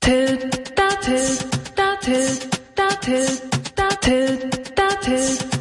toot 0.00 0.40
da 0.76 0.88
toot 1.04 1.76
da 1.76 1.88
toot 2.04 2.40
da 2.76 2.88
toot 3.04 3.76
da 3.76 3.88
toot 4.04 4.76
da 4.76 4.88
toot 5.04 5.59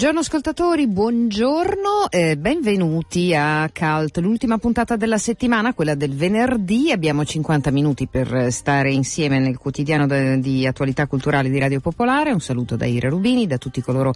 Buongiorno 0.00 0.24
ascoltatori, 0.24 0.86
buongiorno, 0.86 1.79
eh, 2.10 2.36
benvenuti 2.36 3.34
a 3.34 3.70
Cult, 3.72 4.18
l'ultima 4.18 4.58
puntata 4.58 4.96
della 4.96 5.16
settimana, 5.16 5.72
quella 5.74 5.94
del 5.94 6.16
venerdì, 6.16 6.90
abbiamo 6.90 7.24
50 7.24 7.70
minuti 7.70 8.08
per 8.08 8.50
stare 8.50 8.90
insieme 8.90 9.38
nel 9.38 9.56
quotidiano 9.56 10.08
de- 10.08 10.40
di 10.40 10.66
attualità 10.66 11.06
culturale 11.06 11.48
di 11.48 11.60
Radio 11.60 11.78
Popolare, 11.78 12.32
un 12.32 12.40
saluto 12.40 12.74
da 12.74 12.84
Ira 12.84 13.08
Rubini, 13.08 13.46
da 13.46 13.58
tutti 13.58 13.80
coloro 13.80 14.12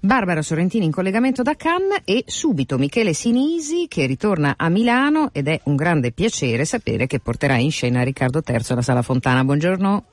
Barbara 0.00 0.42
Sorrentini 0.42 0.84
in 0.84 0.92
collegamento 0.92 1.42
da 1.42 1.54
Cannes 1.54 2.02
e 2.04 2.24
subito 2.26 2.76
Michele 2.76 3.14
Sinisi 3.14 3.86
che 3.88 4.04
ritorna 4.04 4.54
a 4.58 4.68
Milano 4.68 5.30
ed 5.32 5.48
è 5.48 5.58
un 5.64 5.76
grande 5.76 6.12
piacere 6.12 6.66
sapere 6.66 7.06
che 7.06 7.20
porterà 7.20 7.56
in 7.56 7.70
scena 7.70 8.02
Riccardo 8.02 8.42
III 8.46 8.64
alla 8.68 8.82
Sala 8.82 9.02
Fontana. 9.02 9.44
Buongiorno. 9.44 10.04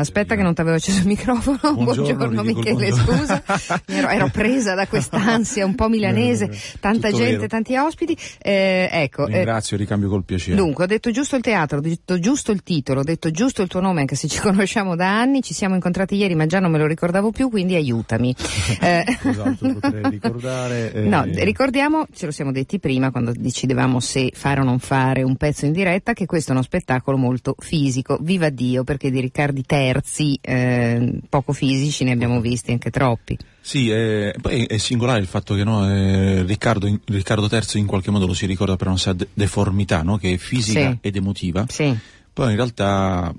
Aspetta 0.00 0.34
che 0.36 0.42
non 0.42 0.54
ti 0.54 0.60
avevo 0.60 0.76
acceso 0.76 1.00
il 1.00 1.06
microfono. 1.06 1.58
Buongiorno, 1.74 2.42
il 2.42 2.46
Michele, 2.54 2.88
buongiorno. 2.90 3.16
scusa. 3.16 3.42
Ero, 3.86 4.08
ero 4.08 4.28
presa 4.28 4.74
da 4.74 4.86
quest'ansia 4.86 5.64
un 5.64 5.74
po' 5.74 5.88
milanese, 5.88 6.46
No, 6.46 6.50
no, 6.52 6.56
no. 6.56 6.78
tanta 6.80 7.08
Tutto 7.08 7.18
gente, 7.20 7.34
vero. 7.36 7.46
tanti 7.48 7.76
ospiti. 7.76 8.16
Eh, 8.40 8.88
ecco, 8.90 9.26
eh, 9.26 9.32
Ringrazio, 9.32 9.76
ricambio 9.76 10.08
col 10.08 10.24
piacere. 10.24 10.56
Dunque, 10.56 10.84
ho 10.84 10.86
detto 10.86 11.10
giusto 11.10 11.36
il 11.36 11.42
teatro, 11.42 11.78
ho 11.78 11.80
detto 11.80 12.18
giusto 12.18 12.52
il 12.52 12.62
titolo, 12.62 13.00
ho 13.00 13.04
detto 13.04 13.30
giusto 13.30 13.62
il 13.62 13.68
tuo 13.68 13.80
nome, 13.80 14.00
anche 14.00 14.14
se 14.14 14.28
ci 14.28 14.38
conosciamo 14.40 14.94
da 14.96 15.18
anni, 15.20 15.42
ci 15.42 15.54
siamo 15.54 15.74
incontrati 15.74 16.14
ieri, 16.16 16.34
ma 16.34 16.46
già 16.46 16.60
non 16.60 16.70
me 16.70 16.78
lo 16.78 16.86
ricordavo 16.86 17.30
più, 17.30 17.48
quindi 17.50 17.74
aiutami. 17.74 18.34
Eh, 18.80 19.04
Cos'altro 19.20 19.72
potrei 19.80 20.02
ricordare? 20.10 20.92
Eh, 20.92 21.00
No, 21.02 21.24
ricordiamo, 21.24 22.06
ce 22.14 22.26
lo 22.26 22.32
siamo 22.32 22.52
detti 22.52 22.78
prima 22.78 23.10
quando 23.10 23.32
decidevamo 23.36 23.98
se 23.98 24.30
fare 24.34 24.60
o 24.60 24.64
non 24.64 24.78
fare 24.78 25.22
un 25.22 25.36
pezzo 25.36 25.66
in 25.66 25.72
diretta, 25.72 26.12
che 26.12 26.26
questo 26.26 26.50
è 26.50 26.54
uno 26.54 26.62
spettacolo 26.62 27.16
molto 27.16 27.54
fisico, 27.58 28.18
viva 28.20 28.50
Dio, 28.50 28.84
perché 28.84 29.10
di 29.10 29.20
Riccardi 29.20 29.64
terzi, 29.92 30.38
eh, 30.40 31.20
poco 31.28 31.52
fisici, 31.52 32.04
ne 32.04 32.12
abbiamo 32.12 32.40
visti 32.40 32.72
anche 32.72 32.90
troppi. 32.90 33.36
Sì, 33.60 33.90
eh, 33.90 34.34
poi 34.40 34.64
è 34.64 34.76
singolare 34.78 35.20
il 35.20 35.26
fatto 35.26 35.54
che 35.54 35.64
no, 35.64 35.88
eh, 35.90 36.42
Riccardo, 36.42 36.86
in- 36.86 37.00
Riccardo 37.04 37.48
III 37.50 37.80
in 37.80 37.86
qualche 37.86 38.10
modo 38.10 38.26
lo 38.26 38.34
si 38.34 38.46
ricorda 38.46 38.76
per 38.76 38.86
una 38.88 38.96
sua 38.96 39.12
de- 39.12 39.28
deformità, 39.32 40.02
no? 40.02 40.16
che 40.16 40.32
è 40.32 40.36
fisica 40.36 40.90
Sì. 40.90 40.98
ed 41.00 41.16
emotiva. 41.16 41.66
Sì. 41.68 41.96
Poi 42.32 42.50
in 42.50 42.56
realtà, 42.56 43.34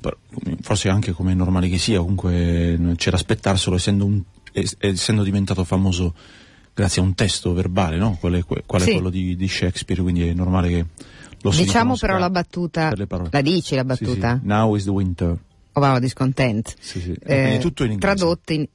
forse 0.61 0.89
anche 0.89 1.11
come 1.13 1.31
è 1.31 1.35
normale 1.35 1.69
che 1.69 1.77
sia, 1.77 1.99
comunque 1.99 2.73
eh, 2.73 2.79
c'è 2.95 3.09
da 3.11 3.15
aspettarselo 3.17 3.75
essendo, 3.75 4.05
un- 4.05 4.21
es- 4.51 4.75
essendo 4.79 5.23
diventato 5.23 5.63
famoso 5.63 6.13
grazie 6.73 7.01
a 7.01 7.05
un 7.05 7.13
testo 7.15 7.53
verbale, 7.53 7.97
no? 7.97 8.17
quale, 8.19 8.43
que- 8.43 8.63
quale 8.65 8.83
Sì. 8.83 8.89
è 8.91 8.93
quello 8.93 9.09
di, 9.09 9.35
di 9.35 9.47
Shakespeare, 9.47 10.01
quindi 10.01 10.27
è 10.27 10.33
normale 10.33 10.69
che 10.69 10.85
lo 11.41 11.51
si 11.51 11.63
Diciamo 11.63 11.95
però 11.95 12.17
la 12.17 12.29
battuta, 12.29 12.93
la 13.31 13.41
dici 13.41 13.73
la 13.75 13.81
Sì, 13.81 13.87
battuta? 13.87 14.39
sì. 14.41 14.47
Now 14.47 14.75
is 14.75 14.83
the 14.83 14.89
winter. 14.91 15.37
O 15.73 15.79
va 15.79 15.99
discontent? 15.99 16.73
Sì, 16.79 16.99
sì. 16.99 17.15
Eh, 17.23 17.57
tutto 17.61 17.83
in 17.83 17.91
inglese. 17.91 18.15
Tradotto 18.15 18.53
in... 18.53 18.67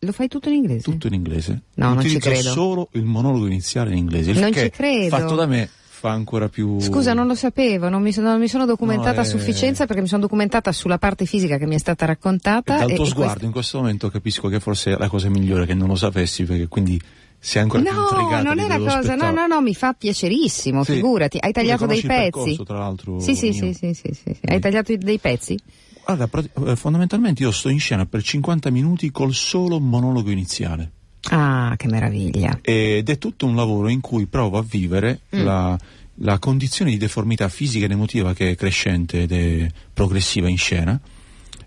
Lo 0.00 0.12
fai 0.12 0.28
tutto 0.28 0.48
in 0.48 0.56
inglese? 0.56 0.82
Tutto 0.82 1.06
in 1.06 1.14
inglese. 1.14 1.62
No, 1.74 1.94
non 1.94 2.04
ci 2.04 2.18
credo. 2.18 2.50
solo 2.50 2.88
il 2.92 3.04
monologo 3.04 3.46
iniziale 3.46 3.90
in 3.92 3.96
inglese. 3.98 4.32
Non 4.32 4.52
ci 4.52 4.68
credo. 4.70 5.08
Fatto 5.16 5.34
da 5.34 5.46
me 5.46 5.68
fa 5.68 6.10
ancora 6.10 6.48
più. 6.48 6.78
Scusa, 6.78 7.14
non 7.14 7.26
lo 7.26 7.34
sapevo, 7.34 7.88
non 7.88 8.02
mi 8.02 8.12
sono, 8.12 8.28
non 8.30 8.38
mi 8.38 8.48
sono 8.48 8.66
documentata 8.66 9.14
No, 9.14 9.20
a 9.20 9.22
eh. 9.22 9.26
sufficienza 9.28 9.86
perché 9.86 10.02
mi 10.02 10.08
sono 10.08 10.20
documentata 10.20 10.70
sulla 10.72 10.98
parte 10.98 11.24
fisica 11.24 11.56
che 11.56 11.66
mi 11.66 11.74
è 11.74 11.78
stata 11.78 12.04
raccontata. 12.04 12.76
Dal 12.76 12.90
e- 12.90 12.94
tuo 12.94 13.04
e 13.04 13.08
sguardo 13.08 13.28
questo- 13.30 13.46
in 13.46 13.52
questo 13.52 13.78
momento 13.78 14.10
capisco 14.10 14.48
che 14.48 14.60
forse 14.60 14.92
è 14.92 14.96
la 14.98 15.08
cosa 15.08 15.28
migliore 15.30 15.64
che 15.64 15.74
non 15.74 15.88
lo 15.88 15.96
sapessi, 15.96 16.44
perché 16.44 16.68
quindi 16.68 17.00
sei 17.38 17.62
ancora 17.62 17.82
più 17.82 17.92
No, 17.92 18.00
intrigata 18.02 18.42
non 18.42 18.54
di 18.54 18.60
è 18.60 18.68
la 18.68 18.74
quello 18.74 18.84
cosa, 18.84 18.96
no, 18.96 19.02
spettacolo. 19.04 19.40
no, 19.40 19.46
no, 19.46 19.60
mi 19.62 19.74
fa 19.74 19.92
piacerissimo, 19.94 20.84
Sì. 20.84 20.92
figurati. 20.92 21.38
Hai 21.40 21.52
tagliato 21.52 21.86
dei 21.86 22.00
pezzi? 22.02 22.08
percorso, 22.30 22.62
tra 22.64 22.78
l'altro, 22.78 23.18
Sì, 23.20 23.34
sì, 23.34 23.52
sì, 23.54 23.72
sì, 23.72 23.94
sì, 23.94 24.10
sì, 24.12 24.34
sì. 24.34 24.40
Hai 24.44 24.60
tagliato 24.60 24.94
dei 24.94 25.18
pezzi? 25.18 25.58
Guarda, 26.06 26.28
prati- 26.28 26.50
eh, 26.66 26.76
fondamentalmente 26.76 27.42
io 27.42 27.50
sto 27.50 27.68
in 27.68 27.80
scena 27.80 28.06
per 28.06 28.22
50 28.22 28.70
minuti 28.70 29.10
col 29.10 29.34
solo 29.34 29.80
monologo 29.80 30.30
iniziale. 30.30 30.92
Ah, 31.30 31.74
che 31.76 31.88
meraviglia. 31.88 32.60
ed 32.62 33.08
è 33.08 33.18
tutto 33.18 33.46
un 33.46 33.56
lavoro 33.56 33.88
in 33.88 34.00
cui 34.00 34.26
provo 34.26 34.58
a 34.58 34.62
vivere 34.62 35.22
Mm. 35.34 35.42
la, 35.42 35.76
la 36.20 36.38
condizione 36.38 36.92
di 36.92 36.96
deformità 36.98 37.48
fisica 37.48 37.86
ed 37.86 37.90
emotiva 37.90 38.32
che 38.34 38.50
è 38.50 38.54
crescente 38.54 39.22
ed 39.22 39.32
è 39.32 39.68
progressiva 39.92 40.48
in 40.48 40.56
scena, 40.56 40.98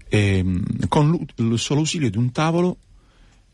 ehm, 0.08 0.88
con 0.88 1.26
il 1.36 1.60
solo 1.60 1.82
ausilio 1.82 2.10
di 2.10 2.18
un 2.18 2.32
tavolo, 2.32 2.78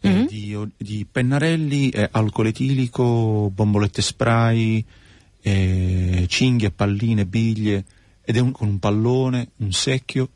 eh, 0.01 0.09
Mm. 0.09 0.25
di, 0.27 0.55
di 0.77 1.07
pennarelli, 1.11 1.89
eh, 1.89 2.07
alcol 2.11 2.45
etilico, 2.47 3.49
bombolette 3.51 4.03
spray, 4.03 4.85
eh, 5.41 6.25
cinghie, 6.27 6.69
palline, 6.69 7.25
biglie, 7.25 7.83
ed 8.23 8.35
è 8.37 8.39
un- 8.39 8.51
con 8.51 8.67
un 8.67 8.77
pallone, 8.77 9.49
un 9.57 9.71
secchio, 9.71 10.29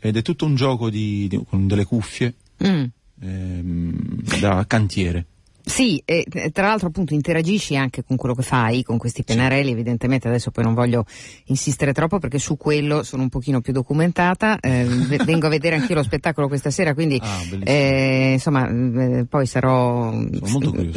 ed 0.00 0.16
è 0.16 0.22
tutto 0.22 0.46
un 0.46 0.54
gioco 0.56 0.90
di, 0.90 1.28
di- 1.28 1.40
con 1.48 1.66
delle 1.68 1.84
cuffie 1.84 2.34
Mm. 2.66 2.84
ehm, 3.20 4.38
da 4.40 4.64
cantiere. 4.66 5.26
Sì, 5.64 6.02
e 6.04 6.24
eh, 6.30 6.50
tra 6.50 6.66
l'altro 6.68 6.88
appunto 6.88 7.14
interagisci 7.14 7.76
anche 7.76 8.04
con 8.04 8.16
quello 8.16 8.34
che 8.34 8.42
fai, 8.42 8.82
con 8.82 8.98
questi 8.98 9.24
pennarelli, 9.24 9.70
evidentemente 9.70 10.28
adesso 10.28 10.50
poi 10.50 10.64
non 10.64 10.74
voglio 10.74 11.04
insistere 11.46 11.92
troppo 11.92 12.18
perché 12.18 12.38
su 12.38 12.56
quello 12.56 13.02
sono 13.02 13.22
un 13.22 13.28
pochino 13.28 13.60
più 13.60 13.72
documentata, 13.72 14.58
eh, 14.60 14.84
vengo 15.24 15.46
a 15.46 15.50
vedere 15.50 15.76
anch'io 15.76 15.94
lo 15.94 16.02
spettacolo 16.02 16.48
questa 16.48 16.70
sera, 16.70 16.94
quindi 16.94 17.18
Ah, 17.22 17.42
eh, 17.64 18.32
insomma 18.32 18.68
eh, 18.68 19.26
poi 19.28 19.46
sarò, 19.46 20.12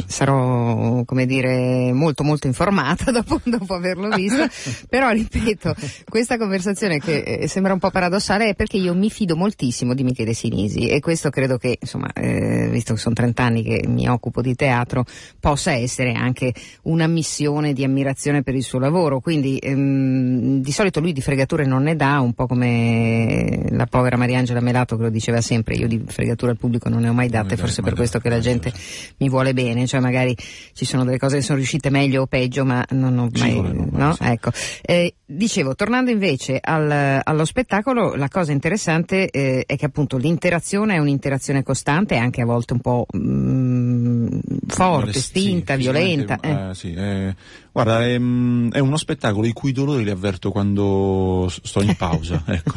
sarò 0.06 1.04
come 1.04 1.26
dire 1.26 1.92
molto 1.92 2.24
molto 2.24 2.46
informata 2.46 3.10
dopo, 3.12 3.40
dopo 3.44 3.74
averlo 3.74 4.08
visto, 4.08 4.46
però 4.88 5.10
ripeto, 5.10 5.74
questa 6.08 6.38
conversazione 6.38 6.98
che 6.98 7.18
eh, 7.18 7.48
sembra 7.48 7.72
un 7.72 7.78
po' 7.78 7.90
paradossale 7.90 8.50
è 8.50 8.54
perché 8.54 8.78
io 8.78 8.94
mi 8.94 9.10
fido 9.10 9.36
moltissimo 9.36 9.94
di 9.94 10.02
Michele 10.02 10.34
Sinisi. 10.34 10.88
E 10.88 11.00
questo 11.00 11.30
credo 11.30 11.56
che 11.56 11.78
insomma, 11.80 12.12
eh, 12.12 12.68
visto 12.70 12.94
che 12.94 13.00
sono 13.00 13.14
30 13.14 13.42
anni 13.42 13.62
che 13.62 13.84
mi 13.86 14.08
occupo 14.08 14.40
di 14.40 14.53
teatro, 14.54 15.04
possa 15.40 15.72
essere 15.72 16.12
anche 16.12 16.52
una 16.82 17.06
missione 17.06 17.72
di 17.72 17.84
ammirazione 17.84 18.42
per 18.42 18.54
il 18.54 18.62
suo 18.62 18.78
lavoro, 18.78 19.20
quindi 19.20 19.58
ehm, 19.58 20.60
di 20.60 20.72
solito 20.72 21.00
lui 21.00 21.12
di 21.12 21.20
fregature 21.20 21.64
non 21.64 21.82
ne 21.82 21.96
dà, 21.96 22.20
un 22.20 22.32
po' 22.32 22.46
come 22.46 23.66
la 23.70 23.86
povera 23.86 24.16
Mariangela 24.16 24.60
Melato 24.60 24.96
che 24.96 25.02
lo 25.02 25.10
diceva 25.10 25.40
sempre, 25.40 25.74
io 25.74 25.88
di 25.88 26.02
fregature 26.06 26.52
al 26.52 26.58
pubblico 26.58 26.88
non 26.88 27.02
ne 27.02 27.08
ho 27.08 27.12
mai 27.12 27.28
date, 27.28 27.48
mai 27.48 27.56
forse 27.56 27.80
date, 27.80 27.82
per 27.82 27.92
mai 27.92 27.98
questo 27.98 28.18
che 28.18 28.28
la 28.28 28.40
gente 28.40 28.72
mi 29.18 29.28
vuole 29.28 29.52
bene, 29.52 29.86
cioè 29.86 30.00
magari 30.00 30.36
ci 30.72 30.84
sono 30.84 31.04
delle 31.04 31.18
cose 31.18 31.36
che 31.36 31.42
sono 31.42 31.58
riuscite 31.58 31.90
meglio 31.90 32.22
o 32.22 32.26
peggio, 32.26 32.64
ma 32.64 32.84
non 32.90 33.18
ho 33.18 33.28
mai... 33.32 33.52
vuole, 33.52 33.88
no, 33.90 34.14
sì. 34.14 34.22
Ecco. 34.24 34.50
Eh, 34.82 35.14
dicevo, 35.24 35.74
tornando 35.74 36.10
invece 36.10 36.58
al- 36.60 37.20
allo 37.22 37.44
spettacolo, 37.44 38.14
la 38.14 38.28
cosa 38.28 38.52
interessante 38.52 39.30
eh, 39.30 39.64
è 39.66 39.76
che 39.76 39.86
appunto 39.86 40.16
l'interazione 40.16 40.94
è 40.94 40.98
un'interazione 40.98 41.62
costante 41.62 42.16
anche 42.16 42.42
a 42.42 42.44
volte 42.44 42.72
un 42.74 42.80
po' 42.80 43.06
mm, 43.16 44.38
forte, 44.66 45.18
spinta, 45.20 45.74
sì, 45.74 45.80
violenta. 45.80 46.38
eh. 46.40 46.70
eh, 46.70 46.74
sì, 46.74 46.92
eh, 46.92 47.34
guarda, 47.72 48.04
è, 48.04 48.18
mm, 48.18 48.70
è 48.72 48.78
uno 48.78 48.96
spettacolo 48.96 49.46
i 49.46 49.52
cui 49.52 49.72
dolori 49.72 50.04
li 50.04 50.10
avverto 50.10 50.50
quando 50.50 51.48
sto 51.62 51.80
in 51.82 51.94
pausa, 51.96 52.42
ecco, 52.48 52.72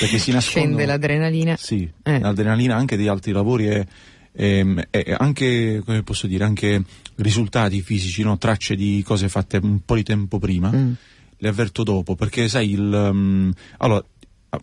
perché 0.00 0.18
si 0.18 0.32
nascondono... 0.32 0.74
Scende 0.74 0.86
l'adrenalina. 0.86 1.56
Sì, 1.56 1.88
Eh. 2.02 2.18
l'adrenalina 2.18 2.74
anche 2.76 2.96
degli 2.96 3.06
altri 3.08 3.32
lavori 3.32 3.66
è, 3.66 3.86
ehm, 4.32 4.82
è 4.90 5.14
anche, 5.16 5.82
come 5.84 6.02
posso 6.02 6.26
dire, 6.26 6.44
anche 6.44 6.82
risultati 7.16 7.80
fisici, 7.82 8.22
no? 8.22 8.38
tracce 8.38 8.74
di 8.74 9.02
cose 9.04 9.28
fatte 9.28 9.58
un 9.62 9.80
po' 9.84 9.94
di 9.94 10.02
tempo 10.02 10.38
prima, 10.38 10.70
Mm. 10.74 10.92
le 11.38 11.48
avverto 11.48 11.82
dopo, 11.84 12.14
perché 12.16 12.48
sai, 12.48 12.70
il, 12.72 13.10
mm, 13.12 13.50
allora, 13.78 14.04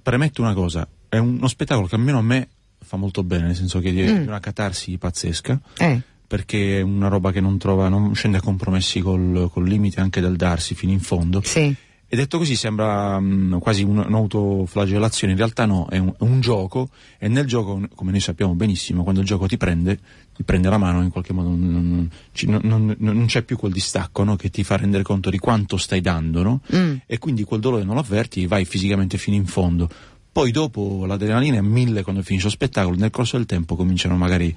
premetto 0.01 0.41
una 0.41 0.53
cosa, 0.53 0.87
è 1.07 1.17
uno 1.17 1.47
spettacolo 1.47 1.87
che 1.87 1.95
almeno 1.95 2.17
a 2.17 2.21
me 2.23 2.47
fa 2.83 2.97
molto 2.97 3.23
bene, 3.23 3.47
nel 3.47 3.55
senso 3.55 3.79
che 3.79 3.89
è 3.89 3.91
Mm. 3.93 4.21
di 4.21 4.27
una 4.27 4.39
catarsi 4.39 4.97
pazzesca, 4.97 5.59
Eh. 5.77 6.01
Perché 6.27 6.79
è 6.79 6.81
una 6.81 7.07
roba 7.07 7.31
che 7.31 7.41
non 7.41 7.57
trova, 7.57 7.87
non 7.89 8.13
scende 8.15 8.37
a 8.37 8.41
compromessi 8.41 8.99
col, 9.01 9.49
col 9.51 9.67
limite 9.67 9.99
anche 9.99 10.21
del 10.21 10.35
darsi 10.35 10.75
fino 10.75 10.91
in 10.91 10.99
fondo. 10.99 11.41
Sì. 11.43 11.73
E 12.07 12.15
detto 12.15 12.37
così 12.37 12.55
sembra 12.55 13.19
mm, 13.19 13.55
quasi 13.57 13.81
un- 13.83 13.97
un'autoflagellazione, 14.07 15.33
in 15.33 15.39
realtà 15.39 15.65
no, 15.65 15.87
è 15.89 15.97
un, 15.97 16.09
è 16.09 16.21
un 16.23 16.39
gioco 16.39 16.89
e 17.17 17.27
nel 17.27 17.45
gioco, 17.45 17.81
come 17.95 18.11
noi 18.11 18.19
sappiamo 18.19 18.53
benissimo, 18.53 19.01
quando 19.01 19.21
il 19.21 19.27
gioco 19.27 19.47
ti 19.47 19.57
prende, 19.57 19.99
ti 20.35 20.43
prende 20.43 20.69
la 20.69 20.77
mano 20.77 21.01
in 21.01 21.09
qualche 21.09 21.33
modo 21.33 21.49
non, 21.49 22.07
non- 22.45 22.59
non- 22.63 22.95
non- 22.99 23.25
c'è 23.25 23.41
più 23.41 23.57
quel 23.57 23.71
distacco 23.71 24.23
no, 24.23 24.35
che 24.35 24.49
ti 24.51 24.63
fa 24.63 24.77
rendere 24.77 25.01
conto 25.03 25.31
di 25.31 25.39
quanto 25.39 25.77
stai 25.77 25.99
dando 26.01 26.43
no? 26.43 26.61
Mm. 26.75 26.95
e 27.07 27.17
quindi 27.17 27.43
quel 27.43 27.59
dolore 27.59 27.83
non 27.83 27.95
lo 27.95 28.01
avverti, 28.01 28.45
vai 28.45 28.65
fisicamente 28.65 29.17
fino 29.17 29.35
in 29.35 29.45
fondo. 29.45 29.89
Poi 30.31 30.51
dopo 30.51 31.05
l'adrenalina 31.05 31.57
è 31.57 31.61
mille 31.61 32.03
quando 32.03 32.21
finisce 32.21 32.47
lo 32.47 32.51
spettacolo, 32.51 32.97
nel 32.97 33.09
corso 33.09 33.37
del 33.37 33.45
tempo 33.45 33.75
cominciano 33.75 34.15
magari 34.15 34.53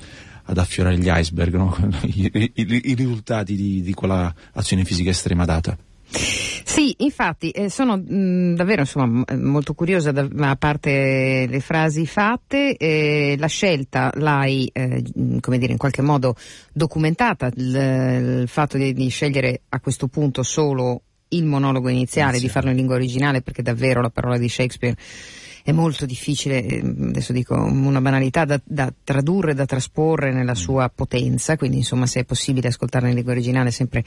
ad 0.51 0.57
affiorare 0.59 0.97
gli 0.99 1.09
iceberg, 1.09 1.55
no? 1.55 1.77
I, 2.05 2.31
i- 2.33 2.53
i- 2.85 2.95
risultati 2.95 3.55
di, 3.55 3.83
di 3.83 3.93
quella 3.93 4.35
azione 4.55 4.85
fisica 4.85 5.11
estrema 5.11 5.45
data. 5.45 5.77
Sì, 6.11 6.95
infatti 6.99 7.51
eh, 7.51 7.69
sono 7.69 7.97
mh, 7.99 8.55
davvero 8.55 8.81
insomma, 8.81 9.23
eh, 9.27 9.37
molto 9.37 9.75
curiosa, 9.75 10.11
da- 10.11 10.27
a 10.49 10.57
parte 10.57 11.47
le 11.47 11.61
frasi 11.61 12.07
fatte, 12.07 12.77
eh, 12.77 13.37
la 13.39 13.47
scelta 13.47 14.11
l'hai 14.15 14.71
eh, 14.73 15.03
mh, 15.15 15.39
come 15.41 15.59
dire, 15.59 15.73
in 15.73 15.79
qualche 15.79 16.01
modo 16.03 16.35
documentata, 16.73 17.51
il, 17.55 18.41
il 18.43 18.49
fatto 18.49 18.79
di, 18.79 18.95
di 18.95 19.09
scegliere 19.09 19.63
a 19.69 19.81
questo 19.81 20.09
punto 20.09 20.43
solo 20.43 21.03
il 21.31 21.45
monologo 21.45 21.89
iniziale, 21.91 22.33
di 22.33 22.39
Iniziale. 22.39 22.53
farlo 22.55 22.71
in 22.71 22.77
lingua 22.77 22.95
originale, 22.95 23.43
perché 23.43 23.61
davvero 23.61 24.01
la 24.01 24.09
parola 24.09 24.39
di 24.39 24.49
Shakespeare 24.49 24.97
è 25.69 25.73
molto 25.73 26.07
difficile, 26.07 26.65
eh, 26.65 26.79
adesso 26.79 27.35
dico 27.35 27.55
una 27.55 28.01
banalità, 28.01 28.47
da, 28.47 28.59
da 28.65 28.91
tradurre, 29.05 29.53
da 29.53 29.67
trasporre 29.67 30.33
nella 30.33 30.55
sua 30.55 30.89
potenza, 30.89 31.59
quindi 31.59 31.77
insomma 31.77 32.07
se 32.07 32.21
è 32.21 32.25
possibile 32.25 32.69
ascoltarla 32.69 33.09
in 33.09 33.15
lingua 33.15 33.33
originale 33.33 33.69
è 33.69 33.73
sempre, 33.73 34.03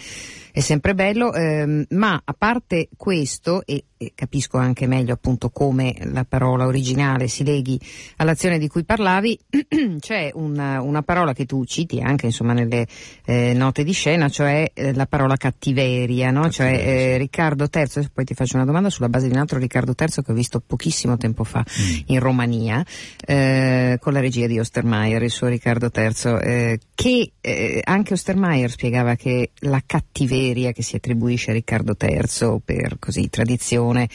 è 0.51 0.59
sempre 0.59 0.95
bello, 0.95 1.31
ehm, 1.31 1.85
ma 1.89 2.19
a 2.25 2.33
parte 2.35 2.89
questo, 2.97 3.63
e, 3.63 3.83
e 3.95 4.13
capisco 4.15 4.57
anche 4.57 4.87
meglio 4.87 5.13
appunto 5.13 5.51
come 5.51 5.95
la 6.05 6.25
parola 6.27 6.65
originale 6.65 7.27
si 7.27 7.43
leghi 7.43 7.79
all'azione 8.15 8.57
di 8.57 8.67
cui 8.67 8.83
parlavi, 8.83 9.39
c'è 9.99 10.31
una, 10.33 10.81
una 10.81 11.03
parola 11.03 11.33
che 11.33 11.45
tu 11.45 11.63
citi 11.65 11.99
anche 11.99 12.25
insomma 12.25 12.53
nelle 12.53 12.87
eh, 13.23 13.53
note 13.53 13.83
di 13.83 13.91
scena, 13.91 14.29
cioè 14.29 14.71
eh, 14.73 14.95
la 14.95 15.05
parola 15.05 15.37
cattiveria, 15.37 16.31
no? 16.31 16.49
cioè 16.49 16.71
Cattiveria, 16.71 17.01
eh, 17.01 17.11
sì. 17.11 17.17
Riccardo 17.19 17.69
III, 17.71 18.09
poi 18.11 18.25
ti 18.25 18.33
faccio 18.33 18.55
una 18.55 18.65
domanda 18.65 18.89
sulla 18.89 19.09
base 19.09 19.27
di 19.27 19.33
un 19.33 19.39
altro 19.39 19.59
Riccardo 19.59 19.93
III 19.95 20.23
che 20.23 20.31
ho 20.31 20.33
visto 20.33 20.59
pochissimo 20.59 21.17
tempo 21.17 21.49
fa 21.51 21.63
in 22.07 22.19
Romania, 22.19 22.83
eh, 23.25 23.97
con 23.99 24.13
la 24.13 24.19
regia 24.19 24.47
di 24.47 24.57
Ostermeier, 24.59 25.21
il 25.21 25.29
suo 25.29 25.47
Riccardo 25.47 25.91
III, 25.93 26.11
eh, 26.41 26.79
che 26.95 27.31
eh, 27.41 27.81
anche 27.83 28.13
Ostermeier 28.13 28.69
spiegava 28.71 29.15
che 29.15 29.51
la 29.59 29.81
cattiveria 29.85 30.71
che 30.71 30.81
si 30.83 30.95
attribuisce 30.95 31.51
a 31.51 31.53
Riccardo 31.53 31.95
III 31.99 32.61
per 32.63 32.97
così 32.99 33.29
tradizione 33.29 34.07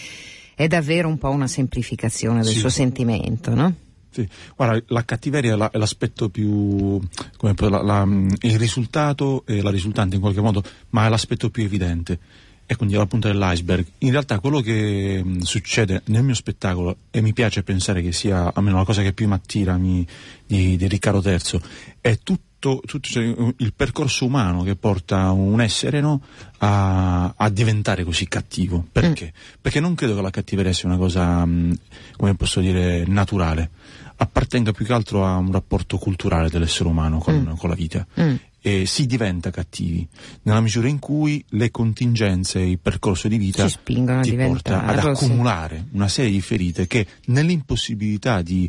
è 0.55 0.67
davvero 0.69 1.09
un 1.09 1.19
po' 1.19 1.29
una 1.31 1.47
semplificazione 1.49 2.43
del 2.43 2.53
Sì. 2.53 2.59
suo 2.61 2.71
sentimento, 2.71 3.55
no? 3.55 3.75
Sì, 4.11 4.27
guarda, 4.57 4.83
la 4.89 5.05
cattiveria 5.05 5.53
è, 5.53 5.57
la- 5.57 5.71
è 5.71 5.77
l'aspetto 5.77 6.31
più, 6.31 6.99
come 7.37 7.55
la- 7.59 7.83
la- 7.83 8.09
il 8.41 8.59
risultato 8.59 9.45
e 9.47 9.61
la 9.61 9.69
risultante 9.71 10.15
in 10.15 10.23
qualche 10.23 10.41
modo, 10.41 10.63
ma 10.91 11.05
è 11.05 11.11
l'aspetto 11.11 11.51
più 11.51 11.65
evidente. 11.65 12.19
E 12.67 12.75
quindi 12.75 12.97
è 12.97 12.99
la 12.99 13.07
punta 13.07 13.29
dell'iceberg. 13.29 13.87
In 13.99 14.11
realtà 14.11 14.41
quello 14.41 14.61
che 14.61 15.23
mh, 15.25 15.41
succede 15.41 16.03
nel 16.07 16.25
mio 16.25 16.35
spettacolo, 16.35 16.97
e 17.11 17.21
mi 17.21 17.33
piace 17.33 17.63
pensare 17.63 18.03
che 18.03 18.13
sia 18.13 18.53
almeno 18.53 18.79
la 18.79 18.85
cosa 18.85 19.03
che 19.03 19.13
più 19.13 19.29
mi 19.29 19.35
attira 19.35 19.77
mi- 19.77 20.07
di, 20.45 20.77
di 20.77 20.89
Riccardo 20.89 21.29
III, 21.29 21.61
è 22.01 22.19
tutto, 22.23 22.83
tutto 22.85 23.09
cioè, 23.09 23.23
il 23.59 23.73
percorso 23.75 24.25
umano 24.25 24.65
che 24.65 24.75
porta 24.75 25.31
un 25.31 25.61
essere 25.61 26.01
no, 26.01 26.21
a, 26.59 27.33
a 27.37 27.49
diventare 27.51 28.03
così 28.03 28.27
cattivo. 28.27 28.85
Perché? 28.91 29.33
Perché 29.61 29.79
non 29.79 29.95
credo 29.95 30.17
che 30.17 30.23
la 30.23 30.31
cattiveria 30.31 30.73
sia 30.73 30.89
una 30.89 30.99
cosa, 30.99 31.45
mh, 31.45 31.79
come 32.17 32.35
posso 32.35 32.61
dire, 32.61 33.05
naturale 33.07 33.71
appartenga 34.17 34.73
più 34.73 34.85
che 34.85 34.93
altro 34.93 35.27
a 35.27 35.37
un 35.37 35.53
rapporto 35.53 35.99
culturale 35.99 36.49
dell'essere 36.49 36.89
umano 36.89 37.19
con, 37.19 37.55
con 37.59 37.69
la 37.69 37.75
vita. 37.75 38.07
Mm. 38.21 38.35
E 38.67 38.85
si 38.85 39.07
diventa 39.07 39.51
cattivi 39.51 40.05
nella 40.43 40.61
misura 40.61 40.89
in 40.89 40.99
cui 40.99 41.45
le 41.51 41.71
contingenze, 41.71 42.59
il 42.59 42.81
percorso 42.81 43.29
di 43.29 43.37
vita 43.37 43.69
Ci 43.69 43.79
ti 43.85 44.35
porta 44.35 44.83
ad 44.85 44.99
sì. 44.99 45.07
accumulare 45.07 45.87
una 45.93 46.09
serie 46.09 46.33
di 46.33 46.41
ferite 46.41 46.89
che 46.89 47.07
nell'impossibilità 47.27 48.43
di, 48.43 48.69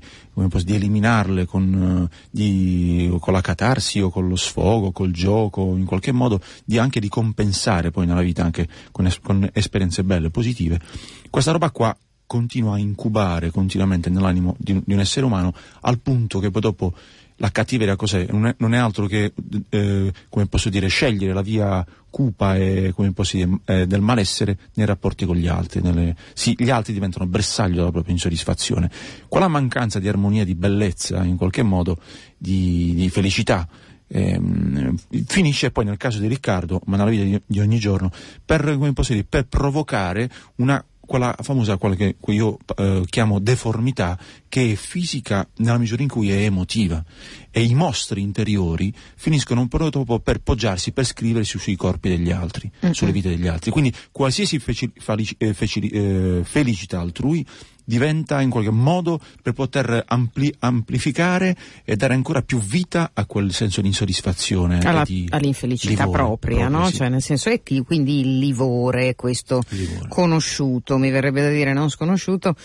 posso- 0.49 0.65
di 0.65 0.75
eliminarle 0.75 1.45
con, 1.45 2.09
eh, 2.11 2.15
di- 2.29 3.11
con 3.19 3.33
la 3.33 3.41
catarsi 3.41 3.99
o 3.99 4.11
con 4.11 4.27
lo 4.27 4.35
sfogo, 4.35 4.91
col 4.91 5.09
gioco, 5.09 5.75
in 5.75 5.85
qualche 5.85 6.11
modo 6.11 6.41
di 6.63 6.77
anche 6.77 6.99
di 6.99 7.09
compensare 7.09 7.89
poi 7.89 8.05
nella 8.05 8.21
vita 8.21 8.43
anche 8.43 8.67
con, 8.91 9.07
es- 9.07 9.19
con 9.19 9.49
esperienze 9.51 10.03
belle, 10.03 10.29
positive, 10.29 10.79
questa 11.31 11.49
roba 11.49 11.71
qua 11.71 11.97
continua 12.27 12.75
a 12.75 12.77
incubare 12.77 13.49
continuamente 13.49 14.11
nell'animo 14.11 14.55
di 14.59 14.73
un 14.85 14.99
essere 14.99 15.25
umano 15.25 15.55
al 15.81 15.97
punto 15.99 16.37
che 16.37 16.51
poi 16.51 16.61
dopo 16.61 16.93
la 17.37 17.51
cattiveria 17.51 17.95
cos'è? 17.95 18.27
Non 18.29 18.47
è, 18.47 18.55
non 18.59 18.73
è 18.73 18.77
altro 18.77 19.05
che, 19.07 19.33
eh, 19.69 20.13
come 20.29 20.47
posso 20.47 20.69
dire, 20.69 20.87
scegliere 20.87 21.33
la 21.33 21.41
via 21.41 21.85
cupa 22.09 22.55
e, 22.55 22.91
come 22.95 23.11
posso 23.13 23.37
dire, 23.37 23.59
eh, 23.65 23.87
del 23.87 24.01
malessere 24.01 24.57
nei 24.75 24.85
rapporti 24.85 25.25
con 25.25 25.35
gli 25.35 25.47
altri. 25.47 25.81
nelle- 25.81 26.15
sì, 26.33 26.55
gli 26.57 26.69
altri 26.69 26.93
diventano 26.93 27.27
bersaglio 27.27 27.75
della 27.75 27.91
propria 27.91 28.13
insoddisfazione. 28.13 28.89
Quella 29.27 29.47
mancanza 29.47 29.99
di 29.99 30.07
armonia, 30.07 30.43
di 30.43 30.55
bellezza, 30.55 31.23
in 31.23 31.37
qualche 31.37 31.63
modo, 31.63 31.99
di, 32.37 32.93
di 32.95 33.09
felicità, 33.09 33.67
ehm, 34.07 34.95
finisce 35.25 35.71
poi 35.71 35.85
nel 35.85 35.97
caso 35.97 36.19
di 36.19 36.27
Riccardo, 36.27 36.81
ma 36.85 36.97
nella 36.97 37.09
vita 37.09 37.23
di, 37.23 37.41
di 37.45 37.59
ogni 37.59 37.77
giorno, 37.77 38.11
per, 38.43 38.63
come 38.77 38.93
posso 38.93 39.13
dire, 39.13 39.25
per 39.27 39.47
provocare 39.47 40.29
una 40.55 40.83
quella 41.07 41.35
famosa, 41.41 41.77
quella 41.77 41.95
che 41.95 42.17
io 42.27 42.59
eh, 42.75 43.03
chiamo 43.09 43.39
deformità, 43.39 44.19
che 44.47 44.73
è 44.73 44.75
fisica 44.75 45.47
nella 45.57 45.79
misura 45.79 46.03
in 46.03 46.09
cui 46.09 46.29
è 46.29 46.43
emotiva. 46.43 47.03
E 47.49 47.63
i 47.63 47.73
mostri 47.73 48.21
interiori 48.21 48.93
finiscono 49.15 49.61
po' 49.67 49.89
dopo 49.89 50.19
per 50.19 50.39
poggiarsi, 50.39 50.91
per 50.91 51.05
scriversi 51.05 51.57
sui 51.57 51.75
corpi 51.75 52.09
degli 52.09 52.29
altri, 52.29 52.69
sulle 52.91 53.11
vite 53.11 53.29
degli 53.29 53.47
altri. 53.47 53.71
Quindi 53.71 53.91
qualsiasi 54.11 54.59
feci- 54.59 54.91
falici- 54.95 55.35
eh, 55.39 55.55
eh, 55.91 56.41
felicità 56.43 56.99
altrui 56.99 57.43
diventa 57.89 58.41
in 58.41 58.49
qualche 58.49 58.69
modo 58.69 59.17
per 59.41 59.53
poter 59.53 60.03
ampli- 60.05 60.53
amplificare 60.59 61.55
e 61.85 61.95
dare 61.95 62.13
ancora 62.15 62.41
più 62.41 62.59
vita 62.59 63.11
a 63.13 63.25
quel 63.25 63.53
senso 63.53 63.79
di 63.79 63.87
insoddisfazione 63.87 64.79
Alla, 64.79 65.03
di 65.03 65.25
all'infelicità 65.29 66.03
livore, 66.03 66.17
propria, 66.17 66.57
proprio, 66.57 66.77
no? 66.79 66.89
sì. 66.89 66.95
Cioè, 66.97 67.07
nel 67.07 67.21
senso 67.21 67.49
è 67.49 67.63
chi, 67.63 67.79
quindi 67.83 68.19
il 68.19 68.39
livore, 68.39 69.15
questo 69.15 69.61
Livore. 69.69 70.09
conosciuto, 70.09 70.97
mi 70.97 71.09
verrebbe 71.11 71.41
da 71.41 71.49
dire 71.49 71.71
non 71.71 71.89
sconosciuto, 71.89 72.55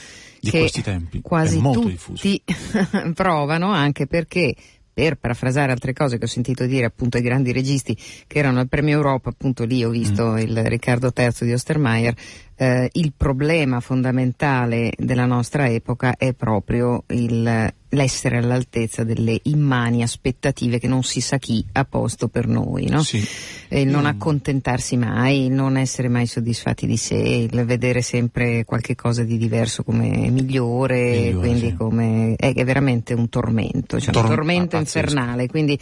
Di 0.41 0.51
che 0.51 0.59
questi 0.59 0.83
tempi, 0.83 1.21
quasi 1.21 1.61
tutti 1.61 2.43
provano, 3.15 3.71
anche 3.71 4.07
perché 4.09 4.55
per 4.95 5.15
parafrasare 5.17 5.73
altre 5.73 5.95
cose 5.95 6.19
che 6.19 6.25
ho 6.25 6.29
sentito 6.29 6.67
dire 6.67 6.85
appunto 6.85 7.17
ai 7.17 7.23
grandi 7.23 7.51
registi 7.51 7.97
che 8.27 8.39
erano 8.39 8.59
al 8.61 8.69
Premio 8.69 8.97
Europa, 8.97 9.31
appunto 9.31 9.65
lì 9.65 9.83
ho 9.85 9.89
visto 9.89 10.33
Mm. 10.33 10.39
il 10.39 10.65
Riccardo 10.65 11.13
III 11.17 11.31
di 11.47 11.53
Ostermeier, 11.55 12.15
eh, 12.63 12.89
il 12.93 13.13
problema 13.17 13.81
fondamentale 13.81 14.93
della 14.97 15.27
nostra 15.27 15.69
epoca 15.69 16.15
è 16.17 16.33
proprio 16.33 17.03
il- 17.09 17.73
l'essere 17.95 18.39
all'altezza 18.39 19.05
delle 19.05 19.39
immani 19.45 20.03
aspettative 20.03 20.79
che 20.79 20.89
non 20.89 21.03
si 21.03 21.21
sa 21.21 21.37
chi 21.37 21.63
ha 21.73 21.85
posto 21.85 22.29
per 22.29 22.47
noi, 22.47 22.87
no? 22.89 23.03
Sì. 23.03 23.23
E 23.69 23.83
il 23.83 23.89
non 23.89 24.05
Mm. 24.05 24.07
accontentarsi 24.07 24.97
mai, 24.97 25.45
il 25.47 25.53
non 25.53 25.77
essere 25.77 26.09
mai 26.09 26.27
soddisfatti 26.27 26.87
di 26.87 26.97
sé, 26.97 27.17
il 27.17 27.65
vedere 27.67 28.01
sempre 28.01 28.65
qualche 28.65 28.95
cosa 28.95 29.25
di 29.25 29.37
diverso 29.37 29.83
come 29.83 30.09
migliore, 30.31 31.11
Migliore, 31.11 31.35
quindi 31.35 31.69
sì. 31.69 31.75
come 31.75 32.35
è, 32.37 32.55
è 32.55 32.65
veramente 32.65 33.13
un 33.13 33.29
tormento, 33.29 34.01
cioè 34.01 34.13
Tor- 34.15 34.25
un 34.25 34.31
tormento 34.37 34.77
ah, 34.77 34.81
infernale. 34.81 35.49
Quindi 35.49 35.79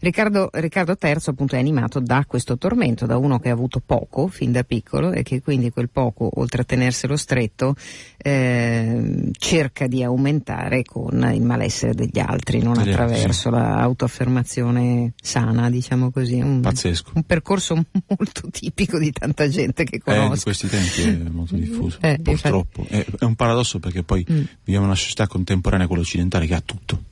Riccardo, 0.00 0.50
Riccardo 0.52 0.96
III 1.00 1.16
appunto 1.26 1.56
è 1.56 1.58
animato 1.58 1.98
da 1.98 2.24
questo 2.24 2.56
tormento, 2.56 3.04
da 3.04 3.16
uno 3.16 3.40
che 3.40 3.48
ha 3.48 3.52
avuto 3.52 3.82
poco 3.84 4.28
fin 4.28 4.52
da 4.52 4.62
piccolo 4.62 5.10
e 5.10 5.22
che 5.24 5.42
quindi 5.42 5.70
quel 5.70 5.88
poco, 5.90 6.17
oltre 6.18 6.62
a 6.62 6.64
tenerselo 6.64 7.16
stretto, 7.16 7.74
ehm, 8.16 9.30
cerca 9.38 9.86
di 9.86 10.02
aumentare 10.02 10.82
con 10.84 11.30
il 11.34 11.42
malessere 11.42 11.94
degli 11.94 12.18
altri, 12.18 12.60
non 12.62 12.78
attraverso 12.78 13.50
l'autoaffermazione 13.50 15.12
sana, 15.20 15.70
diciamo 15.70 16.10
così. 16.10 16.40
Un, 16.40 16.60
Pazzesco. 16.60 17.12
un 17.14 17.22
percorso 17.22 17.74
molto 18.18 18.48
tipico 18.50 18.98
di 18.98 19.12
tanta 19.12 19.48
gente 19.48 19.84
che 19.84 19.96
Eh, 19.96 20.00
conosco. 20.00 20.34
di 20.34 20.40
questi 20.42 20.68
tempi 20.68 21.02
è 21.02 21.28
molto 21.30 21.54
diffuso, 21.56 21.98
Eh, 22.00 22.18
purtroppo. 22.22 22.84
È, 22.88 23.04
è 23.18 23.24
un 23.24 23.34
paradosso 23.34 23.78
perché 23.78 24.02
poi 24.02 24.26
Mm. 24.28 24.36
viviamo 24.64 24.84
in 24.84 24.90
una 24.90 24.94
società 24.94 25.26
contemporanea, 25.26 25.86
quella 25.86 26.02
occidentale, 26.02 26.46
che 26.46 26.54
ha 26.54 26.60
tutto. 26.64 27.02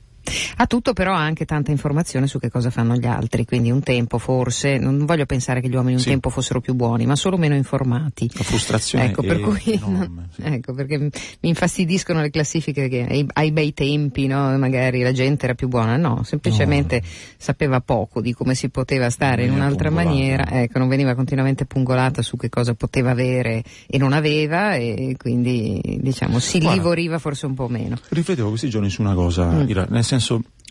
Ha 0.57 0.65
tutto 0.67 0.93
però 0.93 1.13
ha 1.13 1.19
anche 1.21 1.45
tanta 1.45 1.71
informazione 1.71 2.27
su 2.27 2.39
che 2.39 2.49
cosa 2.49 2.69
fanno 2.69 2.95
gli 2.95 3.05
altri, 3.05 3.45
quindi 3.45 3.71
un 3.71 3.81
tempo 3.81 4.17
forse, 4.17 4.77
non 4.77 5.05
voglio 5.05 5.25
pensare 5.25 5.61
che 5.61 5.69
gli 5.69 5.75
uomini 5.75 5.93
un 5.95 5.99
Sì. 5.99 6.09
tempo 6.09 6.29
fossero 6.29 6.59
più 6.61 6.73
buoni, 6.73 7.05
ma 7.05 7.15
solo 7.15 7.37
meno 7.37 7.55
informati. 7.55 8.29
La 8.33 8.43
frustrazione 8.43 9.05
Ecco, 9.05 9.21
per 9.21 9.39
cui, 9.39 9.61
enorme. 9.73 10.29
sì. 10.33 10.41
ecco, 10.43 10.73
perché 10.73 10.97
mi 10.97 11.09
infastidiscono 11.41 12.21
le 12.21 12.29
classifiche 12.29 12.87
che 12.87 13.05
ai, 13.09 13.25
ai 13.33 13.51
bei 13.51 13.73
tempi, 13.73 14.27
no, 14.27 14.57
magari 14.57 15.01
la 15.01 15.11
gente 15.11 15.45
era 15.45 15.53
più 15.53 15.67
buona, 15.67 15.97
no, 15.97 16.23
semplicemente 16.23 17.01
sapeva 17.37 17.81
poco 17.81 18.21
di 18.21 18.33
come 18.33 18.55
si 18.55 18.69
poteva 18.69 19.09
stare 19.09 19.45
in 19.45 19.51
un'altra 19.51 19.89
pungolata. 19.89 20.09
maniera, 20.09 20.51
ecco, 20.61 20.79
non 20.79 20.87
veniva 20.87 21.15
continuamente 21.15 21.65
pungolata 21.65 22.21
su 22.21 22.37
che 22.37 22.49
cosa 22.49 22.73
poteva 22.73 23.11
avere 23.11 23.63
e 23.87 23.97
non 23.97 24.13
aveva 24.13 24.75
e 24.75 25.15
quindi 25.17 25.99
diciamo 26.01 26.39
si 26.39 26.59
Guarda. 26.59 26.75
livoriva 26.77 27.19
forse 27.19 27.45
un 27.45 27.53
po' 27.53 27.67
meno. 27.67 27.97
Riflettevo 28.09 28.49
questi 28.49 28.69
giorni 28.69 28.89
su 28.89 29.01
una 29.01 29.13
cosa, 29.13 29.45
Mm. 29.47 29.65
Nel 29.89 30.03
senso, 30.03 30.16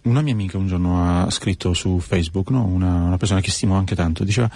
una 0.03 0.23
mia 0.23 0.33
amica 0.33 0.59
un 0.59 0.67
giorno 0.67 1.03
ha 1.03 1.31
scritto 1.31 1.75
su 1.75 1.99
Facebook, 1.99 2.50
no? 2.50 2.65
una, 2.65 3.03
una 3.05 3.17
persona 3.17 3.41
che 3.41 3.50
stimo 3.50 3.75
anche 3.76 3.95
tanto, 3.95 4.25
diceva 4.25 4.50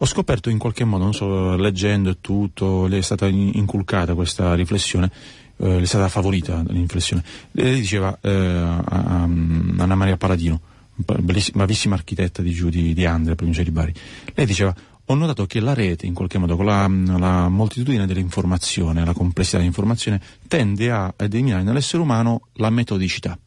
ho 0.00 0.06
scoperto 0.06 0.48
in 0.48 0.58
qualche 0.58 0.84
modo, 0.84 1.04
non 1.04 1.12
so, 1.12 1.56
leggendo 1.56 2.10
e 2.10 2.18
tutto, 2.20 2.86
le 2.86 2.98
è 2.98 3.02
stata 3.02 3.26
in- 3.26 3.50
inculcata 3.54 4.14
questa 4.14 4.54
riflessione, 4.54 5.10
eh, 5.56 5.76
le 5.76 5.82
è 5.82 5.86
stata 5.86 6.08
favorita 6.08 6.62
l'inflessione. 6.68 7.24
Lei 7.52 7.80
diceva 7.80 8.16
eh, 8.20 8.30
a, 8.30 8.78
a- 8.78 9.22
Anna 9.22 9.94
Maria 9.96 10.16
Paladino, 10.16 10.60
bravissima 10.94 11.94
architetta 11.94 12.42
di 12.42 12.52
giù 12.52 12.68
di, 12.68 12.94
di 12.94 13.04
Andria, 13.04 13.34
provincia 13.34 13.62
di 13.62 13.70
Bari, 13.70 13.92
lei 14.34 14.46
diceva 14.46 14.74
ho 15.10 15.14
notato 15.14 15.46
che 15.46 15.58
la 15.60 15.72
rete, 15.72 16.04
in 16.04 16.12
qualche 16.12 16.36
modo, 16.36 16.54
con 16.54 16.66
la, 16.66 16.86
la 17.18 17.48
moltitudine 17.48 18.06
dell'informazione, 18.06 19.04
la 19.04 19.14
complessità 19.14 19.56
dell'informazione, 19.56 20.20
tende 20.46 20.90
a 20.90 21.14
eliminare 21.16 21.62
nell'essere 21.62 22.02
umano 22.02 22.42
la 22.54 22.68
metodicità. 22.68 23.38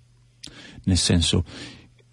Nel 0.84 0.98
senso, 0.98 1.44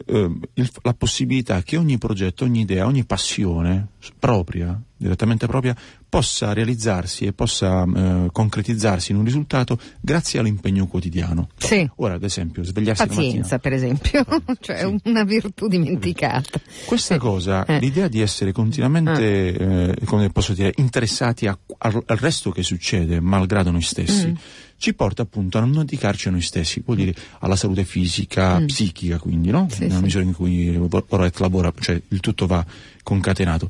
eh, 0.06 0.30
il- 0.54 0.70
la 0.82 0.94
possibilità 0.94 1.62
che 1.62 1.76
ogni 1.76 1.98
progetto, 1.98 2.44
ogni 2.44 2.60
idea, 2.60 2.86
ogni 2.86 3.04
passione 3.04 3.88
propria, 4.18 4.80
direttamente 4.96 5.46
propria, 5.46 5.76
possa 6.08 6.52
realizzarsi 6.54 7.26
e 7.26 7.32
possa 7.32 7.84
eh, 7.84 8.28
concretizzarsi 8.32 9.12
in 9.12 9.18
un 9.18 9.24
risultato 9.24 9.78
grazie 10.00 10.38
all'impegno 10.38 10.86
quotidiano. 10.86 11.48
Sì. 11.56 11.88
Ora, 11.96 12.14
ad 12.14 12.22
esempio, 12.24 12.62
svegliarsi 12.64 13.02
la 13.02 13.08
mattina. 13.08 13.26
Pazienza, 13.26 13.58
per 13.58 13.72
esempio, 13.74 14.24
cioè 14.60 14.78
Sì. 14.78 15.00
una 15.04 15.24
virtù 15.24 15.66
dimenticata. 15.68 16.60
Questa 16.86 17.14
Sì. 17.14 17.20
cosa, 17.20 17.64
Eh. 17.66 17.78
l'idea 17.78 18.08
di 18.08 18.20
essere 18.20 18.52
continuamente, 18.52 19.52
eh, 19.54 20.04
come 20.06 20.30
posso 20.30 20.52
dire, 20.54 20.72
interessati 20.76 21.46
a- 21.46 21.58
al, 21.78 22.02
al 22.06 22.16
resto 22.16 22.50
che 22.50 22.62
succede, 22.62 23.20
malgrado 23.20 23.70
noi 23.70 23.82
stessi, 23.82 24.28
Mm. 24.28 24.34
Ci 24.78 24.94
porta 24.94 25.22
appunto 25.22 25.58
a 25.58 25.60
non 25.60 25.72
dedicarci 25.72 26.28
a 26.28 26.30
noi 26.30 26.40
stessi, 26.40 26.80
vuol 26.84 26.98
dire 26.98 27.14
alla 27.40 27.56
salute 27.56 27.84
fisica, 27.84 28.58
Mm. 28.60 28.66
psichica, 28.66 29.18
quindi, 29.18 29.50
no? 29.50 29.66
Sì, 29.70 29.86
Nella 29.86 30.00
misura 30.00 30.22
in 30.24 30.32
cui 30.32 30.80
Poret 31.06 31.38
lavora, 31.40 31.72
cioè 31.80 32.00
il 32.08 32.20
tutto 32.20 32.46
va 32.46 32.64
concatenato. 33.02 33.68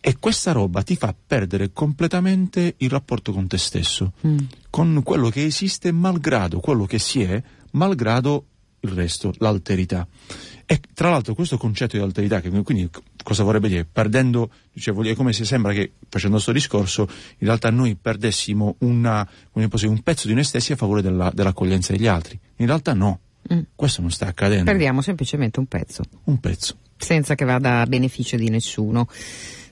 E 0.00 0.16
questa 0.18 0.50
roba 0.50 0.82
ti 0.82 0.96
fa 0.96 1.14
perdere 1.26 1.70
completamente 1.72 2.74
il 2.78 2.90
rapporto 2.90 3.32
con 3.32 3.46
te 3.46 3.56
stesso, 3.56 4.12
Mm. 4.26 4.38
con 4.68 5.00
quello 5.04 5.28
che 5.30 5.44
esiste 5.44 5.92
malgrado 5.92 6.58
quello 6.58 6.86
che 6.86 6.98
si 6.98 7.22
è, 7.22 7.40
malgrado 7.72 8.46
il 8.80 8.90
resto, 8.90 9.32
l'alterità. 9.38 10.06
E 10.66 10.80
tra 10.94 11.10
l'altro 11.10 11.34
questo 11.34 11.56
concetto 11.58 11.96
di 11.96 12.02
alterità, 12.02 12.40
che 12.40 12.50
quindi 12.50 12.88
cosa 13.22 13.42
vorrebbe 13.42 13.68
dire? 13.68 13.84
Perdendo, 13.90 14.50
cioè 14.78 14.94
dire 14.94 15.14
come 15.14 15.32
se 15.32 15.44
sembra 15.44 15.72
che 15.72 15.92
facendo 16.08 16.34
questo 16.36 16.52
discorso 16.52 17.02
in 17.38 17.46
realtà 17.46 17.70
noi 17.70 17.94
perdessimo 17.96 18.76
una, 18.80 19.28
come 19.50 19.68
posso 19.68 19.84
dire, 19.86 19.96
un 19.96 20.02
pezzo 20.02 20.28
di 20.28 20.34
noi 20.34 20.44
stessi 20.44 20.72
a 20.72 20.76
favore 20.76 21.02
della- 21.02 21.30
dell'accoglienza 21.34 21.92
degli 21.92 22.06
altri. 22.06 22.38
In 22.56 22.66
realtà 22.66 22.92
no, 22.94 23.20
Mm. 23.52 23.60
questo 23.74 24.00
non 24.02 24.10
sta 24.12 24.26
accadendo. 24.28 24.70
Perdiamo 24.70 25.02
semplicemente 25.02 25.58
un 25.58 25.66
pezzo. 25.66 26.04
Un 26.24 26.38
pezzo. 26.38 26.76
senza 26.96 27.34
che 27.34 27.44
vada 27.44 27.80
a 27.80 27.86
beneficio 27.86 28.36
di 28.36 28.48
nessuno, 28.48 29.08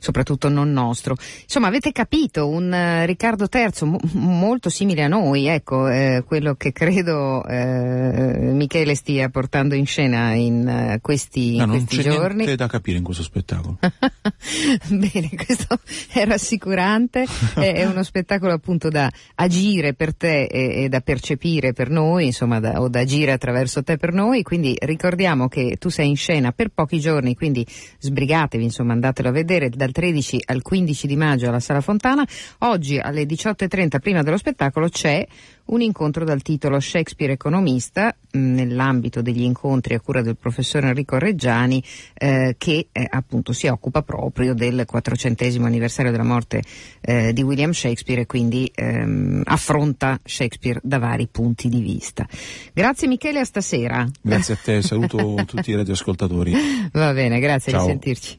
soprattutto 0.00 0.48
non 0.48 0.72
nostro. 0.72 1.14
Insomma, 1.42 1.68
avete 1.68 1.92
capito, 1.92 2.48
un 2.48 2.72
eh, 2.74 3.06
Riccardo 3.06 3.46
III 3.52 3.68
mo- 3.88 4.00
molto 4.14 4.68
simile 4.68 5.04
a 5.04 5.08
noi, 5.08 5.46
ecco, 5.46 5.86
eh, 5.88 6.24
quello 6.26 6.54
che 6.54 6.72
credo 6.72 7.44
eh, 7.46 8.50
Michele 8.52 8.96
stia 8.96 9.28
portando 9.28 9.76
in 9.76 9.86
scena 9.86 10.32
in 10.34 10.66
eh, 10.66 10.98
questi, 11.00 11.56
No, 11.56 11.62
in 11.64 11.68
non 11.68 11.84
questi 11.84 11.96
c'è 12.02 12.10
giorni. 12.10 12.34
niente 12.36 12.56
da 12.56 12.66
capire 12.66 12.98
in 12.98 13.04
questo 13.04 13.22
spettacolo. 13.22 13.78
Bene, 14.88 15.30
questo 15.44 15.78
è 16.12 16.24
rassicurante, 16.24 17.26
è, 17.54 17.84
uno 17.84 18.02
spettacolo 18.02 18.52
appunto 18.52 18.88
da 18.88 19.10
agire 19.36 19.94
per 19.94 20.14
te 20.14 20.44
e, 20.44 20.84
e 20.84 20.88
da 20.88 21.00
percepire 21.00 21.72
per 21.72 21.90
noi, 21.90 22.26
insomma, 22.26 22.58
da- 22.60 22.80
o 22.80 22.88
da 22.88 23.00
agire 23.00 23.32
attraverso 23.32 23.82
te 23.82 23.96
per 23.98 24.12
noi, 24.12 24.42
quindi 24.42 24.74
ricordiamo 24.80 25.48
che 25.48 25.76
tu 25.78 25.88
sei 25.90 26.08
in 26.08 26.16
scena 26.16 26.52
per 26.52 26.68
pochi 26.70 26.98
giorni, 27.00 27.34
quindi 27.36 27.66
sbrigatevi, 27.98 28.64
insomma, 28.64 28.92
andatelo 28.94 29.28
a 29.28 29.32
vedere 29.32 29.68
dal 29.90 29.92
13 29.92 30.42
al 30.46 30.62
15 30.62 31.06
di 31.06 31.16
maggio 31.16 31.48
alla 31.48 31.60
Sala 31.60 31.80
Fontana. 31.80 32.26
Oggi 32.58 32.98
alle 32.98 33.24
18.30 33.24 33.98
prima 33.98 34.22
dello 34.22 34.36
spettacolo 34.36 34.88
c'è 34.88 35.26
un 35.66 35.80
incontro 35.80 36.24
dal 36.24 36.42
titolo 36.42 36.80
Shakespeare 36.80 37.32
economista 37.32 38.14
mh, 38.32 38.38
nell'ambito 38.38 39.22
degli 39.22 39.42
incontri 39.42 39.94
a 39.94 40.00
cura 40.00 40.20
del 40.22 40.36
professore 40.36 40.88
Enrico 40.88 41.16
Reggiani 41.18 41.82
eh, 42.14 42.56
che 42.58 42.88
eh, 42.90 43.06
appunto 43.08 43.52
si 43.52 43.68
occupa 43.68 44.02
proprio 44.02 44.54
del 44.54 44.84
400 44.84 45.44
anniversario 45.62 46.10
della 46.10 46.24
morte 46.24 46.62
eh, 47.00 47.32
di 47.32 47.42
William 47.42 47.70
Shakespeare 47.70 48.22
e 48.22 48.26
quindi 48.26 48.70
ehm, 48.74 49.42
affronta 49.44 50.18
Shakespeare 50.24 50.80
da 50.82 50.98
vari 50.98 51.28
punti 51.30 51.68
di 51.68 51.80
vista. 51.80 52.26
Grazie 52.72 53.06
Michele, 53.06 53.40
a 53.40 53.44
stasera. 53.44 54.08
Grazie 54.20 54.54
a 54.54 54.58
te, 54.62 54.82
saluto 54.82 55.34
tutti 55.46 55.70
i 55.70 55.74
radioascoltatori. 55.74 56.52
Va 56.92 57.12
bene, 57.12 57.38
grazie, 57.38 57.72
Ciao. 57.72 57.82
risentirci. 57.82 58.38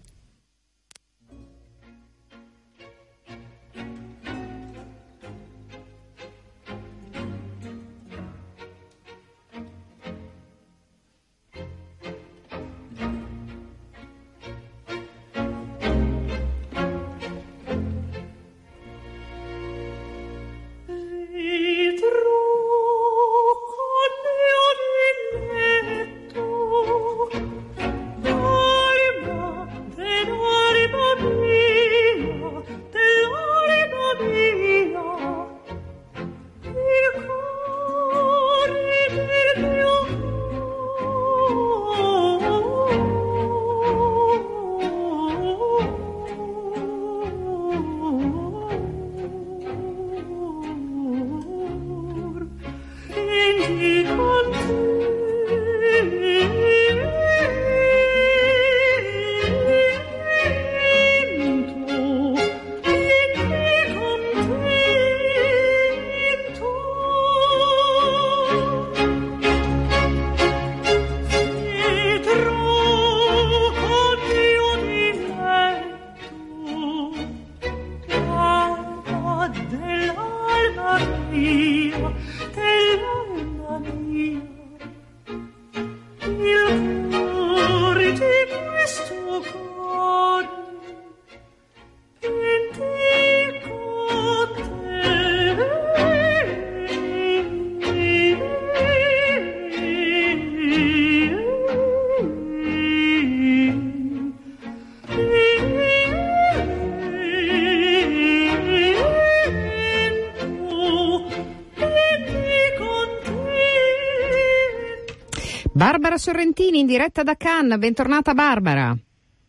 Barbara 116.12 116.18
Sorrentini 116.18 116.80
in 116.82 116.88
diretta 116.88 117.24
da 117.24 117.36
Cannes, 117.38 117.78
bentornata 117.78 118.34
Barbara. 118.34 118.94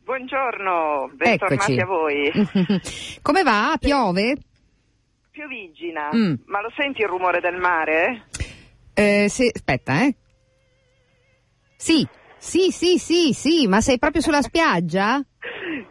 Buongiorno, 0.04 1.10
bentornati 1.12 1.72
Eccoci. 1.72 1.80
a 1.80 1.86
voi. 1.86 2.30
Come 3.20 3.42
va? 3.42 3.76
Piove? 3.80 4.36
Piovigina, 5.32 6.10
Mm. 6.14 6.34
ma 6.46 6.60
lo 6.60 6.70
senti 6.76 7.00
il 7.02 7.08
rumore 7.08 7.40
del 7.40 7.56
mare? 7.56 8.26
Eh, 8.94 9.26
sì, 9.28 9.50
aspetta, 9.52 10.04
eh. 10.04 10.14
Sì, 11.74 12.06
sì, 12.38 12.70
sì, 12.70 12.96
sì, 12.98 13.32
sì, 13.32 13.66
ma 13.66 13.80
sei 13.80 13.98
proprio 13.98 14.22
sulla 14.22 14.42
spiaggia? 14.42 15.20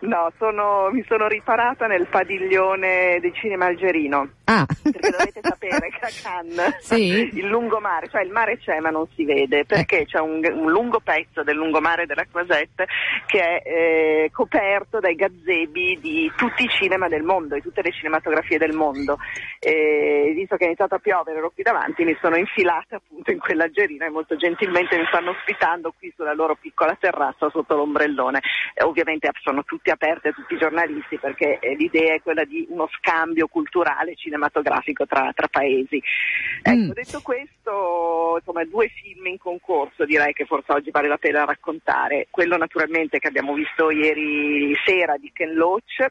No, 0.01 0.31
sono- 0.37 0.89
mi 0.91 1.03
sono 1.07 1.27
riparata 1.27 1.85
nel 1.85 2.07
padiglione 2.07 3.19
del 3.19 3.33
cinema 3.35 3.65
algerino. 3.65 4.29
Ah. 4.51 4.65
Perché 4.65 5.09
dovete 5.11 5.39
sapere 5.41 5.89
che 5.89 6.05
a 6.05 6.09
Cannes 6.21 6.77
Sì. 6.79 7.29
il 7.31 7.47
lungomare, 7.47 8.09
cioè 8.09 8.21
il 8.21 8.31
mare 8.31 8.57
c'è 8.57 8.79
ma 8.81 8.89
non 8.89 9.07
si 9.15 9.23
vede 9.23 9.63
perché 9.63 10.05
c'è 10.05 10.19
un, 10.19 10.43
un 10.43 10.69
lungo 10.69 10.99
pezzo 10.99 11.41
del 11.41 11.55
lungomare 11.55 12.05
della 12.05 12.25
Croisette 12.29 12.85
che 13.27 13.39
è 13.39 13.61
eh, 13.63 14.29
coperto 14.33 14.99
dai 14.99 15.15
gazebi 15.15 15.99
di 16.01 16.29
tutti 16.35 16.63
i 16.63 16.67
cinema 16.67 17.07
del 17.07 17.23
mondo, 17.23 17.55
di 17.55 17.61
tutte 17.61 17.81
le 17.81 17.93
cinematografie 17.93 18.57
del 18.57 18.73
mondo. 18.73 19.19
E 19.57 20.33
visto 20.35 20.57
che 20.57 20.63
è 20.63 20.67
iniziato 20.67 20.95
a 20.95 20.99
piovere, 20.99 21.37
ero 21.37 21.51
qui 21.51 21.63
davanti, 21.63 22.03
mi 22.03 22.17
sono 22.19 22.35
infilata 22.35 22.97
appunto 22.97 23.31
in 23.31 23.39
quell'algerina 23.39 24.05
e 24.05 24.09
molto 24.09 24.35
gentilmente 24.35 24.97
mi 24.97 25.05
stanno 25.07 25.29
ospitando 25.31 25.93
qui 25.97 26.11
sulla 26.13 26.33
loro 26.33 26.55
piccola 26.59 26.97
terrazza 26.99 27.49
sotto 27.49 27.75
l'ombrellone. 27.77 28.41
Eh, 28.73 28.83
ovviamente 28.83 29.29
sono 29.41 29.63
tutti 29.63 29.91
aperti 29.91 30.27
a 30.27 30.33
tutti 30.33 30.55
i 30.55 30.57
giornalisti 30.57 31.17
perché 31.17 31.57
eh, 31.59 31.73
l'idea 31.75 32.15
è 32.15 32.21
quella 32.21 32.43
di 32.43 32.67
uno 32.69 32.89
scambio 32.97 33.47
culturale 33.47 34.13
cinematografico 34.15 34.39
tra, 34.49 35.31
tra 35.33 35.47
paesi. 35.47 36.01
Ecco, 36.61 36.79
Mm. 36.81 36.91
detto 36.91 37.21
questo, 37.21 38.35
insomma, 38.37 38.63
due 38.65 38.87
film 38.87 39.27
in 39.27 39.37
concorso 39.37 40.05
direi 40.05 40.33
che 40.33 40.45
forse 40.45 40.71
oggi 40.71 40.91
vale 40.91 41.07
la 41.07 41.17
pena 41.17 41.45
raccontare. 41.45 42.27
Quello 42.29 42.57
naturalmente 42.57 43.19
che 43.19 43.27
abbiamo 43.27 43.53
visto 43.53 43.89
ieri 43.91 44.75
sera 44.85 45.17
di 45.17 45.31
Ken 45.33 45.53
Loach, 45.53 46.07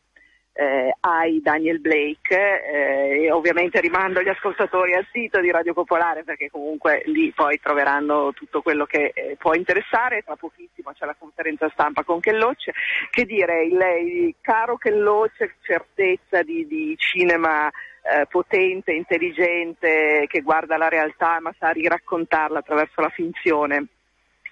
eh, 0.52 0.94
ai 1.00 1.40
Daniel 1.40 1.80
Blake 1.80 2.34
eh, 2.34 3.24
e 3.24 3.30
ovviamente 3.32 3.80
rimando 3.80 4.20
gli 4.20 4.28
ascoltatori 4.28 4.94
al 4.94 5.06
sito 5.10 5.40
di 5.40 5.50
Radio 5.50 5.72
Popolare 5.72 6.24
perché 6.24 6.50
comunque 6.50 7.02
lì 7.06 7.32
poi 7.32 7.58
troveranno 7.60 8.32
tutto 8.34 8.60
quello 8.60 8.84
che 8.84 9.12
eh, 9.14 9.36
può 9.38 9.54
interessare. 9.54 10.22
Tra 10.22 10.36
pochissimo 10.36 10.92
c'è 10.92 11.06
la 11.06 11.16
conferenza 11.18 11.70
stampa 11.72 12.02
con 12.02 12.20
Ken 12.20 12.36
Loach. 12.36 12.70
Che 13.10 13.24
dire, 13.24 13.64
il, 13.64 13.80
il 14.06 14.34
caro 14.40 14.76
Ken 14.76 15.00
Loach, 15.00 15.56
certezza 15.62 16.42
di, 16.42 16.66
di 16.66 16.94
cinema 16.98 17.70
eh, 18.02 18.26
potente, 18.26 18.92
intelligente, 18.92 20.26
che 20.28 20.40
guarda 20.40 20.76
la 20.76 20.88
realtà 20.88 21.38
ma 21.40 21.54
sa 21.58 21.70
riraccontarla 21.70 22.58
attraverso 22.58 23.00
la 23.00 23.10
finzione. 23.10 23.86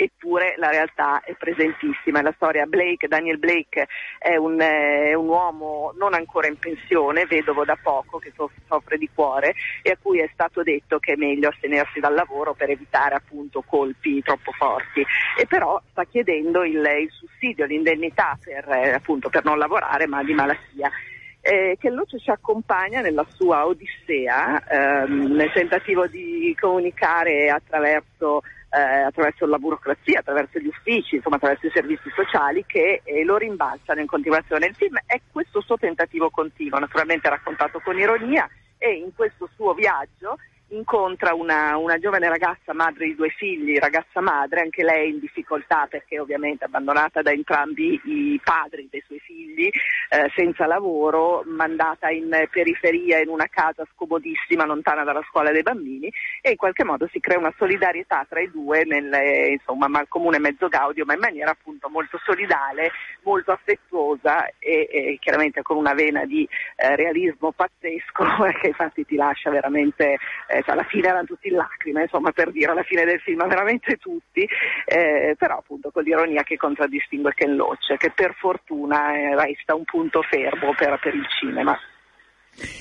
Eppure 0.01 0.55
la 0.59 0.71
realtà 0.71 1.23
è 1.25 1.35
presentissima. 1.35 2.23
La 2.23 2.33
storia 2.37 2.67
Blake, 2.67 3.09
Daniel 3.09 3.39
Blake 3.39 3.89
è 4.17 4.37
un, 4.37 4.61
eh, 4.61 5.13
un 5.15 5.27
uomo 5.27 5.93
non 5.99 6.15
ancora 6.15 6.47
in 6.47 6.57
pensione, 6.57 7.27
vedovo 7.27 7.65
da 7.65 7.77
poco, 7.83 8.19
che 8.19 8.33
soff- 8.37 8.55
soffre 8.69 8.97
di 8.97 9.11
cuore 9.13 9.55
e 9.83 9.91
a 9.91 9.99
cui 10.01 10.21
è 10.21 10.31
stato 10.33 10.63
detto 10.63 11.01
che 11.01 11.15
è 11.15 11.17
meglio 11.17 11.49
astenersi 11.49 11.99
dal 11.99 12.15
lavoro 12.15 12.55
per 12.55 12.71
evitare 12.71 13.17
appunto 13.17 13.65
colpi 13.67 14.23
troppo 14.23 14.53
forti. 14.53 15.05
E 15.37 15.47
però 15.49 15.83
sta 15.91 16.05
chiedendo 16.05 16.63
il, 16.63 16.77
il 16.77 17.11
sussidio, 17.11 17.67
l'indennità 17.67 18.39
per, 18.41 18.69
eh, 18.69 18.93
appunto, 18.93 19.31
per 19.31 19.45
non 19.45 19.59
lavorare 19.59 20.07
ma 20.07 20.23
di 20.23 20.33
malattia 20.33 20.93
eh, 21.41 21.77
che 21.79 21.91
Luce 21.91 22.19
ci 22.19 22.31
accompagna 22.31 23.01
nella 23.01 23.27
sua 23.35 23.67
odissea, 23.67 25.05
ehm, 25.05 25.33
nel 25.35 25.53
tentativo 25.53 26.07
di 26.07 26.55
comunicare 26.59 27.49
attraverso, 27.51 28.43
eh, 28.71 28.81
attraverso 28.81 29.47
la 29.47 29.59
burocrazia, 29.59 30.21
attraverso 30.21 30.59
gli 30.59 30.67
uffici, 30.67 31.17
insomma 31.17 31.37
attraverso 31.37 31.67
i 31.67 31.73
servizi 31.73 32.11
sociali 32.15 32.65
che 32.67 33.01
eh, 33.05 33.25
lo 33.25 33.37
rimbalzano 33.37 34.01
in 34.01 34.07
continuazione. 34.07 34.67
Il 34.67 34.75
film 34.75 34.99
è 35.07 35.21
questo 35.31 35.61
suo 35.61 35.77
tentativo 35.77 36.31
continuo, 36.31 36.79
naturalmente 36.79 37.29
raccontato 37.29 37.81
con 37.81 37.99
ironia 37.99 38.49
e 38.77 38.93
in 38.93 39.15
questo 39.15 39.49
suo 39.55 39.75
viaggio 39.75 40.39
incontra 40.69 41.35
una, 41.35 41.77
una 41.77 41.99
giovane 41.99 42.29
ragazza 42.29 42.75
madre 42.75 43.07
di 43.07 43.15
due 43.15 43.31
figli, 43.31 43.79
ragazza 43.79 44.21
madre, 44.21 44.61
anche 44.61 44.85
lei 44.85 45.11
in 45.11 45.21
difficoltà 45.21 45.87
perché 45.89 46.19
ovviamente 46.19 46.65
abbandonata 46.65 47.23
da 47.23 47.31
entrambi 47.31 48.01
i 48.05 48.41
padri 48.43 48.89
dei 48.91 49.03
suoi 49.07 49.19
figli, 49.21 49.69
eh, 50.11 50.31
senza 50.35 50.67
lavoro, 50.67 51.43
mandata 51.47 52.11
in 52.11 52.47
periferia 52.51 53.21
in 53.21 53.29
una 53.29 53.47
casa 53.49 53.87
scomodissima 53.95 54.65
lontana 54.65 55.05
dalla 55.05 55.25
scuola 55.29 55.51
dei 55.51 55.63
bambini 55.63 56.13
e 56.41 56.51
in 56.51 56.57
qualche 56.57 56.85
modo 56.85 57.09
si 57.11 57.21
crea 57.21 57.39
una 57.39 57.55
solidarietà 57.57 58.27
tra 58.29 58.41
i 58.41 58.51
due 58.51 58.85
nel 58.85 59.51
insomma 59.51 59.89
mal 59.89 60.07
comune 60.09 60.39
mezzo 60.39 60.69
gaudio 60.69 61.05
ma 61.05 61.15
in 61.15 61.21
maniera 61.21 61.51
appunto 61.51 61.89
molto 61.89 62.19
solidale, 62.25 62.91
molto 63.23 63.53
affettuosa 63.53 64.47
e, 64.59 64.89
e 64.91 65.19
chiaramente 65.21 65.63
con 65.63 65.77
una 65.77 65.95
vena 65.95 66.25
di 66.25 66.47
eh, 66.77 66.97
realismo 66.97 67.53
pazzesco 67.53 68.25
che 68.61 68.69
infatti 68.69 69.05
ti 69.05 69.17
lascia 69.17 69.51
veramente 69.51 70.19
eh, 70.49 70.58
cioè, 70.63 70.75
alla 70.75 70.85
fine 70.85 71.09
erano 71.09 71.27
tutti 71.27 71.49
in 71.49 71.55
lacrime, 71.55 72.03
insomma, 72.03 72.33
per 72.33 72.51
dire, 72.51 72.71
alla 72.71 72.83
fine 72.83 73.05
del 73.05 73.21
film 73.21 73.47
veramente 73.47 73.97
tutti, 73.97 74.47
eh, 74.87 75.35
però 75.39 75.59
appunto 75.59 75.91
con 75.91 76.03
l'ironia 76.03 76.43
che 76.43 76.57
contraddistingue 76.57 77.35
Ken 77.35 77.57
Loach, 77.57 77.97
che 77.97 78.11
per 78.15 78.35
fortuna 78.39 79.15
eh, 79.15 79.35
resta 79.35 79.75
un 79.75 79.85
punto 79.85 80.23
fermo 80.23 80.75
per, 80.75 80.99
per 81.01 81.15
il 81.15 81.27
cinema. 81.39 81.79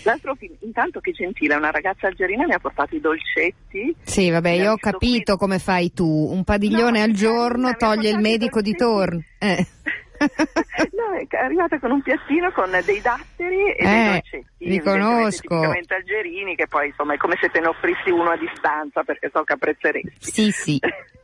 L'altro 0.03 0.33
film, 0.35 0.55
intanto 0.61 0.99
che 0.99 1.11
gentile, 1.11 1.55
una 1.55 1.69
ragazza 1.69 2.07
algerina 2.07 2.45
mi 2.45 2.53
ha 2.53 2.59
portato 2.59 2.95
i 2.95 2.99
dolcetti. 2.99 3.95
Sì, 4.01 4.31
vabbè, 4.31 4.49
io 4.49 4.71
ho 4.71 4.77
capito 4.77 5.35
qui- 5.35 5.47
come 5.47 5.59
fai 5.59 5.93
tu. 5.93 6.05
Un 6.05 6.43
padiglione 6.43 6.99
No, 6.99 7.03
al 7.05 7.11
giorno 7.11 7.75
toglie 7.75 8.09
il 8.09 8.19
medico 8.19 8.61
di 8.61 8.73
torno. 8.73 9.21
Eh. 9.37 9.65
No, 10.19 11.13
è 11.17 11.35
arrivata 11.37 11.79
con 11.79 11.91
un 11.91 12.01
piattino 12.01 12.51
con 12.51 12.69
dei 12.85 13.01
datteri 13.01 13.71
e 13.71 13.75
Eh, 13.77 13.85
dei 13.85 14.11
dolcetti. 14.11 14.45
li 14.69 14.79
conosco. 14.79 15.41
Tipicamente 15.41 15.93
algerini, 15.95 16.55
che 16.55 16.67
poi 16.67 16.87
insomma 16.87 17.13
è 17.13 17.17
come 17.17 17.35
se 17.39 17.49
te 17.49 17.59
ne 17.59 17.67
offrissi 17.67 18.09
uno 18.09 18.31
a 18.31 18.37
distanza 18.37 19.03
perché 19.03 19.29
so 19.33 19.43
che 19.43 19.53
apprezzeresti. 19.53 20.13
Sì, 20.19 20.51
sì. 20.51 20.79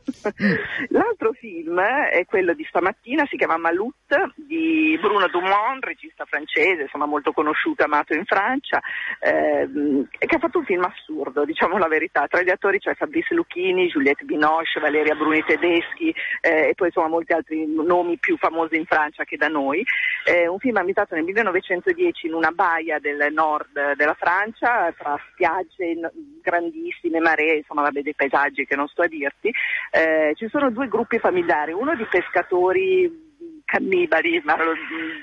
L'altro 0.90 1.32
film 1.32 1.80
è 1.80 2.24
quello 2.26 2.52
di 2.52 2.64
stamattina, 2.68 3.24
si 3.26 3.36
chiama 3.38 3.56
Malut 3.56 3.94
di 4.36 4.98
Bruno 5.00 5.26
Dumont, 5.28 5.82
regista 5.82 6.26
francese, 6.26 6.82
insomma 6.82 7.06
molto 7.06 7.32
conosciuto 7.32 7.82
e 7.82 7.84
amato 7.86 8.12
in 8.14 8.24
Francia, 8.26 8.82
ehm, 9.20 10.06
che 10.18 10.36
ha 10.36 10.38
fatto 10.38 10.58
un 10.58 10.64
film 10.66 10.84
assurdo, 10.84 11.44
diciamo 11.46 11.78
la 11.78 11.88
verità. 11.88 12.26
Tra 12.26 12.42
gli 12.42 12.50
attori 12.50 12.78
c'è 12.80 12.94
Fabrice 12.94 13.32
Lucchini, 13.34 13.88
Juliette 13.88 14.24
Binoche, 14.24 14.78
Valeria 14.78 15.14
Bruni 15.14 15.42
Tedeschi 15.42 16.14
eh, 16.42 16.68
e 16.68 16.74
poi 16.74 16.88
insomma 16.88 17.08
molti 17.08 17.32
altri 17.32 17.64
nomi 17.66 18.18
più 18.18 18.36
famosi 18.36 18.76
in 18.76 18.83
Francia 18.84 19.24
che 19.24 19.36
da 19.36 19.48
noi. 19.48 19.84
Eh, 20.24 20.46
un 20.46 20.58
film 20.58 20.76
ambientato 20.76 21.14
nel 21.14 21.24
1910 21.24 22.26
in 22.26 22.34
una 22.34 22.50
baia 22.50 22.98
del 22.98 23.32
nord 23.32 23.94
della 23.94 24.14
Francia, 24.14 24.92
tra 24.96 25.18
spiagge 25.32 25.98
grandissime, 26.42 27.20
maree, 27.20 27.58
insomma 27.58 27.82
vabbè, 27.82 28.02
dei 28.02 28.14
paesaggi 28.14 28.64
che 28.64 28.76
non 28.76 28.88
sto 28.88 29.02
a 29.02 29.06
dirti. 29.06 29.52
Eh, 29.90 30.32
ci 30.36 30.48
sono 30.48 30.70
due 30.70 30.88
gruppi 30.88 31.18
familiari, 31.18 31.72
uno 31.72 31.94
di 31.94 32.04
pescatori 32.04 33.08
mh, 33.08 33.60
cannibali, 33.64 34.40
ma 34.44 34.56
lo- 34.56 34.74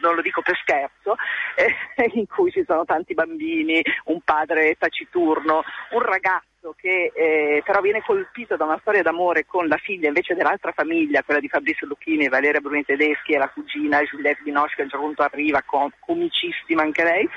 non 0.01 0.15
lo 0.15 0.21
dico 0.21 0.41
per 0.41 0.57
scherzo, 0.57 1.15
eh, 1.55 2.11
in 2.19 2.27
cui 2.27 2.51
ci 2.51 2.63
sono 2.65 2.85
tanti 2.85 3.13
bambini, 3.13 3.81
un 4.05 4.21
padre 4.21 4.75
taciturno, 4.77 5.63
un 5.91 6.01
ragazzo 6.01 6.49
che 6.75 7.11
eh, 7.13 7.61
però 7.65 7.81
viene 7.81 8.01
colpito 8.01 8.55
da 8.55 8.65
una 8.65 8.77
storia 8.81 9.01
d'amore 9.01 9.45
con 9.45 9.67
la 9.67 9.77
figlia 9.77 10.07
invece 10.07 10.35
dell'altra 10.35 10.71
famiglia, 10.71 11.23
quella 11.23 11.39
di 11.39 11.47
Fabrizio 11.47 11.87
Lucchini, 11.87 12.29
Valeria 12.29 12.59
Bruni 12.59 12.85
Tedeschi 12.85 13.33
e 13.33 13.37
la 13.37 13.49
cugina 13.49 14.03
Giuliette 14.03 14.43
Binoche 14.43 14.75
che 14.75 14.81
a 14.81 14.83
un 14.83 14.89
certo 14.89 15.05
punto 15.05 15.23
arriva, 15.23 15.61
com- 15.63 15.91
comicissima 15.99 16.83
anche 16.83 17.03
lei, 17.03 17.27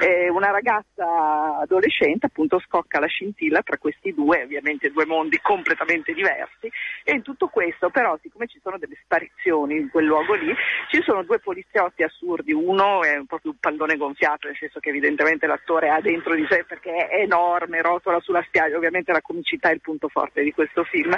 eh, 0.00 0.28
una 0.30 0.50
ragazza 0.50 1.58
adolescente 1.60 2.26
appunto 2.26 2.58
scocca 2.60 2.98
la 2.98 3.06
scintilla 3.06 3.62
tra 3.62 3.76
questi 3.76 4.14
due, 4.14 4.42
ovviamente 4.42 4.90
due 4.90 5.06
mondi 5.06 5.38
completamente 5.40 6.12
diversi. 6.12 6.70
E 7.04 7.12
in 7.12 7.22
tutto 7.22 7.48
questo 7.48 7.90
però 7.90 8.16
siccome 8.22 8.46
ci 8.46 8.60
sono 8.62 8.78
delle 8.78 8.96
sparizioni 9.02 9.76
in 9.76 9.90
quel 9.90 10.06
luogo 10.06 10.34
lì, 10.34 10.54
ci 10.88 11.02
sono 11.02 11.22
due 11.22 11.38
poliziotti 11.38 12.02
assurdi, 12.02 12.52
uno 12.52 13.02
è 13.02 13.20
proprio 13.26 13.52
un 13.52 13.58
pallone 13.58 13.96
gonfiato, 13.96 14.46
nel 14.46 14.56
senso 14.56 14.80
che 14.80 14.88
evidentemente 14.88 15.46
l'attore 15.46 15.90
ha 15.90 16.00
dentro 16.00 16.34
di 16.34 16.46
sé 16.48 16.64
perché 16.66 17.08
è 17.08 17.20
enorme, 17.20 17.82
rotola 17.82 18.20
sulla 18.20 18.42
spiaggia, 18.42 18.69
ovviamente 18.74 19.12
la 19.12 19.20
comicità 19.22 19.70
è 19.70 19.74
il 19.74 19.80
punto 19.80 20.08
forte 20.08 20.42
di 20.42 20.52
questo 20.52 20.84
film 20.84 21.16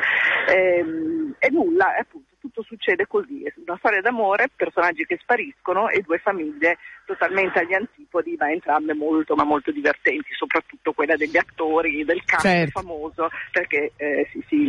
Ehm, 0.49 1.35
e 1.39 1.51
nulla, 1.51 1.97
appunto 1.99 2.31
tutto 2.43 2.63
succede 2.65 3.07
così, 3.07 3.45
è 3.45 3.53
una 3.65 3.77
storia 3.79 4.01
d'amore, 4.01 4.51
personaggi 4.57 5.05
che 5.05 5.17
spariscono 5.23 5.89
e 5.89 6.01
due 6.01 6.19
famiglie 6.19 6.79
totalmente 7.07 7.61
agli 7.61 7.73
antipodi, 7.73 8.35
ma 8.37 8.51
entrambe 8.51 8.95
molto 8.95 9.37
ma 9.37 9.45
molto 9.45 9.71
divertenti, 9.71 10.33
soprattutto 10.33 10.93
quella 10.93 11.15
degli 11.15 11.37
attori, 11.37 12.05
del 12.05 12.25
cast 12.25 12.43
Certo. 12.47 12.81
famoso, 12.81 13.29
perché 13.53 13.93
eh, 13.95 14.29
sì, 14.33 14.45
sì, 14.49 14.69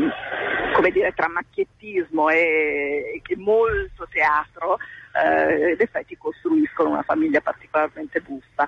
come 0.73 0.91
dire, 0.91 1.13
tra 1.13 1.27
macchiettismo 1.27 2.29
e, 2.29 3.19
e 3.25 3.35
molto 3.37 4.07
teatro, 4.07 4.77
eh, 5.13 5.71
in 5.71 5.77
effetti 5.79 6.15
costruiscono 6.15 6.89
una 6.89 7.01
famiglia 7.01 7.41
particolarmente 7.41 8.21
buffa. 8.21 8.67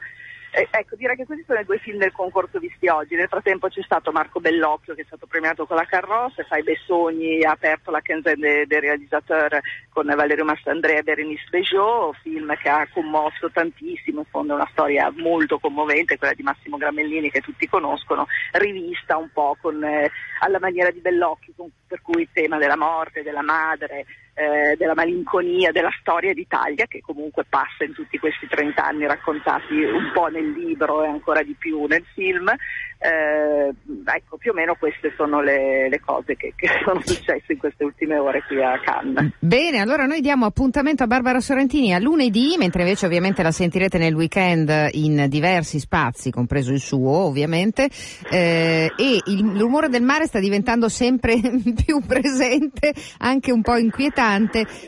Eh, 0.58 0.70
ecco, 0.72 0.96
direi 0.96 1.18
che 1.18 1.26
questi 1.26 1.44
sono 1.46 1.60
i 1.60 1.66
due 1.66 1.80
film 1.80 1.98
del 1.98 2.14
concorso 2.14 2.60
visti 2.60 2.88
oggi. 2.88 3.16
Nel 3.16 3.28
frattempo 3.28 3.68
c'è 3.68 3.82
stato 3.82 4.14
Marco 4.14 4.40
Bellocchio 4.40 4.96
che 4.96 5.02
è 5.02 5.06
stato 5.06 5.26
premiato 5.26 5.66
con 5.66 5.76
la 5.76 5.84
Carrosse, 5.84 6.46
Fai 6.46 6.64
Bessogni 6.64 7.44
ha 7.44 7.52
aperto 7.52 7.92
la 7.92 8.00
quinzaine 8.00 8.64
del 8.66 8.80
realizzatore 8.80 9.64
con 9.90 10.06
Valerio 10.06 10.46
Mastandrea 10.46 11.00
e 11.00 11.04
Berenice 11.04 11.48
Bejo, 11.50 12.16
film 12.22 12.56
che 12.56 12.70
ha 12.70 12.88
commosso 12.90 13.52
tantissimo, 13.52 14.22
in 14.22 14.26
fondo 14.28 14.54
è 14.54 14.56
una 14.56 14.70
storia 14.72 15.12
molto 15.18 15.60
commovente, 15.60 16.18
quella 16.18 16.34
di 16.34 16.44
Massimo 16.44 16.78
Gramellini 16.78 17.30
che 17.30 17.42
tutti 17.42 17.68
conoscono, 17.68 18.28
rivista 18.54 19.18
un 19.18 19.30
po' 19.34 19.58
con, 19.60 19.84
eh, 19.84 20.10
alla 20.40 20.60
maniera 20.60 20.90
di 20.90 21.02
Bellocchio, 21.02 21.52
con, 21.58 21.70
per 21.86 22.02
cui 22.02 22.22
il 22.22 22.30
tema 22.32 22.58
della 22.58 22.78
morte, 22.78 23.24
della 23.24 23.44
madre, 23.44 24.06
eh, 24.36 24.76
della 24.76 24.94
malinconia, 24.94 25.72
della 25.72 25.94
storia 26.00 26.34
d'Italia 26.34 26.86
che 26.88 27.00
comunque 27.02 27.46
passa 27.48 27.86
in 27.86 27.94
tutti 27.94 28.18
questi 28.18 28.48
30 28.48 28.86
anni 28.86 29.08
raccontati 29.08 29.74
un 29.76 30.12
po' 30.14 30.28
nel 30.28 30.52
libro 30.52 31.04
e 31.04 31.08
ancora 31.08 31.42
di 31.42 31.56
più 31.58 31.86
nel 31.86 32.04
film. 32.14 32.50
Eh, 32.98 33.74
ecco, 34.06 34.38
più 34.38 34.52
o 34.52 34.54
meno 34.54 34.76
queste 34.76 35.14
sono 35.16 35.42
le, 35.42 35.90
le 35.90 36.00
cose 36.00 36.36
che, 36.36 36.54
che, 36.56 36.68
sono 36.84 37.00
successe 37.04 37.54
in 37.54 37.58
queste 37.60 37.84
ultime 37.84 38.18
ore 38.18 38.44
qui 38.46 38.62
a 38.62 38.80
Cannes. 38.80 39.32
Bene, 39.40 39.80
allora 39.80 40.06
noi 40.06 40.20
diamo 40.20 40.46
appuntamento 40.46 41.04
a 41.04 41.08
Barbara 41.08 41.40
Sorrentini 41.40 41.94
a 41.94 42.00
lunedì, 42.00 42.56
mentre 42.58 42.82
invece 42.82 43.06
ovviamente 43.06 43.44
la 43.44 43.52
sentirete 43.52 43.98
nel 43.98 44.16
weekend 44.16 44.90
in 44.94 45.28
diversi 45.30 45.80
spazi, 45.80 46.32
compreso 46.32 46.72
il 46.72 46.80
suo 46.80 47.26
ovviamente, 47.26 47.90
eh, 48.30 48.92
e 48.98 49.20
il 49.28 49.60
rumore 49.60 49.88
del 49.88 50.04
mare 50.04 50.26
sta 50.26 50.40
diventando 50.40 50.90
sempre 50.90 51.36
più 51.86 52.02
presente, 52.06 52.94
anche 53.20 53.52
un 53.52 53.62
po' 53.62 53.78
inquietante, 53.78 54.24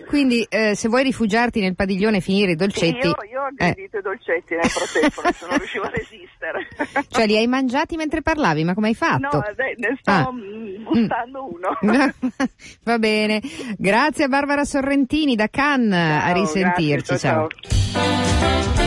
quindi 0.08 0.46
eh, 0.50 0.76
se 0.76 0.88
vuoi 0.88 1.04
rifugiarti 1.04 1.60
nel 1.60 1.76
padiglione 1.76 2.18
e 2.18 2.22
finire 2.22 2.52
i 2.52 2.56
dolcetti... 2.56 3.02
Sì, 3.02 3.08
io, 3.08 3.16
io 3.32 3.42
ho 3.42 3.46
aggredito 3.46 3.98
i 3.98 4.02
dolcetti 4.02 4.56
nel 4.56 4.70
frattempo, 4.70 5.22
non 5.48 5.58
riuscivo 5.58 5.86
a 5.86 5.90
resistere. 5.90 6.68
Cioè 7.10 7.26
li 7.26 7.38
hai 7.38 7.48
mangiati 7.48 7.96
mentre 7.96 8.22
parlavi, 8.22 8.64
ma 8.64 8.74
come 8.74 8.88
hai 8.88 8.96
fatto? 8.96 9.38
No, 9.38 9.44
beh, 9.56 9.76
ne 9.78 9.98
sto 10.00 10.12
ah. 10.12 10.32
gustando 10.84 11.44
mm. 11.44 11.54
uno. 11.54 11.78
Va 12.84 13.00
bene, 13.00 13.42
grazie 13.78 14.26
a 14.26 14.28
Barbara 14.28 14.66
Sorrentini 14.66 15.36
da 15.36 15.48
Cannes, 15.48 16.22
ciao, 16.22 16.30
a 16.30 16.34
risentirci, 16.34 17.14
grazie, 17.14 17.18
ciao. 17.18 17.48
ciao. 17.92 18.87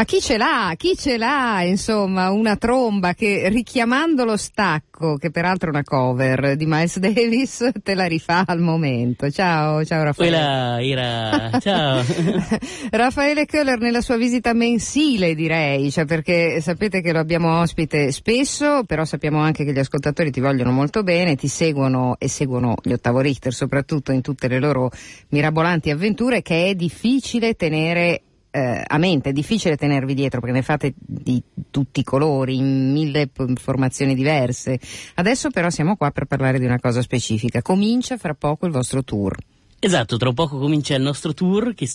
Ma 0.00 0.06
chi 0.06 0.22
ce 0.22 0.38
l'ha? 0.38 0.72
Chi 0.78 0.96
ce 0.96 1.18
l'ha? 1.18 1.60
Insomma, 1.60 2.30
una 2.30 2.56
tromba 2.56 3.12
che 3.12 3.50
richiamando 3.50 4.24
lo 4.24 4.38
stacco, 4.38 5.16
che 5.16 5.30
peraltro 5.30 5.68
è 5.68 5.72
una 5.74 5.84
cover 5.84 6.56
di 6.56 6.64
Miles 6.64 6.96
Davis, 7.00 7.70
te 7.82 7.92
la 7.92 8.06
rifà 8.06 8.44
al 8.46 8.60
momento. 8.60 9.28
Ciao, 9.30 9.84
ciao 9.84 10.02
Raffaele. 10.02 10.36
Quella 10.38 10.82
era, 10.82 11.58
ciao. 11.60 12.02
Raffaele 12.92 13.44
Köhler 13.44 13.78
nella 13.78 14.00
sua 14.00 14.16
visita 14.16 14.54
mensile, 14.54 15.34
direi, 15.34 15.90
cioè 15.90 16.06
perché 16.06 16.62
sapete 16.62 17.02
che 17.02 17.12
lo 17.12 17.18
abbiamo 17.18 17.60
ospite 17.60 18.10
spesso, 18.10 18.84
però 18.86 19.04
sappiamo 19.04 19.40
anche 19.40 19.66
che 19.66 19.72
gli 19.74 19.80
ascoltatori 19.80 20.30
ti 20.30 20.40
vogliono 20.40 20.72
molto 20.72 21.02
bene, 21.02 21.36
ti 21.36 21.48
seguono 21.48 22.16
e 22.18 22.26
seguono 22.26 22.76
gli 22.82 22.92
ottavo 22.92 23.20
Richter 23.20 23.52
soprattutto 23.52 24.12
in 24.12 24.22
tutte 24.22 24.48
le 24.48 24.60
loro 24.60 24.90
mirabolanti 25.28 25.90
avventure 25.90 26.40
che 26.40 26.68
è 26.68 26.74
difficile 26.74 27.52
tenere 27.52 28.22
eh, 28.50 28.82
a 28.86 28.98
mente, 28.98 29.30
è 29.30 29.32
difficile 29.32 29.76
tenervi 29.76 30.14
dietro 30.14 30.40
perché 30.40 30.56
ne 30.56 30.62
fate 30.62 30.94
di 30.96 31.42
tutti 31.70 32.00
i 32.00 32.04
colori, 32.04 32.56
in 32.56 32.92
mille 32.92 33.30
formazioni 33.54 34.14
diverse. 34.14 34.78
Adesso 35.14 35.50
però 35.50 35.70
siamo 35.70 35.96
qua 35.96 36.10
per 36.10 36.26
parlare 36.26 36.58
di 36.58 36.64
una 36.64 36.80
cosa 36.80 37.02
specifica. 37.02 37.62
Comincia 37.62 38.16
fra 38.16 38.34
poco 38.34 38.66
il 38.66 38.72
vostro 38.72 39.04
tour. 39.04 39.36
Esatto, 39.78 40.16
tra 40.16 40.32
poco 40.32 40.58
comincia 40.58 40.94
il 40.94 41.02
nostro 41.02 41.32
tour 41.32 41.74
che 41.74 41.88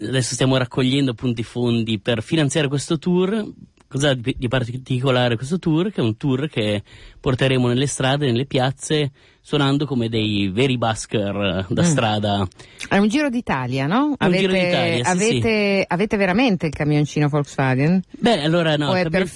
adesso 0.00 0.34
stiamo 0.34 0.56
raccogliendo 0.56 1.12
appunto 1.12 1.40
i 1.40 1.44
fondi 1.44 1.98
per 1.98 2.22
finanziare 2.22 2.68
questo 2.68 2.98
tour 2.98 3.44
Cos'ha 3.92 4.14
di, 4.14 4.48
particolare 4.48 5.36
questo 5.36 5.58
tour? 5.58 5.92
Che 5.92 6.00
è 6.00 6.02
un 6.02 6.16
tour 6.16 6.48
che 6.48 6.82
porteremo 7.20 7.68
nelle 7.68 7.86
strade, 7.86 8.24
nelle 8.24 8.46
piazze, 8.46 9.10
suonando 9.38 9.84
come 9.84 10.08
dei 10.08 10.48
veri 10.48 10.78
busker 10.78 11.36
eh, 11.36 11.66
da 11.68 11.82
mm. 11.82 11.84
strada. 11.84 12.48
È 12.88 12.96
un 12.96 13.08
giro 13.08 13.28
d'Italia, 13.28 13.86
no? 13.86 14.14
È 14.16 14.24
avete, 14.24 14.46
un 14.46 14.50
giro 14.50 14.64
d'Italia, 14.64 15.04
sì, 15.04 15.10
avete, 15.10 15.78
sì. 15.80 15.84
avete, 15.88 16.16
veramente 16.16 16.66
il 16.68 16.72
camioncino 16.72 17.28
Volkswagen? 17.28 18.02
Beh, 18.18 18.42
allora 18.42 18.78
no. 18.78 18.92
O 18.92 18.94
è 18.94 19.06
per 19.10 19.28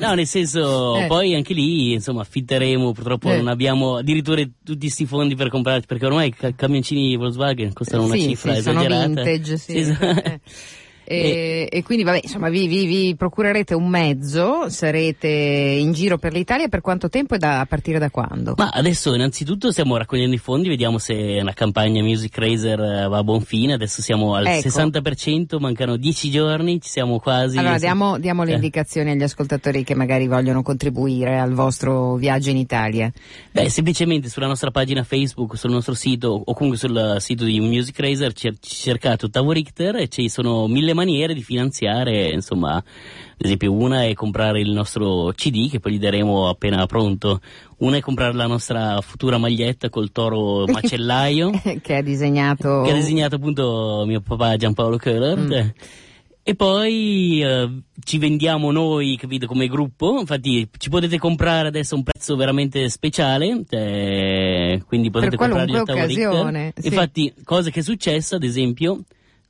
No, 0.00 0.14
nel 0.14 0.26
senso, 0.26 0.96
eh. 0.98 1.06
poi 1.06 1.36
anche 1.36 1.54
lì, 1.54 1.92
insomma, 1.92 2.22
affitteremo, 2.22 2.90
purtroppo 2.90 3.30
eh. 3.30 3.36
non 3.36 3.46
abbiamo 3.46 3.98
addirittura 3.98 4.42
tutti 4.42 4.86
questi 4.86 5.06
fondi 5.06 5.36
per 5.36 5.50
comprarli, 5.50 5.84
perché 5.86 6.04
ormai 6.04 6.34
i 6.36 6.54
camioncini 6.56 7.14
Volkswagen 7.14 7.72
costano 7.72 8.06
una 8.06 8.14
sì, 8.14 8.22
cifra 8.22 8.54
sì, 8.54 8.58
esagerata. 8.58 8.94
Sono 8.94 9.06
vintage, 9.14 9.56
sì. 9.56 9.76
Esatto. 9.76 10.40
E, 11.12 11.66
e, 11.68 11.82
quindi 11.82 12.04
vabbè, 12.04 12.20
insomma, 12.22 12.48
vi, 12.50 12.68
vi, 12.68 12.86
vi, 12.86 13.16
procurerete 13.16 13.74
un 13.74 13.88
mezzo, 13.88 14.68
sarete 14.68 15.26
in 15.26 15.90
giro 15.90 16.18
per 16.18 16.32
l'Italia 16.32 16.68
per 16.68 16.80
quanto 16.80 17.08
tempo 17.08 17.34
e 17.34 17.38
da, 17.38 17.58
a 17.58 17.66
partire 17.66 17.98
da 17.98 18.10
quando? 18.10 18.54
Ma 18.56 18.68
adesso 18.68 19.12
innanzitutto 19.12 19.72
stiamo 19.72 19.96
raccogliendo 19.96 20.36
i 20.36 20.38
fondi, 20.38 20.68
vediamo 20.68 20.98
se 20.98 21.42
la 21.42 21.52
campagna 21.52 22.00
Music 22.00 22.38
Racer 22.38 22.78
eh, 22.78 23.08
va 23.08 23.18
a 23.18 23.24
buon 23.24 23.40
fine, 23.40 23.72
adesso 23.72 24.02
siamo 24.02 24.36
al 24.36 24.46
ecco. 24.46 24.68
60%, 24.68 25.58
mancano 25.58 25.96
10 25.96 26.30
giorni, 26.30 26.80
ci 26.80 26.88
siamo 26.88 27.18
quasi. 27.18 27.58
Allora 27.58 27.78
diamo, 27.78 28.16
diamo 28.20 28.44
le 28.44 28.52
eh. 28.52 28.54
indicazioni 28.54 29.10
agli 29.10 29.24
ascoltatori 29.24 29.82
che 29.82 29.96
magari 29.96 30.28
vogliono 30.28 30.62
contribuire 30.62 31.40
al 31.40 31.54
vostro 31.54 32.14
viaggio 32.14 32.50
in 32.50 32.56
Italia. 32.56 33.10
Beh, 33.50 33.68
semplicemente 33.68 34.28
sulla 34.28 34.46
nostra 34.46 34.70
pagina 34.70 35.02
Facebook, 35.02 35.58
sul 35.58 35.72
nostro 35.72 35.94
sito 35.94 36.28
o 36.28 36.54
comunque 36.54 36.78
sul 36.78 37.16
sito 37.18 37.42
di 37.42 37.58
Music 37.58 37.98
Racer 37.98 38.32
cercate 38.60 39.24
Ottavo 39.24 39.50
Richter 39.50 39.96
e 39.96 40.06
ci 40.06 40.28
sono 40.28 40.68
mille 40.68 40.98
maniere 41.00 41.34
di 41.34 41.42
finanziare, 41.42 42.30
insomma, 42.30 42.76
ad 42.76 42.84
esempio 43.38 43.72
una 43.72 44.04
è 44.04 44.12
comprare 44.12 44.60
il 44.60 44.70
nostro 44.70 45.32
CD 45.34 45.70
che 45.70 45.80
poi 45.80 45.92
gli 45.92 45.98
daremo 45.98 46.48
appena 46.48 46.84
pronto, 46.86 47.40
una 47.78 47.96
è 47.96 48.00
comprare 48.00 48.34
la 48.34 48.46
nostra 48.46 49.00
futura 49.00 49.38
maglietta 49.38 49.88
col 49.88 50.12
toro 50.12 50.66
macellaio 50.70 51.50
che 51.80 51.96
ha 51.96 52.02
disegnato... 52.02 52.82
che 52.82 52.90
ha 52.90 52.94
disegnato 52.94 53.36
appunto 53.36 54.04
mio 54.06 54.20
papà 54.20 54.56
Giampaolo 54.56 54.96
Köhler. 54.96 55.38
Mm. 55.38 55.68
E 56.42 56.54
poi 56.56 57.42
eh, 57.42 57.82
ci 58.02 58.18
vendiamo 58.18 58.72
noi, 58.72 59.16
capito, 59.16 59.46
come 59.46 59.68
gruppo. 59.68 60.18
Infatti, 60.18 60.68
ci 60.78 60.88
potete 60.88 61.18
comprare 61.18 61.68
adesso 61.68 61.94
un 61.94 62.02
prezzo 62.02 62.34
veramente 62.34 62.88
speciale. 62.88 63.62
eh, 63.68 64.82
quindi 64.86 65.10
potete 65.10 65.36
comprare 65.36 65.78
occasione, 65.78 66.72
sì. 66.76 66.88
Infatti, 66.88 67.32
cosa 67.44 67.70
che 67.70 67.80
è 67.80 67.82
successa, 67.82 68.36
ad 68.36 68.42
esempio, 68.42 69.02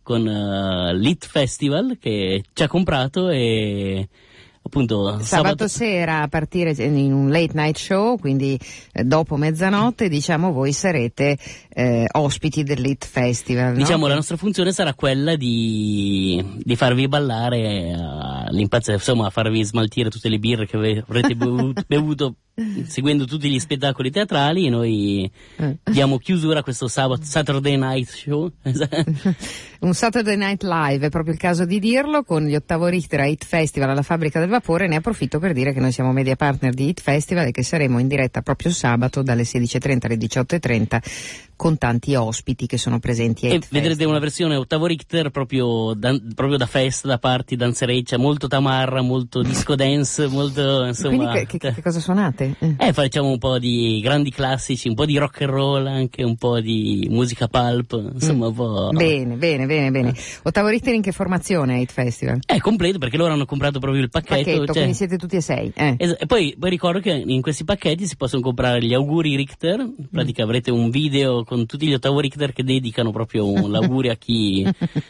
con 0.03 0.27
eh, 0.27 0.95
l'Hit 0.95 1.27
Festival 1.27 1.99
che 2.01 2.43
ci 2.53 2.63
ha 2.63 2.69
comprato 2.69 3.29
e 3.29 4.09
appunto 4.63 5.19
Sabato, 5.21 5.69
sera 5.69 6.23
a 6.23 6.29
partire 6.29 6.73
in 6.73 7.13
un 7.13 7.31
late 7.31 7.53
night 7.55 7.77
show, 7.77 8.19
quindi 8.19 8.59
eh, 8.93 9.05
dopo 9.05 9.37
mezzanotte, 9.37 10.09
diciamo 10.09 10.53
voi 10.53 10.73
sarete 10.73 11.37
eh, 11.69 12.07
ospiti 12.13 12.63
dell'Hit 12.63 13.07
Festival. 13.07 13.73
no? 13.73 13.79
Diciamo 13.79 14.07
la 14.07 14.15
nostra 14.15 14.37
funzione 14.37 14.73
sarà 14.73 14.95
quella 14.95 15.35
di, 15.35 16.45
di 16.63 16.77
farvi 16.77 17.09
ballare 17.09 17.59
eh, 17.59 17.93
all'impazzire, 17.93 18.97
insomma 18.97 19.31
farvi 19.31 19.65
smaltire 19.65 20.11
tutte 20.11 20.29
le 20.29 20.39
birre 20.39 20.67
che 20.67 20.77
avrete 20.77 21.35
bevuto 21.87 22.37
seguendo 22.87 23.25
tutti 23.25 23.49
gli 23.51 23.59
spettacoli 23.59 24.11
teatrali 24.11 24.69
noi 24.69 25.31
Eh. 25.57 25.77
diamo 25.91 26.19
chiusura 26.19 26.61
a 26.61 26.63
questo 26.63 26.89
sabato, 26.89 27.23
Saturday 27.25 27.77
Night 27.77 28.09
Show. 28.09 28.51
Un 29.81 29.95
Saturday 29.95 30.37
Night 30.37 30.63
Live, 30.63 31.07
è 31.07 31.09
proprio 31.09 31.33
il 31.33 31.39
caso 31.39 31.65
di 31.65 31.79
dirlo, 31.79 32.23
con 32.23 32.45
gli 32.45 32.55
ottavo 32.55 32.87
Richter 32.87 33.21
a 33.21 33.27
Hit 33.27 33.45
Festival 33.45 33.89
alla 33.89 34.03
Fabbrica 34.03 34.39
del 34.39 34.49
Vapore. 34.51 34.87
Ne 34.87 34.97
approfitto 34.97 35.39
per 35.39 35.55
dire 35.55 35.73
che 35.73 35.81
noi 35.81 35.91
siamo 35.93 36.13
media 36.13 36.37
partner 36.37 36.75
di 36.75 36.89
Hit 36.89 37.01
Festival 37.01 37.47
e 37.47 37.51
che 37.51 37.63
saremo 37.63 37.99
in 37.99 38.07
diretta 38.07 38.43
proprio 38.43 38.71
sabato 38.73 39.23
dalle 39.23 39.45
16.30 39.45 39.99
alle 40.03 40.17
18.30 40.17 41.49
con 41.61 41.77
tanti 41.77 42.15
ospiti 42.15 42.67
che 42.67 42.79
sono 42.79 42.99
presenti 43.01 43.47
e 43.47 43.61
vedrete 43.69 44.07
una 44.07 44.19
versione 44.19 44.57
ottavo 44.57 44.87
Richter 44.87 45.29
proprio 45.29 45.93
da, 45.95 46.19
proprio 46.35 46.57
da 46.57 46.65
festa, 46.65 47.07
da 47.07 47.19
party, 47.19 47.55
danzereccia, 47.55 48.17
molto 48.17 48.47
tamarra, 48.49 49.03
molto 49.03 49.43
disco 49.43 49.75
dance, 49.75 50.27
molto 50.27 50.87
insomma... 50.87 51.17
Quindi 51.17 51.45
che, 51.45 51.59
che- 51.59 51.75
che 51.75 51.83
cosa 51.83 52.01
suonate? 52.01 52.55
Eh. 52.61 52.77
Eh, 52.79 52.93
facciamo 52.95 53.29
un 53.29 53.37
po' 53.37 53.59
di 53.59 54.01
grandi 54.03 54.31
classici, 54.31 54.89
un 54.89 54.95
po' 54.95 55.05
di 55.05 55.19
rock 55.19 55.43
and 55.43 55.51
roll, 55.51 55.87
anche 55.87 56.23
un 56.23 56.37
po' 56.37 56.61
di 56.61 57.07
musica 57.11 57.47
pulp, 57.47 58.11
insomma 58.15 58.47
un 58.47 58.55
po'... 58.55 58.89
Bene, 58.95 59.35
bene, 59.35 59.67
bene, 59.67 59.91
bene. 59.91 60.15
Ottavo 60.45 60.69
Richter 60.69 60.95
in 60.95 61.03
che 61.03 61.13
formazione 61.13 61.79
Hit 61.83 61.93
Festival? 61.93 62.39
È 62.47 62.57
completo 62.57 62.97
perché 62.97 63.19
loro 63.19 63.35
hanno 63.35 63.45
comprato 63.45 63.81
proprio 63.81 64.01
il 64.01 64.09
pacchetto. 64.09 64.35
Pacchetto, 64.45 64.65
cioè- 64.65 64.75
quindi 64.77 64.95
siete 64.95 65.19
tutti 65.19 65.37
e 65.37 65.43
sei. 65.43 65.71
Eh. 65.75 65.95
Es- 65.99 66.17
e 66.19 66.25
poi, 66.25 66.57
poi 66.59 66.71
ricordo 66.71 67.01
che 67.01 67.11
in 67.13 67.43
questi 67.43 67.65
pacchetti 67.65 68.07
si 68.07 68.17
possono 68.17 68.41
comprare 68.41 68.83
gli 68.83 68.95
auguri 68.95 69.37
Richter, 69.37 69.79
in 69.81 70.09
pratica 70.11 70.43
avrete 70.43 70.71
un 70.71 70.89
video 70.89 71.45
con 71.51 71.67
tutti 71.67 71.89
gli 71.89 71.95
ottavo 71.95 72.21
Richter 72.21 72.53
che 72.53 72.63
dedicano 72.63 73.11
proprio 73.11 73.51
un 73.51 73.73
l'augurio 73.73 74.13
a 74.13 74.15
chi, 74.15 74.65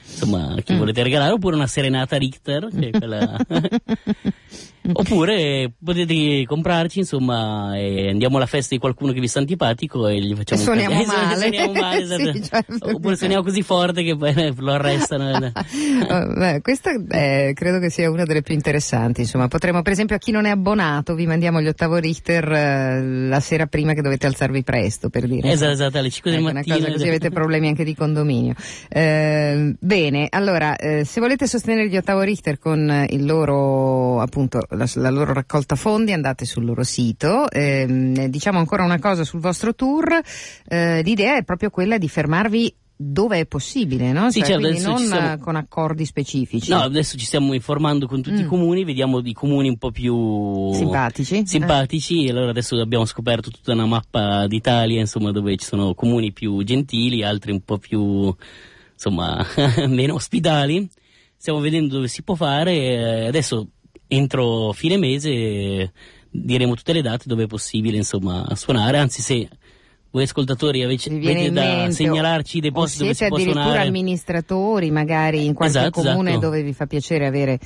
insomma, 0.06 0.54
a 0.54 0.60
chi 0.62 0.74
volete 0.74 1.02
regalare, 1.02 1.32
oppure 1.32 1.54
una 1.54 1.66
serenata 1.66 2.16
Richter, 2.16 2.68
che 2.74 2.88
è 2.88 2.98
quella... 2.98 3.36
oppure 4.92 5.72
potete 5.82 6.44
comprarci, 6.46 7.00
insomma, 7.00 7.76
e 7.76 8.08
andiamo 8.10 8.36
alla 8.36 8.46
festa 8.46 8.74
di 8.74 8.80
qualcuno 8.80 9.12
che 9.12 9.20
vi 9.20 9.28
sta 9.28 9.38
antipatico 9.38 10.06
e 10.08 10.18
gli 10.20 10.34
facciamo 10.34 10.62
E 10.62 10.64
un 10.68 10.78
suoniamo 10.78 11.04
male. 11.06 11.36
suoniamo 11.38 11.72
male, 11.72 12.06
Sì, 12.06 12.38
esatto. 12.38 12.78
cioè- 12.78 12.92
oppure 12.94 13.16
suoniamo 13.16 13.42
così 13.42 13.62
forte 13.62 14.02
che 14.02 14.16
poi 14.16 14.54
lo 14.56 14.72
arrestano. 14.72 15.52
Oh, 16.10 16.32
beh, 16.34 16.60
questa 16.62 16.90
eh, 17.10 17.52
credo 17.54 17.78
che 17.78 17.90
sia 17.90 18.10
una 18.10 18.24
delle 18.24 18.42
più 18.42 18.54
interessanti. 18.54 19.20
Insomma, 19.20 19.48
potremmo, 19.48 19.82
per 19.82 19.92
esempio, 19.92 20.16
a 20.16 20.18
chi 20.18 20.30
non 20.32 20.44
è 20.46 20.50
abbonato, 20.50 21.14
vi 21.14 21.26
mandiamo 21.26 21.60
gli 21.60 21.68
ottavo 21.68 21.96
Richter 21.98 22.50
eh, 22.50 23.02
la 23.28 23.38
sera 23.40 23.66
prima 23.66 23.92
che 23.92 24.00
dovete 24.02 24.26
alzarvi 24.26 24.62
presto, 24.62 25.08
per 25.10 25.26
dire. 25.28 25.50
Esatto, 25.52 25.72
esatto, 25.72 25.98
alle 25.98 26.10
5 26.10 26.30
del 26.30 26.40
Ecco, 26.40 26.52
mattino. 26.52 26.74
Una 26.76 26.84
cosa 26.86 26.96
così 26.96 27.08
avete 27.08 27.30
problemi 27.30 27.68
anche 27.68 27.84
di 27.84 27.94
condominio. 27.94 28.54
Eh, 28.88 29.74
bene, 29.78 30.26
allora, 30.30 30.76
eh, 30.76 31.04
se 31.04 31.20
volete 31.20 31.46
sostenere 31.46 31.88
gli 31.88 31.96
ottavo 31.96 32.22
Richter 32.22 32.58
con 32.58 32.90
eh, 32.90 33.06
il 33.10 33.24
loro, 33.24 34.20
appunto, 34.20 34.60
la, 34.70 34.88
la 34.94 35.10
loro 35.10 35.32
raccolta 35.32 35.74
fondi, 35.76 36.12
andate 36.12 36.44
sul 36.44 36.64
loro 36.64 36.82
sito. 36.82 37.50
Ehm, 37.50 38.26
diciamo 38.26 38.58
ancora 38.58 38.84
una 38.84 38.98
cosa 38.98 39.24
sul 39.24 39.40
vostro 39.40 39.74
tour. 39.74 40.20
Eh, 40.68 41.02
l'idea 41.02 41.36
è 41.36 41.42
proprio 41.44 41.70
quella 41.70 41.98
di 41.98 42.08
fermarvi 42.08 42.74
dove 43.02 43.38
è 43.38 43.46
possibile, 43.46 44.12
no? 44.12 44.30
Sì, 44.30 44.40
Cioè, 44.40 44.48
certo, 44.48 44.68
quindi 44.68 44.82
non 44.82 45.12
eh, 45.14 45.38
con 45.38 45.56
accordi 45.56 46.04
specifici. 46.04 46.70
No, 46.70 46.80
adesso 46.80 47.16
ci 47.16 47.24
stiamo 47.24 47.54
informando 47.54 48.06
con 48.06 48.20
tutti 48.20 48.40
i 48.40 48.44
Mm. 48.44 48.48
comuni, 48.48 48.84
vediamo 48.84 49.20
i 49.24 49.32
comuni 49.32 49.68
un 49.70 49.78
po' 49.78 49.90
più 49.90 50.70
Simpatici. 50.74 51.42
simpatici, 51.46 52.26
e 52.26 52.30
allora 52.30 52.50
adesso 52.50 52.76
abbiamo 52.78 53.06
scoperto 53.06 53.50
tutta 53.50 53.72
una 53.72 53.86
mappa 53.86 54.46
d'Italia, 54.46 55.00
insomma, 55.00 55.30
dove 55.32 55.56
ci 55.56 55.64
sono 55.64 55.94
comuni 55.94 56.32
più 56.32 56.62
gentili, 56.62 57.24
altri 57.24 57.52
un 57.52 57.62
po' 57.62 57.78
più, 57.78 58.34
insomma, 58.92 59.46
meno 59.88 60.14
ospitali. 60.16 60.86
Stiamo 61.38 61.60
vedendo 61.60 61.94
dove 61.94 62.08
si 62.08 62.22
può 62.22 62.34
fare, 62.34 62.72
e 62.76 63.26
adesso 63.28 63.66
entro 64.12 64.72
fine 64.72 64.96
mese 64.96 65.92
diremo 66.28 66.74
tutte 66.74 66.92
le 66.92 67.02
date 67.02 67.24
dove 67.26 67.44
è 67.44 67.46
possibile, 67.46 67.96
insomma, 67.96 68.46
suonare, 68.54 68.98
anzi 68.98 69.22
se 69.22 69.48
voi 70.10 70.24
ascoltatori 70.24 70.82
avete, 70.82 71.08
avete 71.08 71.52
da 71.52 71.62
mente, 71.62 71.92
segnalarci 71.92 72.58
i 72.58 72.60
depositi 72.60 73.02
dove 73.02 73.14
si 73.14 73.26
può 73.26 73.36
addirittura 73.36 73.64
suonare. 73.64 73.88
amministratori, 73.88 74.90
magari 74.90 75.44
in 75.44 75.54
qualche 75.54 75.78
Esatto, 75.78 76.02
comune 76.02 76.30
esatto. 76.30 76.46
dove 76.46 76.62
vi 76.62 76.72
fa 76.72 76.86
piacere 76.86 77.26
avere 77.26 77.60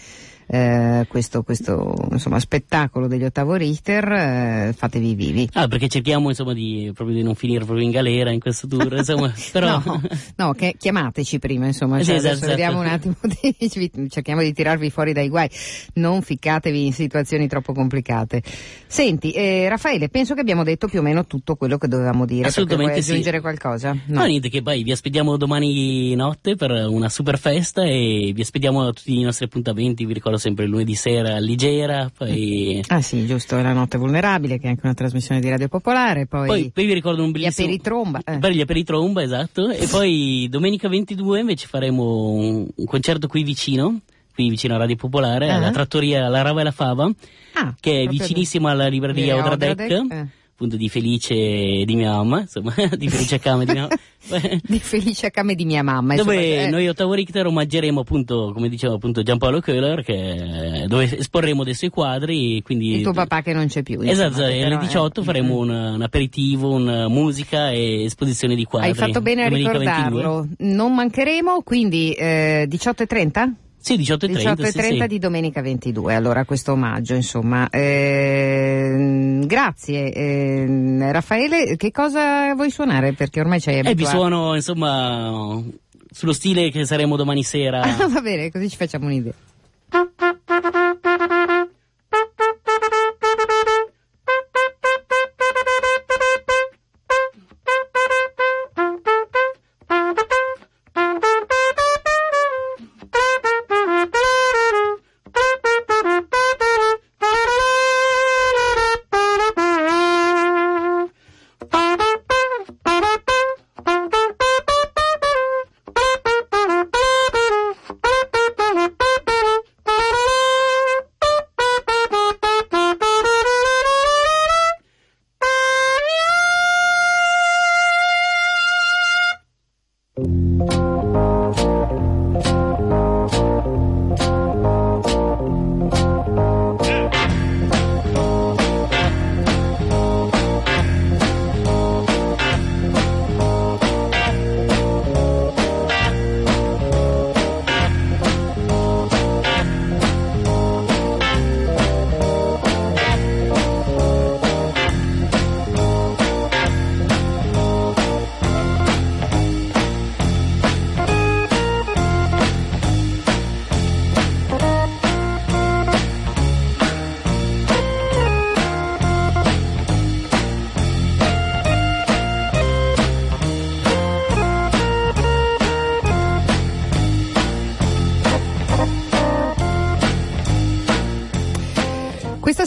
eh, 0.47 1.07
questo, 1.09 1.43
questo 1.43 1.95
insomma, 2.11 2.39
spettacolo 2.39 3.07
degli 3.07 3.25
ottavo 3.25 3.55
Richter, 3.55 4.13
eh, 4.13 4.75
fatevi 4.77 5.15
vivi. 5.15 5.49
Ah, 5.53 5.69
perché 5.69 5.89
cerchiamo 5.89 6.29
insomma 6.29 6.53
di, 6.53 6.91
proprio 6.95 7.17
di 7.17 7.23
non 7.23 7.35
finire 7.35 7.65
proprio 7.65 7.85
in 7.85 7.91
galera 7.91 8.31
in 8.31 8.41
questo 8.41 8.67
tour, 8.67 8.93
insomma, 8.97 9.33
però... 9.53 9.81
No, 9.85 10.01
no, 10.37 10.53
che 10.53 10.75
chiamateci 10.79 11.39
prima, 11.39 11.67
insomma, 11.67 11.99
Sì, 11.99 12.07
cioè, 12.07 12.17
esatto, 12.17 12.35
adesso 12.35 12.47
vediamo 12.49 12.81
un 12.81 12.87
attimo, 12.87 13.15
di, 13.23 14.09
cerchiamo 14.11 14.43
di 14.43 14.53
tirarvi 14.53 14.91
fuori 14.91 15.13
dai 15.13 15.29
guai, 15.29 15.49
non 15.95 16.23
ficcatevi 16.23 16.87
in 16.87 16.93
situazioni 16.93 17.49
troppo 17.49 17.73
complicate. 17.73 18.43
Senti, 18.87 19.33
eh, 19.33 19.69
Raffaele, 19.69 20.09
penso 20.09 20.35
che 20.35 20.41
abbiamo 20.41 20.63
detto 20.63 20.87
più 20.89 21.01
o 21.01 21.03
meno 21.03 21.27
tutto 21.27 21.57
quello 21.57 21.79
che 21.79 21.89
dovevamo 21.89 22.25
dire, 22.25 22.43
perché 22.43 22.65
vuoi 22.65 22.75
Assolutamente 22.75 23.03
sì. 23.03 23.11
aggiungere 23.11 23.41
qualcosa? 23.41 23.97
No. 24.07 24.25
niente, 24.25 24.49
che 24.49 24.63
poi 24.63 24.83
vi 24.83 24.93
aspettiamo 24.93 25.37
domani 25.37 26.15
notte 26.15 26.57
per 26.57 26.71
una 26.71 27.09
super 27.09 27.39
festa 27.39 27.83
e 27.83 28.33
vi 28.35 28.41
aspettiamo 28.41 28.87
a 28.87 28.93
tutti 28.93 29.19
i 29.19 29.23
nostri 29.23 29.47
appuntamenti, 29.47 30.05
vi 30.05 30.13
ricordo 30.13 30.34
sempre 30.39 30.65
il 30.65 30.71
lunedì 30.71 30.95
sera 30.95 31.39
Ligera, 31.39 32.11
poi... 32.17 32.83
Ah 32.89 33.01
sì, 33.03 33.27
giusto, 33.27 33.61
la 33.61 33.73
notte 33.73 33.99
vulnerabile, 33.99 34.59
che 34.59 34.67
è 34.67 34.69
anche 34.71 34.83
una 34.85 34.95
trasmissione 34.95 35.41
di 35.41 35.49
Radio 35.49 35.69
Popolare, 35.69 36.27
poi, 36.27 36.47
Poi, 36.47 36.71
poi 36.73 36.87
vi 36.87 36.93
ricordo 36.93 37.23
un 37.23 37.29
gli 37.29 37.33
bellissimo... 37.33 37.67
aperitromba. 37.67 38.21
eh. 38.25 38.39
Per 38.39 38.51
gli 38.53 38.61
aperitromba, 38.61 39.23
esatto. 39.23 39.71
E 39.71 39.87
poi 39.87 40.47
domenica 40.51 40.89
22 40.89 41.41
invece 41.41 41.67
faremo 41.67 42.31
un, 42.31 42.67
un 42.75 42.85
concerto 42.87 43.27
qui 43.27 43.43
vicino, 43.43 44.01
qui 44.35 44.49
vicino 44.49 44.75
a 44.75 44.79
Radio 44.79 44.97
Popolare, 44.97 45.51
Ah. 45.51 45.57
alla 45.57 45.71
trattoria 45.71 46.29
La 46.29 46.43
Rava 46.43 46.61
e 46.61 46.65
la 46.65 46.71
Fava, 46.73 47.11
Ah, 47.57 47.75
che 47.79 47.91
è 47.91 48.03
proprio 48.05 48.19
vicinissima 48.25 48.71
alla 48.73 48.89
libreria 48.89 49.37
Odradec, 49.37 49.91
eh. 49.91 50.27
Appunto 50.55 50.77
di 50.77 50.89
Felice 50.89 51.35
di 51.35 51.95
mia 51.97 52.13
mamma, 52.13 52.41
insomma, 52.41 52.73
di 52.97 53.09
Felice 53.09 53.35
Accame 53.35 53.65
e 53.65 53.67
di 53.67 53.73
mia 53.73 53.83
mamma. 53.83 53.99
di 54.63 54.79
Felice 54.79 55.31
Came 55.31 55.55
di 55.55 55.65
mia 55.65 55.83
mamma. 55.83 56.15
insomma, 56.15 56.33
dove 56.33 56.63
eh, 56.63 56.71
noi 56.71 56.89
ottavo 56.89 57.13
Richter 57.13 57.47
omaggeremo 57.47 58.01
appunto, 58.01 58.53
come 58.55 58.69
diceva 58.69 58.95
appunto 58.95 59.23
Giampaolo 59.23 59.61
Köhler, 59.61 60.03
che, 60.03 60.85
dove 60.87 61.19
esporremo 61.19 61.65
dei 61.65 61.75
suoi 61.75 61.91
quadri, 61.91 62.63
quindi... 62.63 62.95
il 62.97 63.03
tuo 63.03 63.13
papà 63.13 63.43
che 63.43 63.53
non 63.53 63.67
c'è 63.67 63.83
più. 63.83 64.01
Esatto, 64.01 64.29
insomma, 64.29 64.49
però, 64.49 64.67
alle 64.67 64.79
18 64.79 65.21
eh, 65.21 65.25
faremo 65.25 65.57
un, 65.59 65.71
un 65.71 66.03
aperitivo, 66.03 66.73
una 66.73 67.09
musica 67.09 67.71
e 67.71 68.05
esposizione 68.05 68.55
di 68.55 68.65
quadri. 68.65 68.91
Hai 68.91 68.95
fatto 68.95 69.21
bene 69.21 69.45
a 69.45 69.49
domenica 69.49 69.73
22. 69.73 69.93
ricordarlo. 69.93 70.49
Non 70.59 70.95
mancheremo, 70.95 71.63
quindi 71.63 72.13
eh, 72.13 72.67
18.30? 72.71 73.64
Sì, 73.85 73.99
18 73.99 74.25
e 74.25 74.29
30. 74.31 74.63
18.30 74.63 74.71
sì, 74.71 74.97
sì. 74.99 75.07
di 75.09 75.19
domenica 75.19 75.61
22, 75.61 76.15
allora 76.15 76.47
questo 76.47 76.73
omaggio 76.73 77.13
insomma. 77.13 77.69
Ehm, 77.69 79.45
grazie. 79.45 80.11
Ehm, 80.11 81.13
Raffaele, 81.13 81.77
che 81.77 81.91
cosa 81.91 82.55
vuoi 82.55 82.71
suonare? 82.71 83.13
Perché 83.13 83.41
ormai 83.41 83.61
ci 83.61 83.69
hai 83.69 83.81
E 83.81 83.95
vi 83.95 84.07
suono, 84.07 84.55
insomma, 84.55 85.63
sullo 86.11 86.33
stile 86.33 86.71
che 86.71 86.87
saremo 86.87 87.17
domani 87.17 87.43
sera. 87.43 87.83
Ah, 88.01 88.09
va 88.09 88.23
bene, 88.23 88.51
così 88.51 88.71
ci 88.71 88.77
facciamo 88.79 89.05
un'idea. 89.05 89.35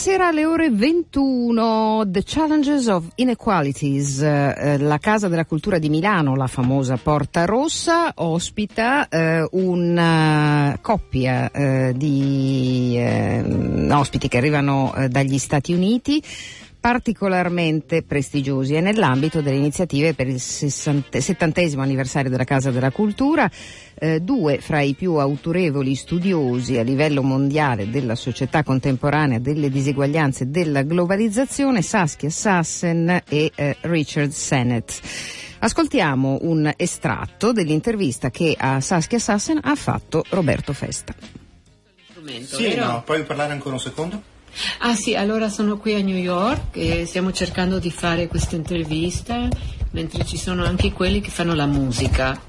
Stasera 0.08 0.30
alle 0.30 0.46
ore 0.46 0.70
21 0.70 2.06
The 2.08 2.24
Challenges 2.24 2.88
of 2.88 3.10
Inequalities, 3.16 4.22
eh, 4.22 4.78
la 4.78 5.00
Casa 5.00 5.28
della 5.28 5.44
Cultura 5.44 5.80
di 5.80 5.90
Milano, 5.90 6.34
la 6.34 6.48
famosa 6.48 6.96
Porta 6.96 7.44
Rossa, 7.44 8.14
ospita 8.16 9.10
eh, 9.10 9.46
una 9.52 10.80
coppia 10.82 11.52
eh, 11.52 11.92
di 11.94 12.96
eh, 12.98 13.92
ospiti 13.92 14.30
che 14.30 14.38
arrivano 14.38 14.96
eh, 14.96 15.10
dagli 15.10 15.38
Stati 15.38 15.74
Uniti 15.74 16.24
particolarmente 16.88 18.02
prestigiosi 18.02 18.76
e 18.76 18.80
nell'ambito 18.80 19.42
delle 19.42 19.58
iniziative 19.58 20.14
per 20.14 20.30
il 20.30 20.40
60, 20.40 21.20
70 21.20 21.82
anniversario 21.82 22.30
della 22.30 22.46
Casa 22.46 22.72
della 22.72 22.92
Cultura, 22.92 23.52
eh, 23.96 24.22
due 24.22 24.60
fra 24.62 24.80
i 24.80 24.94
più 24.94 25.16
autorevoli 25.16 25.96
studiosi 25.96 26.78
a 26.78 26.84
livello 26.84 27.24
mondiale 27.24 27.90
della 27.90 28.16
società 28.16 28.64
contemporanea, 28.64 29.38
delle 29.40 29.70
diseguaglianze 29.70 30.46
e 30.46 30.48
della 30.48 30.84
globalizzazione, 30.84 31.82
Saskia 31.82 32.30
Sassen 32.30 33.22
e 33.28 33.52
eh, 33.54 33.76
Richard 33.82 34.32
Sennett. 34.32 34.94
Ascoltiamo 35.60 36.38
un 36.44 36.72
estratto 36.78 37.52
dell'intervista 37.52 38.30
che 38.30 38.56
a 38.58 38.80
Saskia 38.80 39.20
Sassen 39.20 39.60
ha 39.62 39.76
fatto 39.76 40.24
Roberto 40.30 40.72
Festa. 40.72 41.14
Sì, 42.44 42.76
no, 42.76 43.04
puoi 43.06 43.26
parlare 43.26 43.52
ancora 43.52 43.76
un 43.76 43.82
secondo? 43.82 44.36
Ah 44.80 44.96
sì, 44.96 45.16
allora 45.16 45.50
sono 45.50 45.78
qui 45.78 45.94
a 45.94 46.02
New 46.02 46.16
York 46.16 46.76
e 46.78 47.06
stiamo 47.06 47.32
cercando 47.32 47.80
di 47.80 47.92
fare 47.92 48.28
questa 48.28 48.56
intervista 48.56 49.48
mentre 49.92 50.26
ci 50.26 50.38
sono 50.38 50.66
anche 50.66 50.92
quelli 50.92 51.22
che 51.22 51.30
fanno 51.30 51.54
la 51.54 51.66
musica 51.66 52.40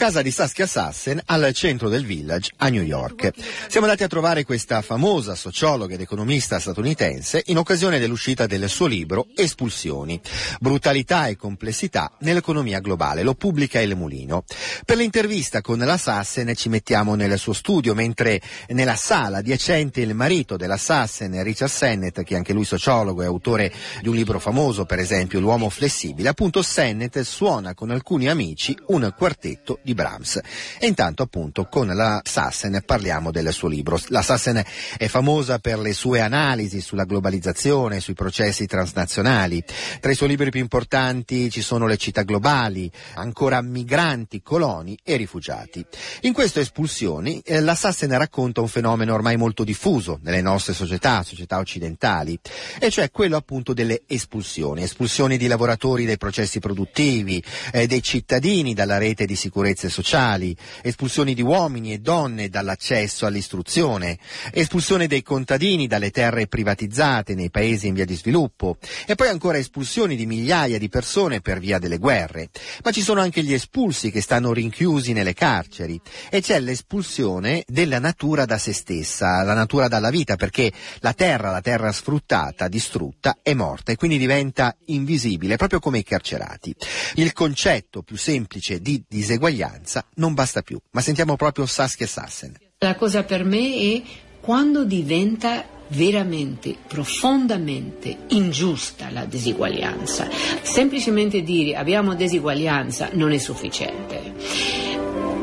casa 0.00 0.22
di 0.22 0.30
Saskia 0.30 0.66
Sassen 0.66 1.20
al 1.26 1.52
centro 1.52 1.90
del 1.90 2.06
village 2.06 2.52
a 2.56 2.70
New 2.70 2.82
York. 2.82 3.32
Siamo 3.68 3.84
andati 3.84 4.02
a 4.02 4.08
trovare 4.08 4.44
questa 4.44 4.80
famosa 4.80 5.34
sociologa 5.34 5.92
ed 5.92 6.00
economista 6.00 6.58
statunitense 6.58 7.42
in 7.48 7.58
occasione 7.58 7.98
dell'uscita 7.98 8.46
del 8.46 8.70
suo 8.70 8.86
libro 8.86 9.26
Espulsioni, 9.36 10.18
brutalità 10.58 11.26
e 11.26 11.36
complessità 11.36 12.12
nell'economia 12.20 12.80
globale. 12.80 13.22
Lo 13.22 13.34
pubblica 13.34 13.78
Il 13.78 13.94
Mulino. 13.94 14.44
Per 14.86 14.96
l'intervista 14.96 15.60
con 15.60 15.78
la 15.80 15.98
Sassen 15.98 16.54
ci 16.56 16.70
mettiamo 16.70 17.14
nel 17.14 17.38
suo 17.38 17.52
studio, 17.52 17.94
mentre 17.94 18.40
nella 18.68 18.96
sala 18.96 19.38
adiacente 19.38 20.00
il 20.00 20.14
marito 20.14 20.56
della 20.56 20.78
Sassen, 20.78 21.42
Richard 21.42 21.70
Sennett, 21.70 22.22
che 22.22 22.36
anche 22.36 22.54
lui 22.54 22.64
sociologo 22.64 23.20
e 23.20 23.26
autore 23.26 23.70
di 24.00 24.08
un 24.08 24.14
libro 24.14 24.38
famoso, 24.38 24.86
per 24.86 24.98
esempio 24.98 25.40
L'uomo 25.40 25.68
flessibile, 25.68 26.30
appunto 26.30 26.62
Sennett 26.62 27.20
suona 27.20 27.74
con 27.74 27.90
alcuni 27.90 28.30
amici 28.30 28.74
un 28.86 29.12
quartetto 29.14 29.78
di 29.82 29.88
di 29.90 29.94
Brahms. 29.94 30.40
E 30.78 30.86
intanto 30.86 31.22
appunto 31.22 31.66
con 31.66 31.88
la 31.88 32.20
Sassen 32.24 32.82
parliamo 32.84 33.30
del 33.30 33.52
suo 33.52 33.68
libro. 33.68 33.98
La 34.08 34.22
Sassen 34.22 34.62
è 34.96 35.06
famosa 35.08 35.58
per 35.58 35.78
le 35.78 35.92
sue 35.92 36.20
analisi 36.20 36.80
sulla 36.80 37.04
globalizzazione, 37.04 38.00
sui 38.00 38.14
processi 38.14 38.66
transnazionali. 38.66 39.62
Tra 40.00 40.10
i 40.10 40.14
suoi 40.14 40.28
libri 40.28 40.50
più 40.50 40.60
importanti 40.60 41.50
ci 41.50 41.62
sono 41.62 41.86
Le 41.86 41.96
città 41.96 42.22
globali, 42.22 42.90
ancora 43.14 43.60
migranti, 43.60 44.42
coloni 44.42 44.96
e 45.02 45.16
rifugiati. 45.16 45.84
In 46.22 46.32
queste 46.32 46.60
espulsioni 46.60 47.40
eh, 47.44 47.60
la 47.60 47.74
Sassen 47.74 48.16
racconta 48.16 48.60
un 48.60 48.68
fenomeno 48.68 49.14
ormai 49.14 49.36
molto 49.36 49.64
diffuso 49.64 50.20
nelle 50.22 50.40
nostre 50.40 50.72
società, 50.72 51.22
società 51.22 51.58
occidentali, 51.58 52.38
e 52.78 52.90
cioè 52.90 53.10
quello 53.10 53.36
appunto 53.36 53.72
delle 53.72 54.02
espulsioni, 54.06 54.82
espulsioni 54.82 55.36
di 55.36 55.48
lavoratori 55.48 56.04
dai 56.04 56.18
processi 56.18 56.60
produttivi, 56.60 57.42
eh, 57.72 57.86
dei 57.86 58.02
cittadini 58.02 58.74
dalla 58.74 58.98
rete 58.98 59.26
di 59.26 59.34
sicurezza 59.34 59.69
ingiustizie 59.70 59.88
sociali, 59.88 60.56
espulsioni 60.82 61.34
di 61.34 61.42
uomini 61.42 61.92
e 61.92 61.98
donne 61.98 62.48
dall'accesso 62.48 63.26
all'istruzione, 63.26 64.18
espulsione 64.52 65.06
dei 65.06 65.22
contadini 65.22 65.86
dalle 65.86 66.10
terre 66.10 66.46
privatizzate 66.46 67.34
nei 67.34 67.50
paesi 67.50 67.86
in 67.86 67.94
via 67.94 68.04
di 68.04 68.16
sviluppo 68.16 68.76
e 69.06 69.14
poi 69.14 69.28
ancora 69.28 69.58
espulsioni 69.58 70.16
di 70.16 70.26
migliaia 70.26 70.78
di 70.78 70.88
persone 70.88 71.40
per 71.40 71.58
via 71.58 71.78
delle 71.78 71.98
guerre. 71.98 72.50
Ma 72.82 72.90
ci 72.90 73.02
sono 73.02 73.20
anche 73.20 73.42
gli 73.42 73.52
espulsi 73.52 74.10
che 74.10 74.20
stanno 74.20 74.52
rinchiusi 74.52 75.12
nelle 75.12 75.34
carceri 75.34 76.00
e 76.28 76.40
c'è 76.40 76.58
l'espulsione 76.60 77.64
della 77.66 77.98
natura 77.98 78.44
da 78.44 78.58
se 78.58 78.72
stessa, 78.72 79.42
la 79.42 79.54
natura 79.54 79.88
dalla 79.88 80.10
vita, 80.10 80.36
perché 80.36 80.72
la 81.00 81.12
terra, 81.12 81.50
la 81.50 81.60
terra 81.60 81.92
sfruttata, 81.92 82.68
distrutta, 82.68 83.38
è 83.42 83.54
morta 83.54 83.92
e 83.92 83.96
quindi 83.96 84.18
diventa 84.18 84.76
invisibile, 84.86 85.56
proprio 85.56 85.78
come 85.78 85.98
i 85.98 86.04
carcerati. 86.04 86.74
Il 87.14 87.32
concetto 87.32 88.02
più 88.02 88.16
semplice 88.16 88.80
di 88.80 89.02
diseguaglianza 89.08 89.59
uguaglianza 89.60 90.04
non 90.14 90.34
basta 90.34 90.62
più. 90.62 90.78
Ma 90.92 91.00
sentiamo 91.00 91.36
proprio 91.36 91.66
Saskia 91.66 92.06
Sassen. 92.06 92.56
La 92.78 92.94
cosa 92.94 93.24
per 93.24 93.44
me 93.44 93.74
è 93.74 94.02
quando 94.40 94.84
diventa 94.84 95.78
veramente, 95.88 96.76
profondamente 96.86 98.16
ingiusta 98.28 99.10
la 99.10 99.24
disuguaglianza. 99.24 100.28
Semplicemente 100.62 101.42
dire 101.42 101.76
abbiamo 101.76 102.14
disuguaglianza 102.14 103.10
non 103.12 103.32
è 103.32 103.38
sufficiente. 103.38 104.34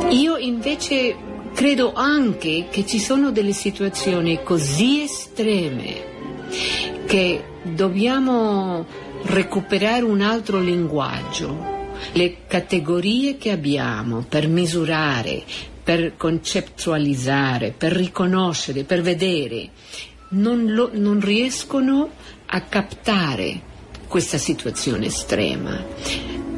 Io 0.09 0.38
invece 0.38 1.15
credo 1.53 1.93
anche 1.93 2.68
che 2.70 2.86
ci 2.86 2.99
sono 2.99 3.32
delle 3.32 3.53
situazioni 3.53 4.41
così 4.43 5.01
estreme 5.01 6.15
che 7.05 7.43
dobbiamo 7.63 8.86
recuperare 9.24 10.03
un 10.03 10.22
altro 10.22 10.59
linguaggio 10.59 11.76
le 12.14 12.45
categorie 12.48 13.38
che 13.38 13.52
abbiamo 13.52 14.26
per 14.28 14.48
misurare, 14.48 15.43
per 15.84 16.18
concettualizzare, 16.18 17.74
per 17.78 17.93
riconoscere, 17.93 18.84
per 18.84 19.02
vedere, 19.02 19.70
non, 20.30 20.74
lo, 20.74 20.89
non 20.93 21.20
riescono 21.20 22.10
a 22.48 22.62
captare 22.62 23.62
questa 24.08 24.38
situazione 24.38 25.08
estrema. 25.08 25.84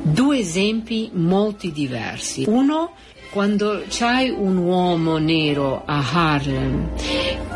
Due 0.02 0.40
esempi 0.40 1.10
molto 1.14 1.68
diversi. 1.70 2.46
Uno, 2.48 2.94
quando 3.32 3.84
c'hai 3.88 4.30
un 4.30 4.58
uomo 4.58 5.18
nero 5.18 5.84
a 5.86 6.04
Harlem 6.12 6.90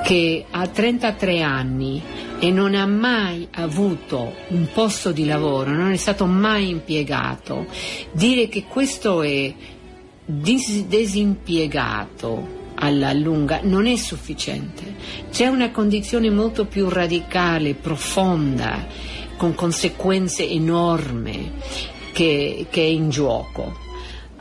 che 0.04 0.46
ha 0.50 0.68
33 0.68 1.42
anni 1.42 2.02
e 2.40 2.52
non 2.52 2.76
ha 2.76 2.86
mai 2.86 3.48
avuto 3.52 4.34
un 4.50 4.68
posto 4.74 5.12
di 5.12 5.26
lavoro, 5.26 5.72
non 5.72 5.92
è 5.92 5.98
stato 5.98 6.26
mai 6.26 6.70
impiegato, 6.70 7.66
dire 8.12 8.50
che 8.50 8.66
questo 8.66 9.24
è 9.24 9.54
dis- 10.26 10.86
disimpiegato 10.86 12.62
alla 12.76 13.14
lunga 13.14 13.62
non 13.64 13.88
è 13.88 13.96
sufficiente. 13.96 14.96
C'è 15.32 15.48
una 15.48 15.72
condizione 15.72 16.30
molto 16.30 16.66
più 16.66 16.90
radicale, 16.90 17.76
profonda, 17.76 18.88
con 19.38 19.56
conseguenze 19.56 20.48
enormi 20.48 21.52
che, 22.12 22.68
che 22.70 22.82
è 22.82 22.86
in 22.86 23.10
gioco. 23.10 23.83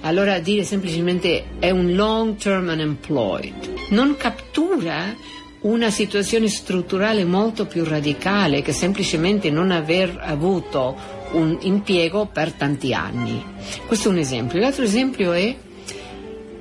Allora 0.03 0.39
dire 0.39 0.65
semplicemente 0.65 1.45
è 1.59 1.71
un 1.71 1.95
long 1.95 2.37
term 2.37 2.69
unemployed 2.69 3.73
non 3.93 4.17
cattura 4.17 5.15
una 5.61 5.91
situazione 5.91 6.49
strutturale 6.49 7.25
molto 7.25 7.67
più 7.67 7.85
radicale 7.85 8.63
che 8.63 8.73
semplicemente 8.73 9.51
non 9.51 9.71
aver 9.71 10.19
avuto 10.21 10.97
un 11.33 11.57
impiego 11.61 12.27
per 12.27 12.53
tanti 12.53 12.93
anni. 12.93 13.45
Questo 13.87 14.09
è 14.09 14.13
un 14.13 14.19
esempio. 14.19 14.59
L'altro 14.59 14.83
esempio 14.83 15.33
è 15.33 15.55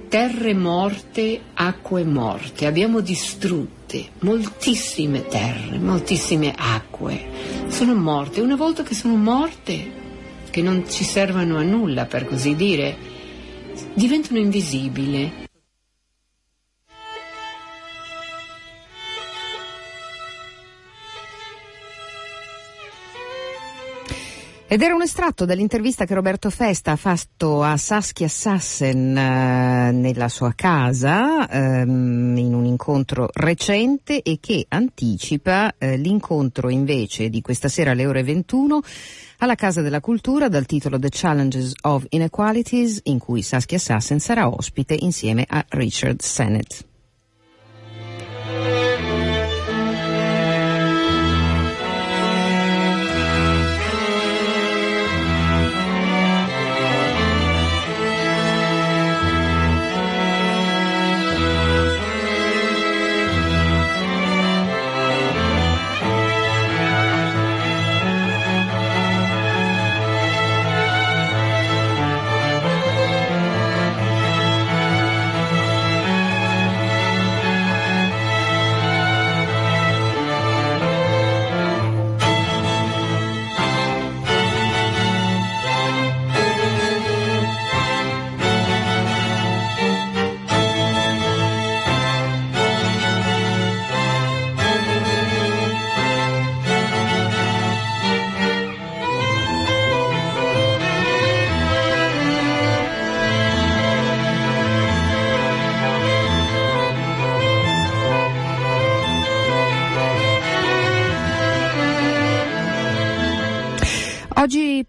terre 0.08 0.54
morte, 0.54 1.40
acque 1.54 2.04
morte. 2.04 2.68
Abbiamo 2.68 3.00
distrutte 3.00 4.10
moltissime 4.20 5.26
terre, 5.26 5.80
moltissime 5.80 6.54
acque. 6.56 7.26
Sono 7.68 7.96
morte. 7.96 8.42
Una 8.42 8.56
volta 8.56 8.84
che 8.84 8.94
sono 8.94 9.16
morte, 9.16 10.00
che 10.50 10.62
non 10.62 10.84
ci 10.88 11.04
servono 11.04 11.58
a 11.58 11.64
nulla 11.64 12.06
per 12.06 12.26
così 12.26 12.56
dire, 12.56 12.96
diventano 13.94 14.40
invisibili. 14.40 15.50
Ed 24.72 24.82
era 24.82 24.96
un 24.96 25.02
estratto 25.02 25.44
dall'intervista 25.44 26.06
che 26.06 26.14
Roberto 26.14 26.50
Festa 26.50 26.92
ha 26.92 26.96
fatto 26.96 27.62
a 27.62 27.76
Saskia 27.76 28.30
Sassen 28.30 29.18
eh, 29.18 29.92
nella 29.92 30.30
sua 30.30 30.54
casa 30.56 31.50
ehm, 31.50 32.38
in 32.38 32.54
un 32.54 32.64
incontro 32.64 33.28
recente 33.34 34.22
e 34.22 34.38
che 34.40 34.66
anticipa 34.70 35.74
eh, 35.78 35.98
l'incontro 35.98 36.70
invece 36.70 37.28
di 37.28 37.42
questa 37.42 37.68
sera 37.68 37.92
alle 37.92 38.06
ore 38.06 38.24
21 38.24 38.80
alla 39.40 39.56
Casa 39.56 39.82
della 39.82 40.00
Cultura 40.00 40.48
dal 40.48 40.66
titolo 40.66 40.98
The 40.98 41.10
Challenges 41.12 41.74
of 41.82 42.06
Inequalities 42.08 43.02
in 43.04 43.20
cui 43.20 43.42
Saskia 43.42 43.78
Sassen 43.78 44.22
sarà 44.22 44.48
ospite 44.48 44.96
insieme 44.98 45.46
a 45.50 45.66
Richard 45.68 46.22
Sennett. 46.22 46.91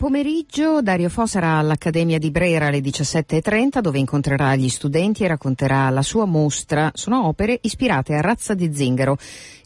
Pomeriggio 0.02 0.82
Dario 0.82 1.08
Fo 1.08 1.26
sarà 1.26 1.58
all'Accademia 1.58 2.18
di 2.18 2.32
Brera 2.32 2.66
alle 2.66 2.80
17.30 2.80 3.78
dove 3.78 4.00
incontrerà 4.00 4.56
gli 4.56 4.68
studenti 4.68 5.22
e 5.22 5.28
racconterà 5.28 5.88
la 5.90 6.02
sua 6.02 6.24
mostra. 6.24 6.90
Sono 6.92 7.28
opere 7.28 7.56
ispirate 7.62 8.14
a 8.14 8.20
Razza 8.20 8.54
di 8.54 8.74
Zingaro, 8.74 9.16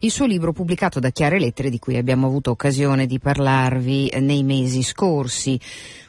il 0.01 0.11
suo 0.11 0.27
libro 0.27 0.53
pubblicato 0.53 1.01
da 1.01 1.09
Chiare 1.09 1.39
Lettere 1.39 1.71
di 1.71 1.79
cui 1.79 1.97
abbiamo 1.97 2.27
avuto 2.27 2.51
occasione 2.51 3.07
di 3.07 3.19
parlarvi 3.19 4.13
nei 4.21 4.43
mesi 4.43 4.83
scorsi. 4.83 5.59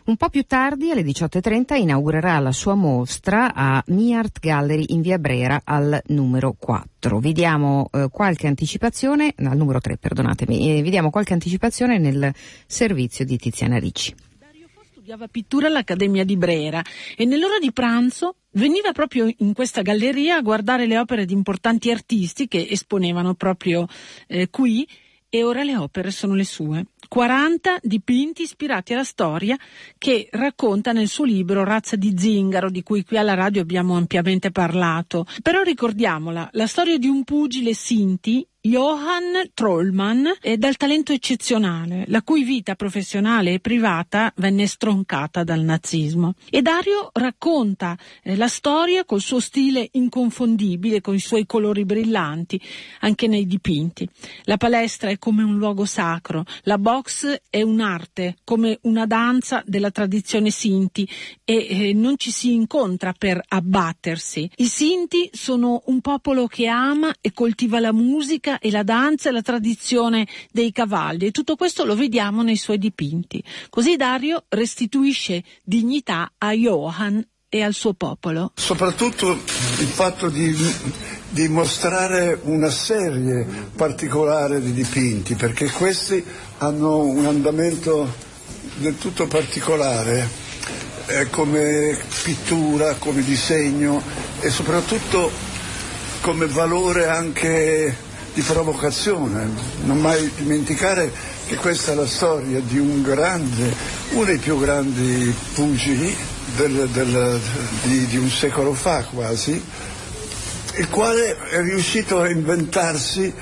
Un 0.07 0.15
po' 0.15 0.29
più 0.29 0.43
tardi, 0.43 0.89
alle 0.89 1.01
18.30, 1.01 1.75
inaugurerà 1.75 2.39
la 2.39 2.53
sua 2.53 2.75
mostra 2.75 3.53
a 3.53 3.83
Mi 3.87 4.15
Art 4.15 4.39
Gallery 4.39 4.85
in 4.87 5.01
via 5.01 5.19
Brera 5.19 5.63
al 5.65 6.01
numero 6.05 6.55
4. 6.57 7.19
Vi 7.19 7.33
diamo 7.33 7.89
eh, 7.91 8.07
qualche 8.09 8.47
anticipazione, 8.47 9.33
al 9.35 9.57
numero 9.57 9.81
3, 9.81 9.97
perdonatemi, 9.97 10.77
eh, 10.77 10.81
vi 10.81 10.91
diamo 10.91 11.09
qualche 11.09 11.33
anticipazione 11.33 11.97
nel 11.97 12.33
servizio 12.65 13.25
di 13.25 13.35
Tiziana 13.35 13.79
Ricci. 13.79 14.15
Dario 14.39 14.69
Fo 14.73 14.81
studiava 14.89 15.27
pittura 15.27 15.67
all'Accademia 15.67 16.23
di 16.23 16.37
Brera 16.37 16.81
e 17.17 17.25
nell'ora 17.25 17.59
di 17.59 17.73
pranzo 17.73 18.35
veniva 18.51 18.93
proprio 18.93 19.29
in 19.39 19.51
questa 19.51 19.81
galleria 19.81 20.37
a 20.37 20.41
guardare 20.41 20.85
le 20.85 20.97
opere 20.97 21.25
di 21.25 21.33
importanti 21.33 21.91
artisti 21.91 22.47
che 22.47 22.65
esponevano 22.69 23.33
proprio 23.33 23.85
eh, 24.27 24.49
qui 24.49 24.87
e 25.29 25.43
ora 25.43 25.63
le 25.63 25.75
opere 25.75 26.11
sono 26.11 26.33
le 26.33 26.45
sue. 26.45 26.85
40 27.07 27.79
dipinti 27.81 28.43
ispirati 28.43 28.93
alla 28.93 29.03
storia 29.03 29.57
che 29.97 30.27
racconta 30.31 30.91
nel 30.91 31.07
suo 31.07 31.25
libro 31.25 31.63
Razza 31.63 31.95
di 31.95 32.13
Zingaro, 32.17 32.69
di 32.69 32.83
cui 32.83 33.03
qui 33.03 33.17
alla 33.17 33.33
radio 33.33 33.61
abbiamo 33.61 33.95
ampiamente 33.95 34.51
parlato. 34.51 35.25
Però 35.41 35.61
ricordiamola, 35.61 36.49
la 36.53 36.67
storia 36.67 36.97
di 36.97 37.07
un 37.07 37.23
pugile 37.23 37.73
Sinti 37.73 38.45
Johann 38.59 39.35
Trollmann 39.53 40.25
è 40.41 40.57
dal 40.57 40.77
talento 40.77 41.13
eccezionale, 41.13 42.03
la 42.07 42.21
cui 42.21 42.43
vita 42.43 42.75
professionale 42.75 43.53
e 43.53 43.59
privata 43.59 44.33
venne 44.37 44.67
stroncata 44.67 45.43
dal 45.43 45.61
nazismo. 45.61 46.33
E 46.49 46.61
Dario 46.61 47.09
racconta 47.13 47.97
eh, 48.23 48.35
la 48.35 48.47
storia 48.47 49.05
col 49.05 49.21
suo 49.21 49.39
stile 49.39 49.87
inconfondibile, 49.93 51.01
con 51.01 51.13
i 51.13 51.19
suoi 51.19 51.45
colori 51.45 51.85
brillanti, 51.85 52.59
anche 53.01 53.27
nei 53.27 53.45
dipinti. 53.45 54.09
La 54.43 54.57
palestra 54.57 55.11
è 55.11 55.19
come 55.19 55.43
un 55.43 55.57
luogo 55.57 55.85
sacro, 55.85 56.43
la 56.63 56.79
box 56.79 57.41
è 57.49 57.61
un'arte, 57.61 58.37
come 58.43 58.79
una 58.81 59.05
danza 59.05 59.63
della 59.65 59.91
tradizione 59.91 60.49
Sinti 60.49 61.07
e 61.45 61.67
eh, 61.69 61.93
non 61.93 62.15
ci 62.17 62.31
si 62.31 62.53
incontra 62.53 63.13
per 63.13 63.41
abbattersi. 63.47 64.49
I 64.55 64.67
Sinti 64.67 65.29
sono 65.31 65.83
un 65.85 66.01
popolo 66.01 66.47
che 66.47 66.67
ama 66.67 67.13
e 67.21 67.31
coltiva 67.31 67.79
la 67.79 67.93
musica 67.93 68.46
e 68.55 68.71
la 68.71 68.83
danza 68.83 69.29
e 69.29 69.31
la 69.31 69.41
tradizione 69.41 70.27
dei 70.51 70.71
cavalli 70.71 71.27
e 71.27 71.31
tutto 71.31 71.55
questo 71.55 71.85
lo 71.85 71.95
vediamo 71.95 72.41
nei 72.41 72.55
suoi 72.55 72.77
dipinti. 72.77 73.43
Così 73.69 73.95
Dario 73.95 74.45
restituisce 74.49 75.43
dignità 75.63 76.31
a 76.37 76.53
Johann 76.53 77.19
e 77.49 77.63
al 77.63 77.73
suo 77.73 77.93
popolo. 77.93 78.51
Soprattutto 78.55 79.31
il 79.31 79.87
fatto 79.87 80.29
di, 80.29 80.55
di 81.29 81.47
mostrare 81.47 82.39
una 82.43 82.69
serie 82.69 83.45
particolare 83.75 84.61
di 84.61 84.73
dipinti, 84.73 85.35
perché 85.35 85.69
questi 85.69 86.23
hanno 86.57 87.03
un 87.03 87.25
andamento 87.25 88.25
del 88.77 88.97
tutto 88.97 89.27
particolare 89.27 90.27
eh, 91.07 91.29
come 91.29 91.97
pittura, 92.23 92.95
come 92.95 93.23
disegno 93.23 94.01
e 94.39 94.49
soprattutto 94.49 95.31
come 96.21 96.47
valore 96.47 97.07
anche 97.07 97.95
di 98.37 98.43
provocazione. 98.43 99.49
Non 99.85 99.97
mai 99.97 100.31
dimenticare 100.35 101.11
che 101.47 101.55
questa 101.55 101.93
è 101.93 101.95
la 101.95 102.05
storia 102.05 102.59
di 102.59 102.77
un 102.77 103.01
grande, 103.01 103.73
uno 104.11 104.25
dei 104.25 104.37
più 104.37 104.59
grandi 104.59 105.33
pugili 105.55 106.15
del, 106.55 106.87
del, 106.89 107.39
di, 107.81 108.05
di 108.05 108.17
un 108.17 108.29
secolo 108.29 108.73
fa 108.75 109.01
quasi, 109.05 109.59
il 110.75 110.87
quale 110.89 111.35
è 111.49 111.61
riuscito 111.61 112.21
a 112.21 112.29
inventarsi 112.29 113.33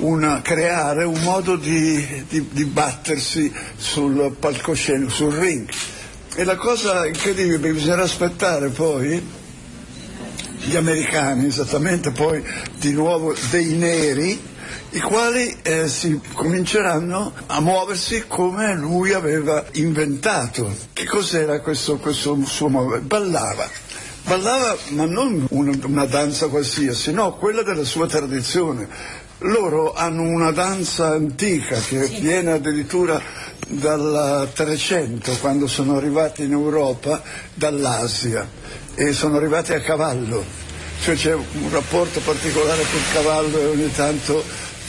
una, 0.00 0.42
creare 0.42 1.04
un 1.04 1.22
modo 1.22 1.56
di, 1.56 2.26
di, 2.28 2.46
di, 2.50 2.64
battersi 2.66 3.50
sul 3.78 4.36
palcoscenico, 4.38 5.10
sul 5.10 5.32
ring. 5.32 5.66
E 6.34 6.44
la 6.44 6.56
cosa 6.56 7.06
incredibile, 7.06 7.56
bisognerà 7.56 8.02
aspettare 8.02 8.68
poi 8.68 9.40
gli 10.64 10.76
americani, 10.76 11.46
esattamente 11.46 12.10
poi 12.10 12.42
di 12.78 12.92
nuovo 12.92 13.34
dei 13.50 13.74
neri, 13.74 14.50
i 14.90 15.00
quali 15.00 15.56
eh, 15.62 15.88
si 15.88 16.20
cominceranno 16.34 17.32
a 17.46 17.60
muoversi 17.60 18.24
come 18.28 18.74
lui 18.74 19.12
aveva 19.12 19.64
inventato. 19.72 20.74
Che 20.92 21.04
cos'era 21.04 21.60
questo, 21.60 21.96
questo 21.98 22.38
suo 22.44 22.68
movimento? 22.68 23.06
Ballava. 23.06 23.68
Ballava, 24.24 24.76
ma 24.90 25.04
non 25.04 25.46
una, 25.50 25.72
una 25.84 26.04
danza 26.06 26.46
qualsiasi, 26.46 27.12
no, 27.12 27.34
quella 27.34 27.62
della 27.62 27.84
sua 27.84 28.06
tradizione. 28.06 28.88
Loro 29.38 29.92
hanno 29.92 30.22
una 30.22 30.52
danza 30.52 31.08
antica 31.08 31.76
che 31.80 32.06
viene 32.20 32.52
addirittura 32.52 33.20
dal 33.66 34.48
300, 34.52 35.38
quando 35.40 35.66
sono 35.66 35.96
arrivati 35.96 36.44
in 36.44 36.52
Europa 36.52 37.20
dall'Asia 37.54 38.46
e 38.94 39.12
sono 39.12 39.36
arrivati 39.36 39.72
a 39.72 39.80
cavallo, 39.80 40.44
cioè 41.02 41.14
c'è 41.14 41.34
un 41.34 41.70
rapporto 41.70 42.20
particolare 42.20 42.82
col 42.82 43.12
cavallo 43.12 43.58
e 43.58 43.64
ogni 43.66 43.92
tanto 43.92 44.42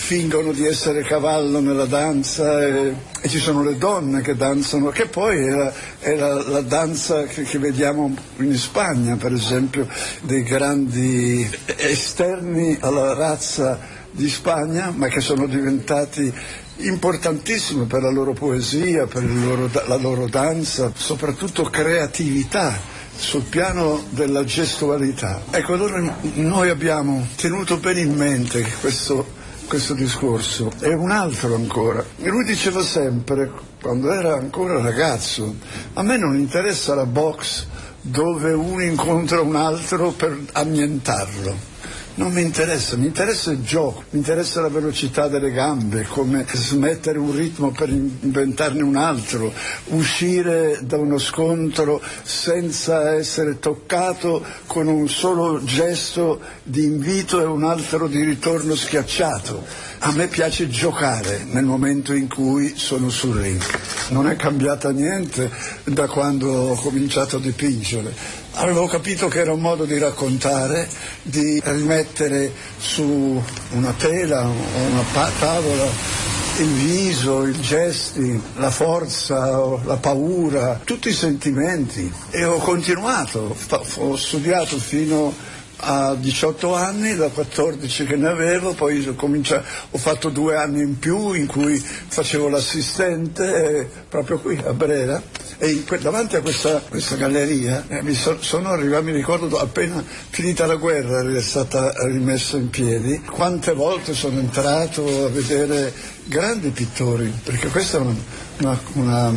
fingono 0.03 0.51
di 0.51 0.65
essere 0.65 1.01
cavallo 1.03 1.61
nella 1.61 1.85
danza 1.85 2.61
e, 2.61 2.93
e 3.21 3.29
ci 3.29 3.39
sono 3.39 3.63
le 3.63 3.77
donne 3.77 4.21
che 4.21 4.35
danzano, 4.35 4.89
che 4.89 5.05
poi 5.05 5.45
è 5.45 5.49
la, 5.49 5.73
è 5.99 6.15
la, 6.15 6.33
la 6.49 6.61
danza 6.61 7.23
che, 7.23 7.43
che, 7.43 7.57
vediamo 7.57 8.13
in 8.37 8.57
Spagna, 8.57 9.15
per 9.15 9.31
esempio, 9.31 9.87
dei 10.21 10.43
grandi 10.43 11.49
esterni 11.77 12.77
alla 12.81 13.13
razza 13.13 13.79
di 14.11 14.29
Spagna, 14.29 14.91
ma 14.93 15.07
che 15.07 15.21
sono 15.21 15.47
diventati 15.47 16.31
importantissimi 16.77 17.85
per 17.85 18.01
la 18.01 18.11
loro 18.11 18.33
poesia, 18.33 19.05
per 19.05 19.23
loro, 19.23 19.69
la 19.87 19.95
loro 19.95 20.27
danza, 20.27 20.91
soprattutto 20.93 21.63
creatività 21.63 22.77
sul 23.15 23.43
piano 23.43 24.03
della 24.09 24.43
gestualità. 24.43 25.41
Ecco, 25.51 25.73
allora 25.73 26.17
noi 26.35 26.69
abbiamo 26.69 27.27
tenuto 27.35 27.77
bene 27.77 28.01
in 28.01 28.15
mente 28.15 28.65
questo, 28.81 29.25
questo 29.67 29.93
discorso 29.93 30.71
e 30.79 30.93
un 30.93 31.11
altro 31.11 31.55
ancora. 31.55 32.03
Lui 32.17 32.43
diceva 32.45 32.83
sempre, 32.83 33.51
quando 33.81 34.11
era 34.11 34.35
ancora 34.35 34.81
ragazzo, 34.81 35.55
a 35.93 36.03
me 36.03 36.17
non 36.17 36.35
interessa 36.35 36.95
la 36.95 37.05
box 37.05 37.67
dove 38.01 38.51
uno 38.53 38.83
incontra 38.83 39.41
un 39.41 39.55
altro 39.55 40.11
per 40.11 40.37
annientarlo 40.51 41.71
non 42.15 42.31
mi 42.31 42.41
interessa, 42.41 42.95
mi 42.95 43.07
interessa 43.07 43.51
il 43.51 43.63
gioco, 43.63 44.03
mi 44.11 44.19
interessa 44.19 44.61
la 44.61 44.69
velocità 44.69 45.27
delle 45.27 45.51
gambe, 45.51 46.03
come 46.03 46.45
smettere 46.51 47.17
un 47.17 47.35
ritmo 47.35 47.71
per 47.71 47.89
inventarne 47.89 48.83
un 48.83 48.95
altro, 48.95 49.51
uscire 49.85 50.79
da 50.83 50.97
uno 50.97 51.17
scontro 51.17 52.01
senza 52.21 53.13
essere 53.15 53.57
toccato 53.57 54.45
con 54.67 54.87
un 54.87 55.09
solo 55.09 55.63
gesto 55.63 56.39
di 56.61 56.83
invito 56.83 57.41
e 57.41 57.45
un 57.45 57.63
altro 57.63 58.07
di 58.07 58.23
ritorno 58.23 58.75
schiacciato. 58.75 59.65
A 59.99 60.11
me 60.11 60.27
piace 60.27 60.69
giocare 60.69 61.45
nel 61.49 61.63
momento 61.63 62.13
in 62.13 62.27
cui 62.27 62.73
sono 62.75 63.09
sul 63.09 63.37
ring. 63.37 63.61
Non 64.09 64.27
è 64.27 64.35
cambiata 64.35 64.91
niente 64.91 65.49
da 65.85 66.07
quando 66.07 66.51
ho 66.51 66.75
cominciato 66.75 67.37
a 67.37 67.39
dipingere 67.39 68.42
Avevo 68.55 68.85
capito 68.85 69.27
che 69.27 69.39
era 69.39 69.51
un 69.51 69.61
modo 69.61 69.85
di 69.85 69.97
raccontare, 69.97 70.87
di 71.23 71.59
rimettere 71.63 72.51
su 72.77 73.41
una 73.71 73.93
tela 73.97 74.45
o 74.47 74.51
una 74.51 75.29
tavola 75.39 76.21
il 76.59 76.67
viso, 76.67 77.47
i 77.47 77.59
gesti, 77.59 78.39
la 78.57 78.69
forza, 78.69 79.79
la 79.83 79.97
paura, 79.97 80.79
tutti 80.83 81.09
i 81.09 81.13
sentimenti. 81.13 82.11
E 82.29 82.43
ho 82.43 82.57
continuato, 82.57 83.55
ho 83.97 84.15
studiato 84.15 84.77
fino 84.77 85.33
a 85.77 86.13
18 86.13 86.75
anni, 86.75 87.15
da 87.15 87.29
14 87.29 88.05
che 88.05 88.15
ne 88.15 88.27
avevo, 88.27 88.73
poi 88.73 89.05
ho, 89.05 89.15
ho 89.17 89.97
fatto 89.97 90.29
due 90.29 90.55
anni 90.55 90.81
in 90.81 90.99
più 90.99 91.33
in 91.33 91.47
cui 91.47 91.77
facevo 91.77 92.49
l'assistente 92.49 93.79
eh, 93.79 93.87
proprio 94.07 94.39
qui 94.39 94.61
a 94.63 94.73
Brera 94.73 95.21
e 95.63 95.81
davanti 96.01 96.35
a 96.35 96.41
questa, 96.41 96.81
questa 96.89 97.15
galleria 97.15 97.85
eh, 97.87 98.01
mi 98.01 98.13
so- 98.13 98.41
sono 98.41 98.71
arrivato, 98.71 99.03
mi 99.05 99.13
ricordo 99.13 99.57
appena 99.59 100.03
finita 100.29 100.65
la 100.65 100.75
guerra 100.75 101.21
è 101.21 101.41
stata 101.41 101.93
rimessa 102.07 102.57
in 102.57 102.69
piedi, 102.69 103.21
quante 103.21 103.71
volte 103.71 104.13
sono 104.13 104.39
entrato 104.39 105.27
a 105.27 105.29
vedere 105.29 105.93
grandi 106.25 106.71
pittori, 106.71 107.33
perché 107.41 107.69
questa 107.69 107.97
è 107.97 108.01
una, 108.01 108.15
una, 108.57 108.79
una, 108.95 109.33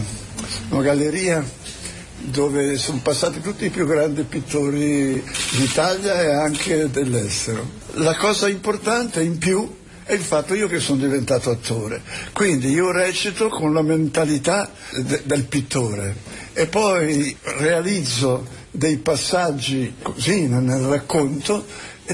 una 0.71 0.83
galleria 0.83 1.45
dove 2.17 2.77
sono 2.77 2.99
passati 3.05 3.41
tutti 3.41 3.67
i 3.67 3.71
più 3.71 3.87
grandi 3.87 4.25
pittori 4.25 5.23
d'Italia 5.53 6.23
e 6.23 6.33
anche 6.33 6.91
dell'estero. 6.91 7.71
La 7.99 8.17
cosa 8.17 8.49
importante 8.49 9.23
in 9.23 9.39
più 9.39 9.73
è 10.07 10.13
il 10.13 10.21
fatto 10.21 10.55
io 10.55 10.69
che 10.69 10.79
sono 10.79 11.01
diventato 11.01 11.51
attore. 11.51 12.01
Quindi 12.33 12.71
io 12.71 12.93
recito 12.93 13.49
con 13.49 13.75
la 13.75 13.83
mentalità 13.83 14.71
de- 15.03 15.23
del 15.25 15.45
pittore 15.45 16.15
e 16.53 16.67
poi 16.67 17.37
realizzo 17.59 18.47
dei 18.71 18.99
passaggi 18.99 19.95
così 20.01 20.47
nel 20.47 20.81
racconto 20.83 21.65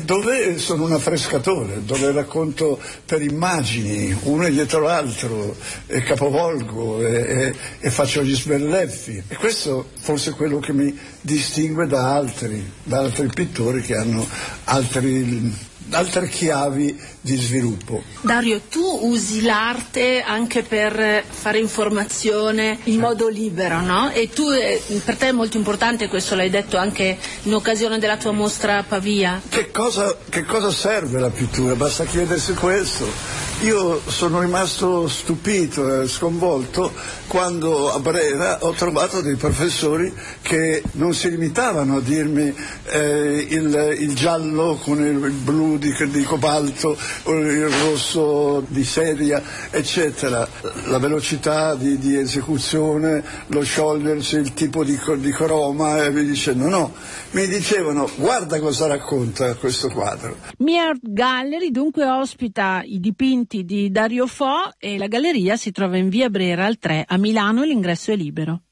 dove 0.05 0.59
sono 0.59 0.85
un 0.85 0.93
affrescatore, 0.93 1.83
dove 1.85 2.13
racconto 2.13 2.81
per 3.05 3.21
immagini, 3.21 4.17
uno 4.23 4.49
dietro 4.49 4.81
l'altro, 4.81 5.55
e 5.87 6.03
capovolgo 6.03 7.07
e, 7.07 7.13
e- 7.13 7.55
e 7.79 7.91
faccio 7.91 8.23
gli 8.23 8.35
sbelleffi. 8.35 9.23
E 9.29 9.37
questo 9.37 9.91
forse 10.01 10.31
è 10.31 10.35
quello 10.35 10.61
che 10.61 10.73
mi 10.73 10.99
distingue 11.21 11.87
da 11.87 12.15
altri, 12.15 12.65
da 12.83 13.01
altri 13.01 13.29
pittori 13.29 13.83
che 13.83 13.97
hanno 13.97 14.27
altri, 14.65 15.55
altre 15.93 16.29
chiavi 16.29 16.99
di 17.21 17.37
sviluppo. 17.37 18.03
Dario, 18.21 18.61
tu 18.69 18.99
usi 19.03 19.43
l'arte 19.43 20.23
anche 20.23 20.63
per 20.63 21.25
fare 21.29 21.59
informazione 21.59 22.79
in 22.85 22.99
modo 22.99 23.29
libero, 23.29 23.81
no? 23.81 24.11
E 24.11 24.29
tu, 24.29 24.51
eh, 24.51 24.83
per 25.05 25.17
te 25.17 25.29
è 25.29 25.33
molto 25.33 25.57
importante 25.57 26.09
questo, 26.09 26.35
l'hai 26.35 26.51
detto 26.51 26.77
anche 26.77 27.17
in 27.43 27.55
occasione 27.55 27.99
della 27.99 28.17
tua 28.17 28.33
mostra 28.33 28.79
a 28.79 28.83
Pavia. 28.83 29.41
Che 29.49 29.71
cosa, 29.71 30.17
che 30.29 30.45
cosa 30.45 30.71
serve 30.71 31.19
la 31.19 31.31
pittura? 31.31 31.75
Basta 31.75 32.05
chiedersi 32.05 32.55
questo. 32.55 33.52
Io 33.63 34.01
sono 34.11 34.41
rimasto 34.41 35.07
stupito 35.07 36.03
e 36.03 36.09
sconvolto 36.09 36.93
quando 37.29 37.93
a 37.93 38.01
Brera 38.01 38.59
ho 38.65 38.73
trovato 38.73 39.21
dei 39.21 39.37
professori 39.37 40.13
che 40.43 40.83
non 40.95 41.15
si 41.15 41.31
limitavano 41.31 41.99
a 41.99 42.01
dirmi 42.01 42.53
eh, 42.87 43.47
il, 43.49 43.97
il 44.01 44.15
giallo 44.17 44.81
con 44.83 44.99
il 44.99 45.31
blu 45.31 45.79
di, 45.79 45.95
di 46.11 46.23
cobalto, 46.25 46.99
il 47.27 47.69
rosso 47.69 48.65
di 48.67 48.83
sedia, 48.83 49.41
eccetera. 49.71 50.47
La 50.87 50.99
velocità 50.99 51.77
di, 51.77 51.99
di 51.99 52.17
esecuzione, 52.17 53.23
lo 53.47 53.63
sciogliersi, 53.63 54.39
il 54.39 54.55
tipo 54.55 54.83
di, 54.83 54.99
di 55.19 55.31
croma 55.31 56.03
e 56.03 56.11
mi 56.11 56.25
dicendo 56.25 56.69
no, 56.69 56.93
mi 57.31 57.47
dicevano 57.47 58.11
guarda 58.17 58.59
cosa 58.59 58.89
racconta 58.89 59.55
questo 59.55 59.89
quadro. 59.89 60.37
Mia 60.59 60.89
Art 60.89 61.01
Gallery 61.01 61.71
dunque 61.71 62.05
ospita 62.05 62.83
i 62.85 62.99
dipinti 62.99 63.52
di 63.61 63.91
Dario 63.91 64.27
Fo 64.27 64.73
e 64.79 64.97
la 64.97 65.07
galleria 65.07 65.57
si 65.57 65.71
trova 65.71 65.99
in 65.99 66.09
via 66.09 66.31
Brera 66.31 66.65
al 66.65 66.79
3 66.79 67.05
a 67.07 67.19
Milano 67.19 67.63
e 67.63 67.67
l'ingresso 67.67 68.11
è 68.11 68.17
libero. 68.17 68.63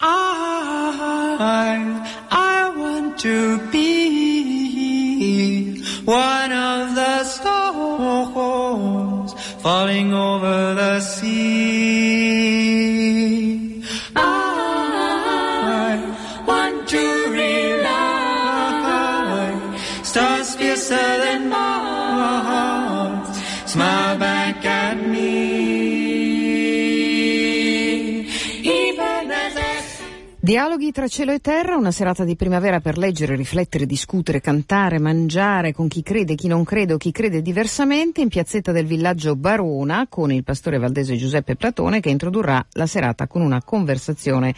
I, 0.00 0.06
I 2.30 2.72
want 2.74 3.20
to 3.20 3.60
be 3.70 4.22
one 6.04 6.52
of 6.52 6.94
the 6.94 7.24
stars 7.24 9.34
falling 9.62 10.12
over 10.12 10.74
the 10.74 11.00
sea. 11.00 11.22
I 14.16 16.02
want 16.46 16.88
to 16.88 17.26
rely 17.30 17.92
stars 20.02 20.56
fiercer 20.56 21.21
Dialoghi 30.44 30.90
tra 30.90 31.06
cielo 31.06 31.30
e 31.30 31.38
terra, 31.38 31.76
una 31.76 31.92
serata 31.92 32.24
di 32.24 32.34
primavera 32.34 32.80
per 32.80 32.98
leggere, 32.98 33.36
riflettere, 33.36 33.86
discutere, 33.86 34.40
cantare, 34.40 34.98
mangiare 34.98 35.72
con 35.72 35.86
chi 35.86 36.02
crede, 36.02 36.34
chi 36.34 36.48
non 36.48 36.64
crede 36.64 36.94
o 36.94 36.96
chi 36.96 37.12
crede 37.12 37.42
diversamente 37.42 38.22
in 38.22 38.28
piazzetta 38.28 38.72
del 38.72 38.84
villaggio 38.84 39.36
Barona 39.36 40.08
con 40.08 40.32
il 40.32 40.42
pastore 40.42 40.78
valdese 40.78 41.14
Giuseppe 41.14 41.54
Platone 41.54 42.00
che 42.00 42.10
introdurrà 42.10 42.66
la 42.72 42.86
serata 42.86 43.28
con 43.28 43.40
una 43.40 43.62
conversazione 43.62 44.52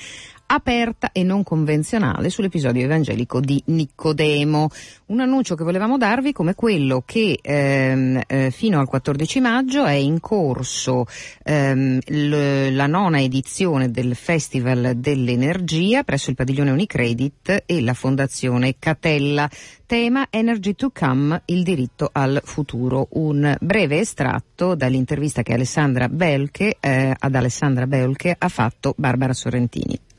aperta 0.47 1.11
e 1.13 1.23
non 1.23 1.43
convenzionale 1.43 2.31
sull'episodio 2.31 2.85
evangelico 2.85 3.41
di 3.41 3.63
Nicodemo. 3.67 4.69
Un 5.07 5.21
annuncio 5.21 5.55
che 5.55 5.65
volevamo 5.65 5.99
darvi 5.99 6.33
come 6.33 6.55
quello 6.55 7.03
che 7.05 7.39
ehm, 7.41 8.21
eh, 8.27 8.51
fino 8.51 8.81
al 8.81 8.87
14 8.87 9.41
maggio 9.41 9.85
è 9.85 9.93
in 9.93 10.21
corso 10.21 11.07
ehm, 11.43 11.99
l- 12.07 12.75
la 12.75 12.87
nona 12.87 13.21
edizione 13.21 13.91
del 13.91 14.15
Festival 14.15 14.93
dell'Energia 14.97 16.03
presso 16.05 16.31
il 16.31 16.37
padiglione 16.37 16.71
Unicredit 16.71 17.65
e 17.67 17.81
la 17.83 17.95
Fondazione 17.95 18.77
Catella. 18.79 19.49
Tema 19.87 20.29
Energy 20.31 20.75
to 20.75 20.91
Come, 20.93 21.43
il 21.47 21.63
diritto 21.63 22.09
al 22.11 22.41
futuro. 22.43 23.09
Un 23.13 23.55
breve 23.61 23.99
estratto 23.99 24.75
dall'intervista 24.75 25.43
che 25.43 25.53
Alessandra 25.53 26.09
Belche, 26.09 26.79
eh, 26.81 27.15
ad 27.17 27.35
Alessandra 27.35 27.87
Belche 27.87 28.35
ha 28.37 28.49
fatto 28.49 28.95
Barbara 28.97 29.35
Sorrentini. 29.35 30.13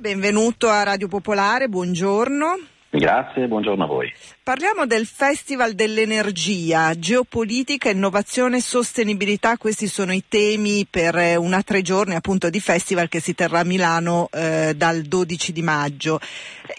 Benvenuto 0.00 0.68
a 0.68 0.82
Radio 0.82 1.08
Popolare, 1.08 1.68
buongiorno. 1.68 2.58
Grazie, 2.90 3.46
buongiorno 3.46 3.84
a 3.84 3.86
voi. 3.86 4.12
Parliamo 4.42 4.84
del 4.84 5.06
Festival 5.06 5.72
dell'Energia, 5.72 6.98
geopolitica, 6.98 7.88
innovazione 7.88 8.58
e 8.58 8.60
sostenibilità. 8.60 9.56
Questi 9.56 9.86
sono 9.86 10.12
i 10.12 10.24
temi 10.28 10.86
per 10.90 11.16
eh, 11.16 11.36
una 11.36 11.62
tre 11.62 11.82
giorni 11.82 12.14
appunto 12.14 12.50
di 12.50 12.60
festival 12.60 13.08
che 13.08 13.20
si 13.20 13.34
terrà 13.34 13.60
a 13.60 13.64
Milano 13.64 14.28
eh, 14.32 14.74
dal 14.76 15.02
12 15.02 15.52
di 15.52 15.62
maggio. 15.62 16.20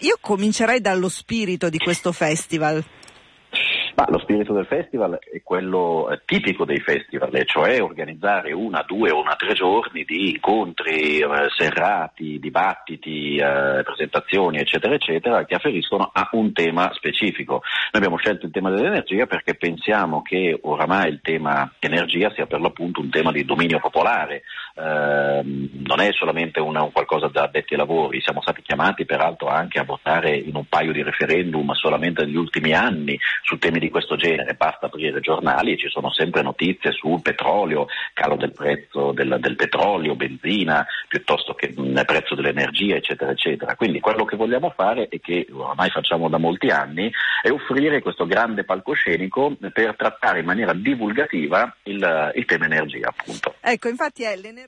Io 0.00 0.16
comincerei 0.20 0.80
dallo 0.80 1.08
spirito 1.08 1.68
di 1.70 1.78
questo 1.78 2.12
festival. 2.12 2.84
Ma 3.98 4.06
lo 4.10 4.20
spirito 4.20 4.52
del 4.52 4.66
festival 4.66 5.18
è 5.18 5.42
quello 5.42 6.08
eh, 6.08 6.20
tipico 6.24 6.64
dei 6.64 6.78
festival, 6.78 7.32
cioè 7.46 7.82
organizzare 7.82 8.52
una, 8.52 8.84
due 8.86 9.10
o 9.10 9.20
una 9.20 9.34
tre 9.34 9.54
giorni 9.54 10.04
di 10.04 10.30
incontri, 10.30 11.18
eh, 11.18 11.26
serrati, 11.56 12.38
dibattiti, 12.38 13.34
eh, 13.38 13.82
presentazioni, 13.82 14.58
eccetera, 14.58 14.94
eccetera, 14.94 15.44
che 15.44 15.56
afferiscono 15.56 16.08
a 16.12 16.28
un 16.30 16.52
tema 16.52 16.92
specifico. 16.94 17.54
Noi 17.54 17.90
abbiamo 17.90 18.18
scelto 18.18 18.46
il 18.46 18.52
tema 18.52 18.70
dell'energia 18.70 19.26
perché 19.26 19.56
pensiamo 19.56 20.22
che 20.22 20.56
oramai 20.62 21.08
il 21.08 21.20
tema 21.20 21.68
energia 21.80 22.30
sia 22.34 22.46
per 22.46 22.60
l'appunto 22.60 23.00
un 23.00 23.10
tema 23.10 23.32
di 23.32 23.44
dominio 23.44 23.80
popolare, 23.80 24.42
ehm, 24.78 25.68
non 25.84 26.00
è 26.00 26.12
solamente 26.12 26.60
una, 26.60 26.82
un 26.82 26.92
qualcosa 26.92 27.28
da 27.28 27.42
addetti 27.42 27.74
ai 27.74 27.80
lavori, 27.80 28.20
siamo 28.20 28.40
stati 28.40 28.62
chiamati 28.62 29.04
peraltro 29.04 29.48
anche 29.48 29.78
a 29.78 29.84
votare 29.84 30.36
in 30.36 30.54
un 30.54 30.66
paio 30.68 30.92
di 30.92 31.02
referendum 31.02 31.72
solamente 31.72 32.24
negli 32.24 32.36
ultimi 32.36 32.72
anni 32.72 33.18
su 33.42 33.58
temi 33.58 33.78
di 33.78 33.90
questo 33.90 34.16
genere, 34.16 34.54
basta 34.54 34.86
aprire 34.86 35.20
giornali 35.20 35.72
e 35.72 35.78
ci 35.78 35.88
sono 35.88 36.12
sempre 36.12 36.42
notizie 36.42 36.92
sul 36.92 37.20
petrolio, 37.22 37.86
calo 38.12 38.36
del 38.36 38.52
prezzo 38.52 39.12
del, 39.12 39.38
del 39.40 39.56
petrolio, 39.56 40.14
benzina, 40.14 40.86
piuttosto 41.08 41.54
che 41.54 41.74
il 41.76 42.02
prezzo 42.06 42.34
dell'energia, 42.34 42.96
eccetera, 42.96 43.30
eccetera. 43.30 43.74
Quindi 43.74 44.00
quello 44.00 44.24
che 44.24 44.36
vogliamo 44.36 44.70
fare 44.70 45.08
e 45.08 45.20
che 45.20 45.46
ormai 45.50 45.90
facciamo 45.90 46.28
da 46.28 46.38
molti 46.38 46.68
anni 46.68 47.10
è 47.42 47.50
offrire 47.50 48.00
questo 48.00 48.26
grande 48.26 48.64
palcoscenico 48.64 49.56
per 49.72 49.94
trattare 49.96 50.40
in 50.40 50.46
maniera 50.46 50.72
divulgativa 50.72 51.74
il, 51.84 52.32
il 52.34 52.44
tema 52.44 52.66
energia, 52.66 53.08
appunto. 53.08 53.54
Ecco, 53.60 53.88
infatti 53.88 54.22
è 54.22 54.36
l'energia. 54.36 54.67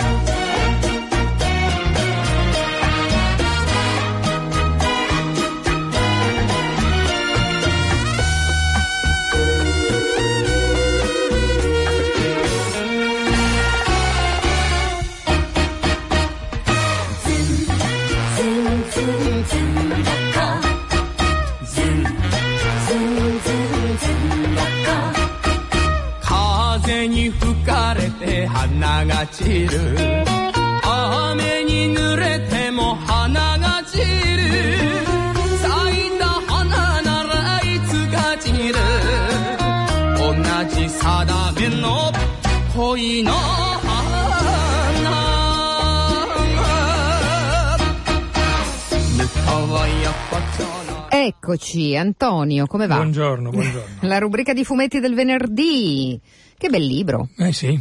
Eccoci, 51.13 51.95
Antonio, 51.95 52.65
come 52.65 52.87
va? 52.87 52.95
Buongiorno, 52.95 53.49
buongiorno. 53.51 53.95
La 54.07 54.17
rubrica 54.17 54.53
di 54.53 54.63
fumetti 54.63 54.99
del 54.99 55.13
venerdì. 55.13 56.19
Che 56.57 56.69
bel 56.69 56.83
libro. 56.83 57.29
Eh 57.37 57.53
sì. 57.53 57.79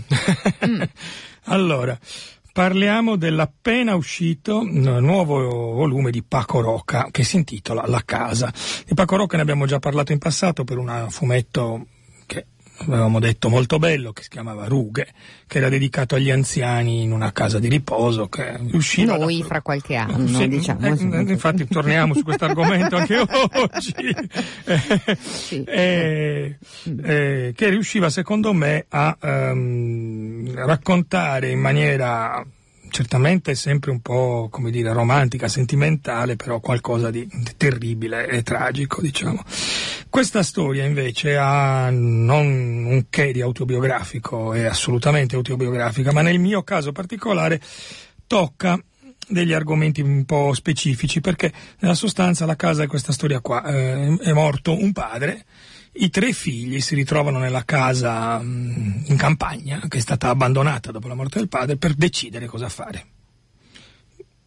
Mm. 0.67 0.83
allora, 1.45 1.99
parliamo 2.53 3.17
dell'appena 3.17 3.95
uscito 3.95 4.63
nuovo 4.63 5.39
volume 5.75 6.11
di 6.11 6.23
Paco 6.23 6.61
Rocca 6.61 7.09
che 7.11 7.25
si 7.25 7.37
intitola 7.37 7.87
La 7.87 8.03
casa. 8.05 8.53
Di 8.87 8.95
Paco 8.95 9.17
Rocca 9.17 9.37
ne 9.37 9.43
abbiamo 9.43 9.67
già 9.67 9.79
parlato 9.79 10.13
in 10.13 10.19
passato 10.19 10.65
per 10.65 10.79
un 10.79 11.07
fumetto 11.09 11.87
avevamo 12.87 13.21
detto 13.21 13.49
molto 13.49 13.79
bello 13.79 14.13
che 14.13 14.23
si 14.23 14.29
chiamava 14.29 14.67
Rughe, 14.67 15.07
che 15.47 15.59
era 15.59 15.69
dedicato 15.69 16.15
agli 16.15 16.31
anziani 16.31 17.03
in 17.03 17.13
una 17.13 17.33
casa 17.33 17.59
di 17.59 17.69
riposo 17.69 18.29
che 18.29 18.57
riusciva 18.71 19.17
da- 19.17 19.25
Noi 19.25 19.43
fra 19.43 19.61
qualche 19.63 19.97
anno, 19.97 20.27
Sì, 20.39 20.49
diciamo. 20.49 20.87
eh, 20.87 21.21
infatti 21.33 21.67
torniamo 21.67 22.15
su 22.15 22.23
questo 22.23 22.45
argomento 22.47 22.97
anche 22.97 23.17
oggi, 23.53 23.95
Eh, 24.65 25.67
eh, 25.67 26.57
eh, 27.03 27.53
che 27.55 27.69
riusciva 27.69 28.09
secondo 28.11 28.53
me 28.53 28.85
a 28.89 29.17
ehm, 29.21 30.55
raccontare 30.55 31.51
in 31.51 31.59
maniera 31.61 32.45
certamente 32.91 33.55
sempre 33.55 33.93
un 33.93 34.01
po' 34.01 34.49
come 34.51 34.71
dire 34.73 34.93
romantica, 34.93 35.47
sentimentale, 35.47 36.35
però 36.35 36.59
qualcosa 36.59 37.11
di 37.11 37.29
terribile 37.57 38.27
e 38.29 38.43
tragico, 38.43 39.01
diciamo. 39.01 39.45
Questa 40.11 40.43
storia 40.43 40.85
invece 40.85 41.37
ha 41.37 41.89
non 41.89 42.85
un 42.85 43.05
che 43.09 43.31
di 43.31 43.41
autobiografico, 43.41 44.53
è 44.53 44.65
assolutamente 44.65 45.37
autobiografica, 45.37 46.13
ma 46.13 46.21
nel 46.21 46.41
mio 46.41 46.65
caso 46.65 46.91
particolare 46.91 47.61
tocca 48.27 48.77
degli 49.29 49.53
argomenti 49.53 50.01
un 50.01 50.25
po' 50.25 50.53
specifici 50.53 51.21
perché 51.21 51.53
nella 51.79 51.95
sostanza 51.95 52.45
la 52.45 52.57
casa 52.57 52.83
è 52.83 52.89
questa 52.89 53.13
storia 53.13 53.41
qua. 53.41 53.63
Eh, 53.65 54.17
è 54.21 54.33
morto 54.33 54.77
un 54.77 54.91
padre 54.91 55.45
i 55.93 56.11
tre 56.11 56.33
figli 56.33 56.81
si 56.81 56.97
ritrovano 56.97 57.39
nella 57.39 57.65
casa 57.65 58.41
mm, 58.41 59.05
in 59.07 59.17
campagna 59.17 59.81
che 59.89 59.99
è 59.99 60.01
stata 60.01 60.29
abbandonata 60.29 60.91
dopo 60.91 61.09
la 61.09 61.15
morte 61.15 61.39
del 61.39 61.49
padre 61.49 61.77
per 61.77 61.95
decidere 61.95 62.47
cosa 62.47 62.69
fare 62.69 63.07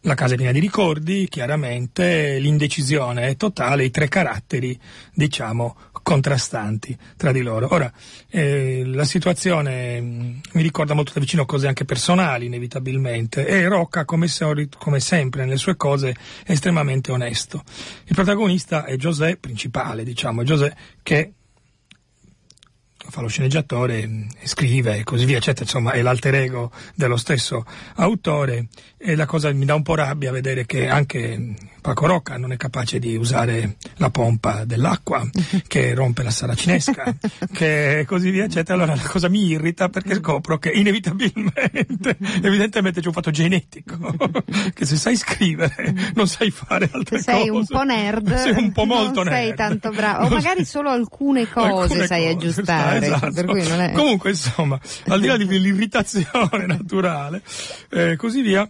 la 0.04 0.14
casa 0.14 0.34
è 0.34 0.36
piena 0.36 0.52
di 0.52 0.60
ricordi, 0.60 1.28
chiaramente 1.30 2.38
l'indecisione 2.38 3.28
è 3.28 3.36
totale, 3.36 3.84
i 3.84 3.90
tre 3.90 4.08
caratteri, 4.08 4.78
diciamo, 5.14 5.76
contrastanti 6.02 6.96
tra 7.16 7.32
di 7.32 7.40
loro. 7.40 7.68
Ora, 7.72 7.90
eh, 8.28 8.82
la 8.84 9.04
situazione 9.04 10.00
mh, 10.00 10.40
mi 10.52 10.62
ricorda 10.62 10.92
molto 10.92 11.12
da 11.14 11.20
vicino 11.20 11.46
cose 11.46 11.68
anche 11.68 11.86
personali, 11.86 12.46
inevitabilmente, 12.46 13.46
e 13.46 13.66
Rocca, 13.66 14.04
come, 14.04 14.28
soli- 14.28 14.68
come 14.76 15.00
sempre 15.00 15.44
nelle 15.44 15.56
sue 15.56 15.76
cose, 15.76 16.14
è 16.44 16.52
estremamente 16.52 17.10
onesto. 17.10 17.62
Il 18.04 18.14
protagonista 18.14 18.84
è 18.84 18.96
José, 18.96 19.36
principale, 19.38 20.04
diciamo, 20.04 20.42
è 20.42 20.44
José 20.44 20.76
che 21.02 21.32
fa 23.08 23.20
lo 23.20 23.28
sceneggiatore, 23.28 24.06
mh, 24.06 24.28
scrive 24.44 24.98
e 24.98 25.04
così 25.04 25.24
via, 25.24 25.36
eccetera, 25.38 25.64
insomma 25.64 25.92
è 25.92 26.02
l'alter 26.02 26.34
ego 26.34 26.70
dello 26.94 27.16
stesso 27.16 27.64
autore. 27.96 28.66
E 28.96 29.14
la 29.14 29.26
cosa 29.26 29.52
mi 29.52 29.64
dà 29.64 29.74
un 29.74 29.82
po' 29.82 29.94
rabbia 29.94 30.32
vedere 30.32 30.66
che 30.66 30.88
anche 30.88 31.36
mh, 31.38 31.56
Paco 31.84 32.06
Rocca 32.06 32.38
non 32.38 32.50
è 32.50 32.56
capace 32.56 32.98
di 32.98 33.14
usare 33.14 33.76
la 33.96 34.08
pompa 34.08 34.64
dell'acqua, 34.64 35.22
che 35.68 35.92
rompe 35.92 36.22
la 36.22 36.30
saracinesca, 36.30 37.14
che 37.52 38.04
così 38.06 38.30
via, 38.30 38.44
eccetera. 38.44 38.72
Allora 38.72 38.94
la 38.96 39.06
cosa 39.06 39.28
mi 39.28 39.48
irrita 39.48 39.90
perché 39.90 40.14
scopro 40.14 40.56
che 40.56 40.70
inevitabilmente, 40.70 42.16
evidentemente 42.40 43.02
c'è 43.02 43.06
un 43.06 43.12
fatto 43.12 43.30
genetico, 43.30 43.98
che 44.72 44.86
se 44.86 44.96
sai 44.96 45.14
scrivere 45.14 45.92
non 46.14 46.26
sai 46.26 46.50
fare 46.50 46.88
altre 46.90 47.18
Sei 47.20 47.48
cose. 47.48 47.50
un 47.50 47.66
po' 47.66 47.82
nerd, 47.82 48.34
Sei 48.34 48.52
un 48.52 48.72
po' 48.72 48.86
molto 48.86 49.22
non 49.22 49.34
sei 49.34 49.44
nerd. 49.48 49.56
tanto 49.56 49.90
bravo, 49.90 50.24
o 50.24 50.28
magari 50.30 50.64
solo 50.64 50.88
alcune 50.88 51.50
cose 51.50 51.68
Alcune 51.82 52.06
sai 52.06 52.22
cose, 52.22 52.32
aggiustare, 52.46 53.06
esatto. 53.06 53.30
per 53.30 53.44
cui 53.44 53.68
non 53.68 53.80
è... 53.82 53.92
Comunque, 53.92 54.30
insomma, 54.30 54.80
al 55.08 55.20
di 55.20 55.26
là 55.26 55.36
dell'irritazione 55.36 56.64
naturale, 56.64 57.42
eh, 57.90 58.16
così 58.16 58.40
via, 58.40 58.66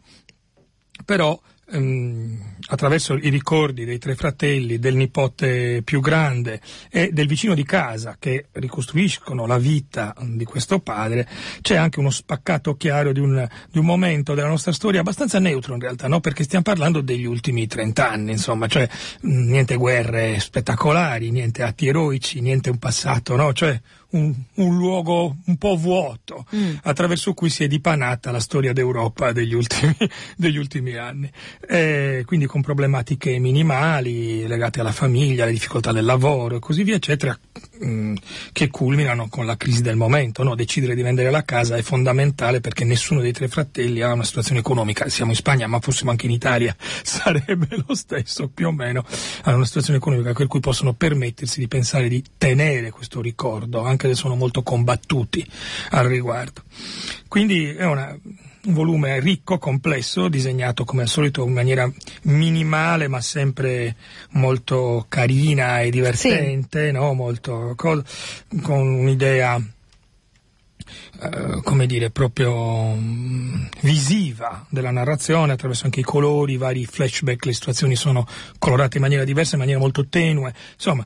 però 1.04 1.40
attraverso 1.66 3.14
i 3.14 3.30
ricordi 3.30 3.84
dei 3.84 3.98
tre 3.98 4.14
fratelli, 4.14 4.78
del 4.78 4.94
nipote 4.94 5.82
più 5.82 6.00
grande 6.00 6.60
e 6.90 7.10
del 7.10 7.26
vicino 7.26 7.54
di 7.54 7.64
casa 7.64 8.16
che 8.18 8.48
ricostruiscono 8.52 9.46
la 9.46 9.58
vita 9.58 10.14
di 10.20 10.44
questo 10.44 10.80
padre, 10.80 11.26
c'è 11.62 11.76
anche 11.76 12.00
uno 12.00 12.10
spaccato 12.10 12.76
chiaro 12.76 13.12
di 13.12 13.20
un, 13.20 13.46
di 13.70 13.78
un 13.78 13.84
momento 13.84 14.34
della 14.34 14.48
nostra 14.48 14.72
storia 14.72 15.00
abbastanza 15.00 15.38
neutro 15.38 15.74
in 15.74 15.80
realtà, 15.80 16.06
no? 16.06 16.20
perché 16.20 16.44
stiamo 16.44 16.64
parlando 16.64 17.00
degli 17.00 17.24
ultimi 17.24 17.66
trent'anni, 17.66 18.32
insomma, 18.32 18.66
cioè 18.66 18.88
niente 19.22 19.76
guerre 19.76 20.38
spettacolari, 20.40 21.30
niente 21.30 21.62
atti 21.62 21.88
eroici, 21.88 22.40
niente 22.40 22.70
un 22.70 22.78
passato, 22.78 23.36
no? 23.36 23.52
cioè 23.52 23.80
un, 24.14 24.32
un 24.54 24.76
luogo 24.76 25.36
un 25.44 25.56
po' 25.56 25.76
vuoto 25.76 26.46
attraverso 26.82 27.34
cui 27.34 27.50
si 27.50 27.64
è 27.64 27.66
dipanata 27.66 28.30
la 28.30 28.40
storia 28.40 28.72
d'Europa 28.72 29.32
degli 29.32 29.54
ultimi, 29.54 29.94
degli 30.36 30.56
ultimi 30.56 30.94
anni. 30.94 31.30
Eh, 31.68 32.22
quindi 32.26 32.46
con 32.46 32.62
problematiche 32.62 33.38
minimali 33.38 34.46
legate 34.46 34.80
alla 34.80 34.92
famiglia, 34.92 35.44
alle 35.44 35.52
difficoltà 35.52 35.92
del 35.92 36.04
lavoro 36.04 36.56
e 36.56 36.58
così 36.60 36.82
via, 36.82 36.96
eccetera, 36.96 37.38
mh, 37.80 38.14
che 38.52 38.70
culminano 38.70 39.28
con 39.28 39.46
la 39.46 39.56
crisi 39.56 39.82
del 39.82 39.96
momento. 39.96 40.42
no? 40.42 40.54
Decidere 40.54 40.94
di 40.94 41.02
vendere 41.02 41.30
la 41.30 41.44
casa 41.44 41.76
è 41.76 41.82
fondamentale 41.82 42.60
perché 42.60 42.84
nessuno 42.84 43.20
dei 43.20 43.32
tre 43.32 43.48
fratelli 43.48 44.00
ha 44.00 44.12
una 44.12 44.24
situazione 44.24 44.60
economica. 44.60 45.08
Siamo 45.08 45.32
in 45.32 45.36
Spagna, 45.36 45.66
ma 45.66 45.80
fossimo 45.80 46.10
anche 46.10 46.26
in 46.26 46.32
Italia, 46.32 46.74
sarebbe 47.02 47.68
lo 47.86 47.94
stesso 47.94 48.48
più 48.48 48.68
o 48.68 48.72
meno. 48.72 49.04
Hanno 49.42 49.56
una 49.56 49.66
situazione 49.66 49.98
economica 49.98 50.32
per 50.32 50.46
cui 50.46 50.60
possono 50.60 50.94
permettersi 50.94 51.58
di 51.58 51.68
pensare 51.68 52.08
di 52.08 52.22
tenere 52.38 52.90
questo 52.90 53.20
ricordo, 53.20 53.82
anche 53.82 54.03
se 54.08 54.14
sono 54.14 54.34
molto 54.34 54.62
combattuti 54.62 55.46
al 55.90 56.06
riguardo. 56.06 56.62
Quindi 57.28 57.68
è 57.68 57.84
una- 57.84 58.16
un 58.66 58.72
volume 58.72 59.20
ricco, 59.20 59.58
complesso, 59.58 60.28
disegnato 60.28 60.84
come 60.84 61.02
al 61.02 61.08
solito 61.08 61.44
in 61.44 61.52
maniera 61.52 61.90
minimale 62.22 63.08
ma 63.08 63.20
sempre 63.20 63.94
molto 64.30 65.04
carina 65.08 65.80
e 65.82 65.90
divertente, 65.90 66.90
no? 66.90 67.12
molto, 67.12 67.74
co- 67.76 68.02
con 68.62 68.80
un'idea 68.86 69.60
eh, 71.20 71.60
come 71.62 71.86
dire, 71.86 72.10
proprio 72.10 72.94
mm, 72.94 73.64
visiva 73.82 74.66
della 74.68 74.90
narrazione 74.90 75.52
attraverso 75.52 75.84
anche 75.84 76.00
i 76.00 76.04
colori, 76.04 76.54
i 76.54 76.56
vari 76.56 76.84
flashback, 76.86 77.44
le 77.46 77.52
situazioni 77.52 77.96
sono 77.96 78.26
colorate 78.58 78.96
in 78.96 79.02
maniera 79.02 79.24
diversa, 79.24 79.54
in 79.54 79.60
maniera 79.60 79.80
molto 79.80 80.06
tenue, 80.08 80.54
insomma 80.74 81.04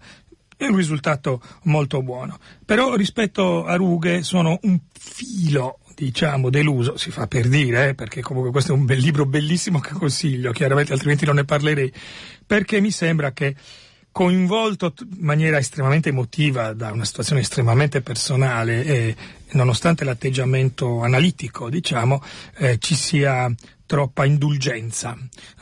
è 0.58 0.66
un 0.66 0.76
risultato 0.76 1.40
molto 1.62 2.02
buono. 2.02 2.38
Però 2.66 2.94
rispetto 2.96 3.64
a 3.64 3.76
Rughe 3.76 4.22
sono 4.22 4.58
un 4.62 4.78
filo 4.92 5.78
diciamo 5.94 6.50
deluso, 6.50 6.96
si 6.96 7.10
fa 7.10 7.26
per 7.26 7.48
dire, 7.48 7.88
eh, 7.88 7.94
perché 7.94 8.20
comunque 8.20 8.52
questo 8.52 8.72
è 8.72 8.74
un 8.76 8.84
bel 8.84 8.98
libro 8.98 9.24
bellissimo 9.26 9.80
che 9.80 9.92
consiglio, 9.92 10.52
chiaramente 10.52 10.92
altrimenti 10.92 11.24
non 11.24 11.36
ne 11.36 11.44
parlerei, 11.44 11.92
perché 12.46 12.80
mi 12.80 12.92
sembra 12.92 13.32
che 13.32 13.56
coinvolto 14.12 14.94
in 15.00 15.24
maniera 15.24 15.58
estremamente 15.58 16.08
emotiva 16.08 16.72
da 16.72 16.92
una 16.92 17.04
situazione 17.04 17.40
estremamente 17.40 18.00
personale 18.00 18.84
e 18.84 19.16
nonostante 19.52 20.04
l'atteggiamento 20.04 21.02
analitico, 21.02 21.68
diciamo, 21.68 22.22
eh, 22.56 22.78
ci 22.78 22.94
sia 22.94 23.52
troppa 23.88 24.26
indulgenza 24.26 25.16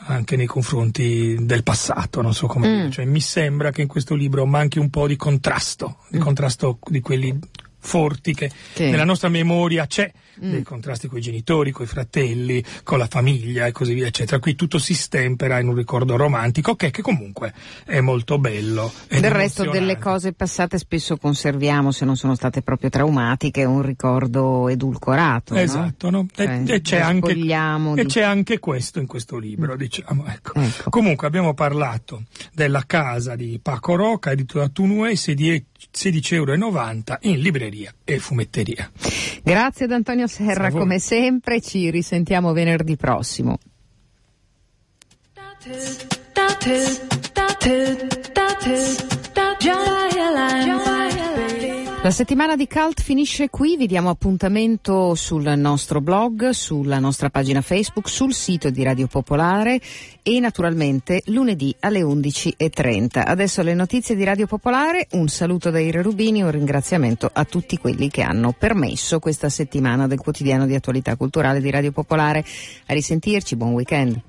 anche 0.07 0.35
nei 0.35 0.47
confronti 0.47 1.37
del 1.39 1.63
passato, 1.63 2.21
non 2.21 2.33
so 2.33 2.45
come 2.45 2.67
Mm. 2.67 2.89
Cioè, 2.91 3.05
mi 3.05 3.21
sembra 3.21 3.71
che 3.71 3.81
in 3.81 3.87
questo 3.87 4.13
libro 4.15 4.45
manchi 4.45 4.79
un 4.79 4.89
po' 4.89 5.07
di 5.07 5.15
contrasto, 5.15 5.99
di 6.09 6.17
contrasto 6.17 6.77
di 6.89 6.99
quelli 6.99 7.39
forti 7.79 8.33
che 8.33 8.51
Sì. 8.73 8.89
nella 8.89 9.05
nostra 9.05 9.29
memoria 9.29 9.87
c'è, 9.87 10.11
Mm. 10.43 10.51
dei 10.51 10.63
contrasti 10.63 11.07
con 11.07 11.17
i 11.17 11.21
genitori, 11.21 11.71
con 11.71 11.85
i 11.85 11.87
fratelli, 11.87 12.63
con 12.83 12.97
la 12.97 13.07
famiglia 13.07 13.65
e 13.65 13.71
così 13.71 13.93
via, 13.93 14.07
eccetera. 14.07 14.39
Qui 14.39 14.55
tutto 14.55 14.77
si 14.79 14.93
stempera 14.93 15.59
in 15.59 15.67
un 15.67 15.75
ricordo 15.75 16.15
romantico 16.15 16.75
che, 16.75 16.91
che 16.91 17.01
comunque 17.01 17.53
è 17.85 17.99
molto 18.01 18.37
bello. 18.37 18.91
Del 19.07 19.31
resto 19.31 19.69
delle 19.69 19.97
cose 19.97 20.33
passate 20.33 20.77
spesso 20.77 21.17
conserviamo, 21.17 21.91
se 21.91 22.05
non 22.05 22.15
sono 22.15 22.35
state 22.35 22.61
proprio 22.61 22.89
traumatiche, 22.89 23.63
un 23.63 23.81
ricordo 23.81 24.67
edulcorato. 24.69 25.53
no? 25.53 25.59
Esatto, 25.59 26.09
no? 26.09 26.25
E, 26.35 26.45
Cioè, 26.45 26.61
e 26.67 26.81
c'è 26.81 26.81
ci 26.81 26.95
anche, 26.95 27.31
spogliamo 27.31 27.95
e 27.95 28.03
di- 28.03 28.07
c'è 28.09 28.21
anche 28.21 28.59
questo 28.59 28.99
in 28.99 29.07
questo 29.07 29.37
libro, 29.37 29.75
diciamo. 29.75 30.25
Ecco. 30.27 30.53
Comunque 30.89 31.27
abbiamo 31.27 31.53
parlato 31.53 32.23
della 32.53 32.83
casa 32.85 33.35
di 33.35 33.59
Paco 33.61 33.95
Roca, 33.95 34.31
editata 34.31 34.67
Tunue, 34.69 35.13
16,90 35.13 36.33
euro 36.33 36.53
in 37.21 37.39
libreria 37.39 37.93
e 38.03 38.19
fumetteria. 38.19 38.89
Grazie 39.43 39.85
ad 39.85 39.91
Antonio 39.91 40.26
Serra 40.27 40.71
come 40.71 40.99
sempre, 40.99 41.61
ci 41.61 41.89
risentiamo 41.89 42.53
venerdì 42.53 42.95
prossimo. 42.95 43.57
La 52.07 52.13
settimana 52.13 52.55
di 52.55 52.69
Cult 52.69 53.01
finisce 53.01 53.49
qui, 53.49 53.75
vi 53.75 53.85
diamo 53.85 54.09
appuntamento 54.09 55.13
sul 55.13 55.43
nostro 55.57 55.99
blog, 55.99 56.51
sulla 56.51 56.99
nostra 56.99 57.29
pagina 57.29 57.59
Facebook, 57.59 58.07
sul 58.07 58.33
sito 58.33 58.69
di 58.69 58.81
Radio 58.81 59.07
Popolare 59.07 59.77
e 60.23 60.39
naturalmente 60.39 61.21
lunedì 61.25 61.75
alle 61.81 62.03
11.30. 62.03 63.23
Adesso 63.25 63.61
le 63.61 63.73
notizie 63.73 64.15
di 64.15 64.23
Radio 64.23 64.47
Popolare, 64.47 65.07
un 65.11 65.27
saluto 65.27 65.69
da 65.69 65.79
Ire 65.79 66.01
Rubini, 66.01 66.41
un 66.41 66.51
ringraziamento 66.51 67.29
a 67.31 67.43
tutti 67.43 67.77
quelli 67.77 68.09
che 68.09 68.21
hanno 68.21 68.53
permesso 68.57 69.19
questa 69.19 69.49
settimana 69.49 70.07
del 70.07 70.19
quotidiano 70.19 70.65
di 70.65 70.75
attualità 70.75 71.17
culturale 71.17 71.59
di 71.59 71.69
Radio 71.69 71.91
Popolare. 71.91 72.41
A 72.85 72.93
risentirci, 72.93 73.57
buon 73.57 73.73
weekend. 73.73 74.21